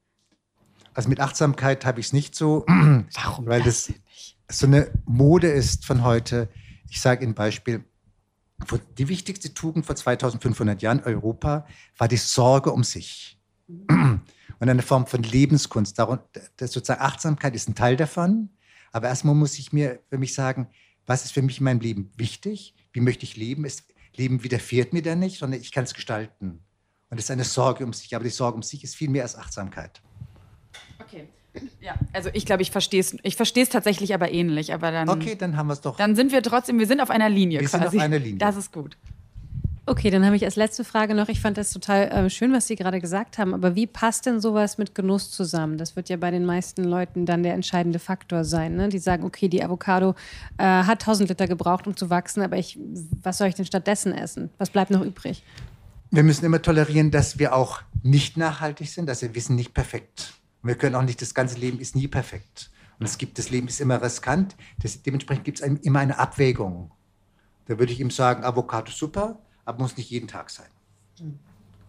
Also 0.93 1.09
mit 1.09 1.19
Achtsamkeit 1.19 1.85
habe 1.85 1.99
ich 1.99 2.07
es 2.07 2.13
nicht 2.13 2.35
so. 2.35 2.65
Warum? 2.67 3.45
Weil 3.47 3.63
das, 3.63 3.91
das 4.47 4.59
so 4.59 4.67
eine 4.67 4.91
Mode 5.05 5.47
ist 5.47 5.85
von 5.85 6.03
heute. 6.03 6.49
Ich 6.89 7.01
sage 7.01 7.23
Ihnen 7.23 7.31
ein 7.31 7.35
Beispiel. 7.35 7.83
Die 8.97 9.09
wichtigste 9.09 9.53
Tugend 9.53 9.85
vor 9.85 9.95
2500 9.95 10.81
Jahren 10.81 10.99
in 10.99 11.05
Europa 11.05 11.65
war 11.97 12.07
die 12.07 12.17
Sorge 12.17 12.71
um 12.71 12.83
sich. 12.83 13.39
Mhm. 13.67 14.21
Und 14.59 14.69
eine 14.69 14.83
Form 14.83 15.07
von 15.07 15.23
Lebenskunst. 15.23 15.99
das 15.99 16.71
sozusagen 16.71 17.01
Achtsamkeit 17.01 17.53
ist 17.53 17.67
ein 17.67 17.75
Teil 17.75 17.97
davon. 17.97 18.49
Aber 18.93 19.09
erstmal 19.09 19.35
muss 19.35 19.59
ich 19.59 19.73
mir 19.73 19.99
für 20.09 20.17
mich 20.17 20.33
sagen, 20.33 20.67
was 21.05 21.25
ist 21.25 21.33
für 21.33 21.41
mich 21.41 21.57
in 21.57 21.65
meinem 21.65 21.81
Leben 21.81 22.11
wichtig? 22.15 22.75
Wie 22.93 23.01
möchte 23.01 23.25
ich 23.25 23.35
leben? 23.35 23.65
Es, 23.65 23.83
leben 24.15 24.43
widerfährt 24.43 24.93
mir 24.93 25.01
da 25.01 25.15
nicht, 25.15 25.39
sondern 25.39 25.59
ich 25.59 25.71
kann 25.71 25.83
es 25.83 25.93
gestalten. 25.93 26.63
Und 27.09 27.17
es 27.17 27.25
ist 27.25 27.31
eine 27.31 27.43
Sorge 27.43 27.83
um 27.83 27.91
sich. 27.91 28.15
Aber 28.15 28.23
die 28.23 28.29
Sorge 28.29 28.55
um 28.55 28.63
sich 28.63 28.83
ist 28.83 28.95
viel 28.95 29.09
mehr 29.09 29.23
als 29.23 29.35
Achtsamkeit. 29.35 30.01
Okay. 30.99 31.27
Ja, 31.81 31.95
also 32.13 32.29
ich 32.33 32.45
glaube, 32.45 32.63
ich 32.63 32.71
verstehe 32.71 32.99
es 32.99 33.15
ich 33.21 33.35
verstehe 33.35 33.67
tatsächlich 33.67 34.13
aber 34.13 34.31
ähnlich. 34.31 34.73
Aber 34.73 34.91
dann, 34.91 35.09
okay, 35.09 35.35
dann 35.35 35.57
haben 35.57 35.67
wir 35.67 35.73
es 35.73 35.81
doch. 35.81 35.97
Dann 35.97 36.15
sind 36.15 36.31
wir 36.31 36.41
trotzdem, 36.41 36.79
wir 36.79 36.87
sind 36.87 37.01
auf 37.01 37.09
einer 37.09 37.29
Linie 37.29 37.59
wir 37.59 37.67
quasi. 37.67 37.89
sind 37.89 37.99
auf 37.99 38.03
einer 38.03 38.19
Linie. 38.19 38.37
Das 38.37 38.55
ist 38.55 38.71
gut. 38.71 38.97
Okay, 39.85 40.09
dann 40.09 40.25
habe 40.25 40.37
ich 40.37 40.45
als 40.45 40.55
letzte 40.55 40.85
Frage 40.85 41.13
noch, 41.13 41.27
ich 41.27 41.41
fand 41.41 41.57
das 41.57 41.71
total 41.71 42.03
äh, 42.03 42.29
schön, 42.29 42.53
was 42.53 42.67
Sie 42.67 42.77
gerade 42.77 43.01
gesagt 43.01 43.37
haben, 43.37 43.53
aber 43.53 43.75
wie 43.75 43.85
passt 43.85 44.25
denn 44.25 44.39
sowas 44.39 44.77
mit 44.77 44.95
Genuss 44.95 45.29
zusammen? 45.29 45.77
Das 45.77 45.97
wird 45.97 46.07
ja 46.07 46.15
bei 46.15 46.31
den 46.31 46.45
meisten 46.45 46.85
Leuten 46.85 47.25
dann 47.25 47.43
der 47.43 47.53
entscheidende 47.53 47.99
Faktor 47.99 48.45
sein. 48.45 48.77
Ne? 48.77 48.87
Die 48.87 48.99
sagen, 48.99 49.25
okay, 49.25 49.49
die 49.49 49.61
Avocado 49.61 50.15
äh, 50.57 50.63
hat 50.63 51.01
1000 51.01 51.27
Liter 51.27 51.47
gebraucht, 51.47 51.85
um 51.85 51.97
zu 51.97 52.09
wachsen, 52.09 52.41
aber 52.41 52.57
ich, 52.57 52.79
was 53.21 53.37
soll 53.37 53.49
ich 53.49 53.55
denn 53.55 53.65
stattdessen 53.65 54.13
essen? 54.13 54.51
Was 54.57 54.69
bleibt 54.69 54.89
noch 54.89 55.01
übrig? 55.01 55.43
Wir 56.11 56.23
müssen 56.23 56.45
immer 56.45 56.61
tolerieren, 56.61 57.11
dass 57.11 57.37
wir 57.37 57.53
auch 57.53 57.81
nicht 58.03 58.37
nachhaltig 58.37 58.87
sind, 58.87 59.07
dass 59.07 59.21
wir 59.21 59.35
wissen, 59.35 59.57
nicht 59.57 59.73
perfekt. 59.73 60.33
Und 60.61 60.69
wir 60.69 60.75
können 60.75 60.95
auch 60.95 61.03
nicht, 61.03 61.21
das 61.21 61.33
ganze 61.33 61.57
Leben 61.57 61.79
ist 61.79 61.93
nie 61.93 62.07
perfekt. 62.07 62.69
Und 62.99 63.05
es 63.05 63.17
gibt, 63.17 63.37
das 63.37 63.49
Leben 63.49 63.67
ist 63.67 63.81
immer 63.81 64.01
riskant. 64.01 64.55
Das, 64.81 65.01
dementsprechend 65.01 65.43
gibt 65.43 65.59
es 65.59 65.67
immer 65.67 65.99
eine 65.99 66.19
Abwägung. 66.19 66.91
Da 67.65 67.79
würde 67.79 67.91
ich 67.91 67.99
ihm 67.99 68.11
sagen, 68.11 68.45
Avocado 68.45 68.89
super, 68.91 69.39
aber 69.65 69.79
muss 69.79 69.97
nicht 69.97 70.09
jeden 70.09 70.27
Tag 70.27 70.49
sein. 70.49 70.67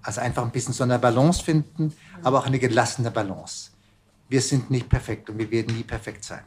Also 0.02 0.20
einfach 0.20 0.42
ein 0.42 0.50
bisschen 0.50 0.74
so 0.74 0.84
eine 0.84 0.98
Balance 0.98 1.42
finden, 1.42 1.92
aber 2.22 2.38
auch 2.38 2.46
eine 2.46 2.58
gelassene 2.58 3.10
Balance. 3.10 3.70
Wir 4.28 4.40
sind 4.40 4.70
nicht 4.70 4.88
perfekt 4.88 5.30
und 5.30 5.38
wir 5.38 5.50
werden 5.50 5.74
nie 5.76 5.82
perfekt 5.82 6.24
sein. 6.24 6.44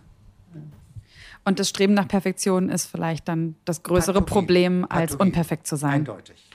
Und 1.46 1.60
das 1.60 1.70
Streben 1.70 1.94
nach 1.94 2.08
Perfektion 2.08 2.70
ist 2.70 2.88
vielleicht 2.88 3.28
dann 3.28 3.56
das 3.66 3.82
größere 3.82 4.22
Problem, 4.22 4.86
als 4.90 5.16
unperfekt 5.16 5.66
zu 5.66 5.78
sein. 5.78 5.94
Eindeutig. 5.94 6.50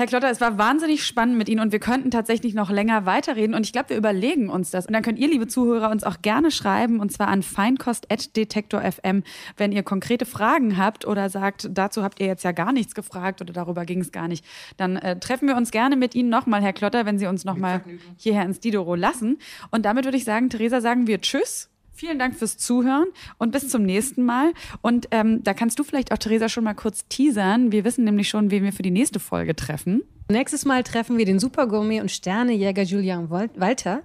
Herr 0.00 0.06
Klotter, 0.06 0.30
es 0.30 0.40
war 0.40 0.56
wahnsinnig 0.56 1.04
spannend 1.04 1.36
mit 1.36 1.50
Ihnen 1.50 1.60
und 1.60 1.72
wir 1.72 1.78
könnten 1.78 2.10
tatsächlich 2.10 2.54
noch 2.54 2.70
länger 2.70 3.04
weiterreden 3.04 3.54
und 3.54 3.66
ich 3.66 3.72
glaube, 3.74 3.90
wir 3.90 3.98
überlegen 3.98 4.48
uns 4.48 4.70
das. 4.70 4.86
Und 4.86 4.94
dann 4.94 5.02
könnt 5.02 5.18
ihr, 5.18 5.28
liebe 5.28 5.46
Zuhörer, 5.46 5.90
uns 5.90 6.04
auch 6.04 6.22
gerne 6.22 6.50
schreiben 6.50 7.00
und 7.00 7.12
zwar 7.12 7.28
an 7.28 7.42
feinkost.detektor.fm, 7.42 9.22
wenn 9.58 9.72
ihr 9.72 9.82
konkrete 9.82 10.24
Fragen 10.24 10.78
habt 10.78 11.06
oder 11.06 11.28
sagt, 11.28 11.68
dazu 11.70 12.02
habt 12.02 12.18
ihr 12.18 12.28
jetzt 12.28 12.44
ja 12.44 12.52
gar 12.52 12.72
nichts 12.72 12.94
gefragt 12.94 13.42
oder 13.42 13.52
darüber 13.52 13.84
ging 13.84 14.00
es 14.00 14.10
gar 14.10 14.26
nicht. 14.26 14.42
Dann 14.78 14.96
äh, 14.96 15.20
treffen 15.20 15.46
wir 15.46 15.56
uns 15.58 15.70
gerne 15.70 15.96
mit 15.96 16.14
Ihnen 16.14 16.30
nochmal, 16.30 16.62
Herr 16.62 16.72
Klotter, 16.72 17.04
wenn 17.04 17.18
Sie 17.18 17.26
uns 17.26 17.44
nochmal 17.44 17.84
hierher 18.16 18.46
ins 18.46 18.58
Didoro 18.58 18.94
lassen. 18.94 19.36
Und 19.70 19.84
damit 19.84 20.06
würde 20.06 20.16
ich 20.16 20.24
sagen, 20.24 20.48
Theresa, 20.48 20.80
sagen 20.80 21.08
wir 21.08 21.20
Tschüss. 21.20 21.69
Vielen 22.00 22.18
Dank 22.18 22.34
fürs 22.34 22.56
Zuhören 22.56 23.08
und 23.36 23.52
bis 23.52 23.68
zum 23.68 23.82
nächsten 23.82 24.22
Mal. 24.22 24.54
Und 24.80 25.08
ähm, 25.10 25.44
da 25.44 25.52
kannst 25.52 25.78
du 25.78 25.84
vielleicht 25.84 26.12
auch, 26.12 26.16
Theresa, 26.16 26.48
schon 26.48 26.64
mal 26.64 26.72
kurz 26.72 27.06
teasern. 27.08 27.72
Wir 27.72 27.84
wissen 27.84 28.04
nämlich 28.04 28.30
schon, 28.30 28.50
wen 28.50 28.64
wir 28.64 28.72
für 28.72 28.80
die 28.80 28.90
nächste 28.90 29.20
Folge 29.20 29.54
treffen. 29.54 30.00
Nächstes 30.30 30.64
Mal 30.64 30.82
treffen 30.82 31.18
wir 31.18 31.26
den 31.26 31.38
Supergourmet 31.38 32.00
und 32.00 32.10
Sternejäger 32.10 32.84
Julian 32.84 33.28
Walter, 33.28 34.02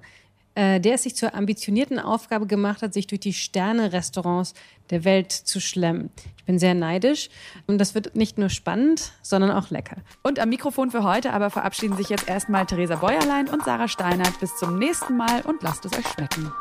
äh, 0.55 0.81
der 0.81 0.95
es 0.95 1.03
sich 1.03 1.15
zur 1.15 1.35
ambitionierten 1.35 1.97
Aufgabe 1.97 2.47
gemacht 2.47 2.81
hat, 2.81 2.93
sich 2.93 3.07
durch 3.07 3.21
die 3.21 3.31
Sterne-Restaurants 3.31 4.55
der 4.89 5.05
Welt 5.05 5.31
zu 5.31 5.61
schlemmen. 5.61 6.09
Ich 6.35 6.43
bin 6.43 6.59
sehr 6.59 6.73
neidisch 6.73 7.29
und 7.65 7.77
das 7.77 7.95
wird 7.95 8.13
nicht 8.13 8.37
nur 8.37 8.49
spannend, 8.49 9.13
sondern 9.21 9.51
auch 9.51 9.69
lecker. 9.69 9.99
Und 10.21 10.39
am 10.39 10.49
Mikrofon 10.49 10.91
für 10.91 11.03
heute 11.03 11.31
aber 11.31 11.49
verabschieden 11.49 11.95
sich 11.95 12.09
jetzt 12.09 12.27
erstmal 12.27 12.65
Theresa 12.65 12.97
Bäuerlein 12.97 13.47
und 13.47 13.63
Sarah 13.63 13.87
Steinert. 13.87 14.37
Bis 14.41 14.53
zum 14.57 14.79
nächsten 14.79 15.15
Mal 15.15 15.43
und 15.43 15.63
lasst 15.63 15.85
es 15.85 15.93
euch 15.97 16.07
schmecken. 16.09 16.51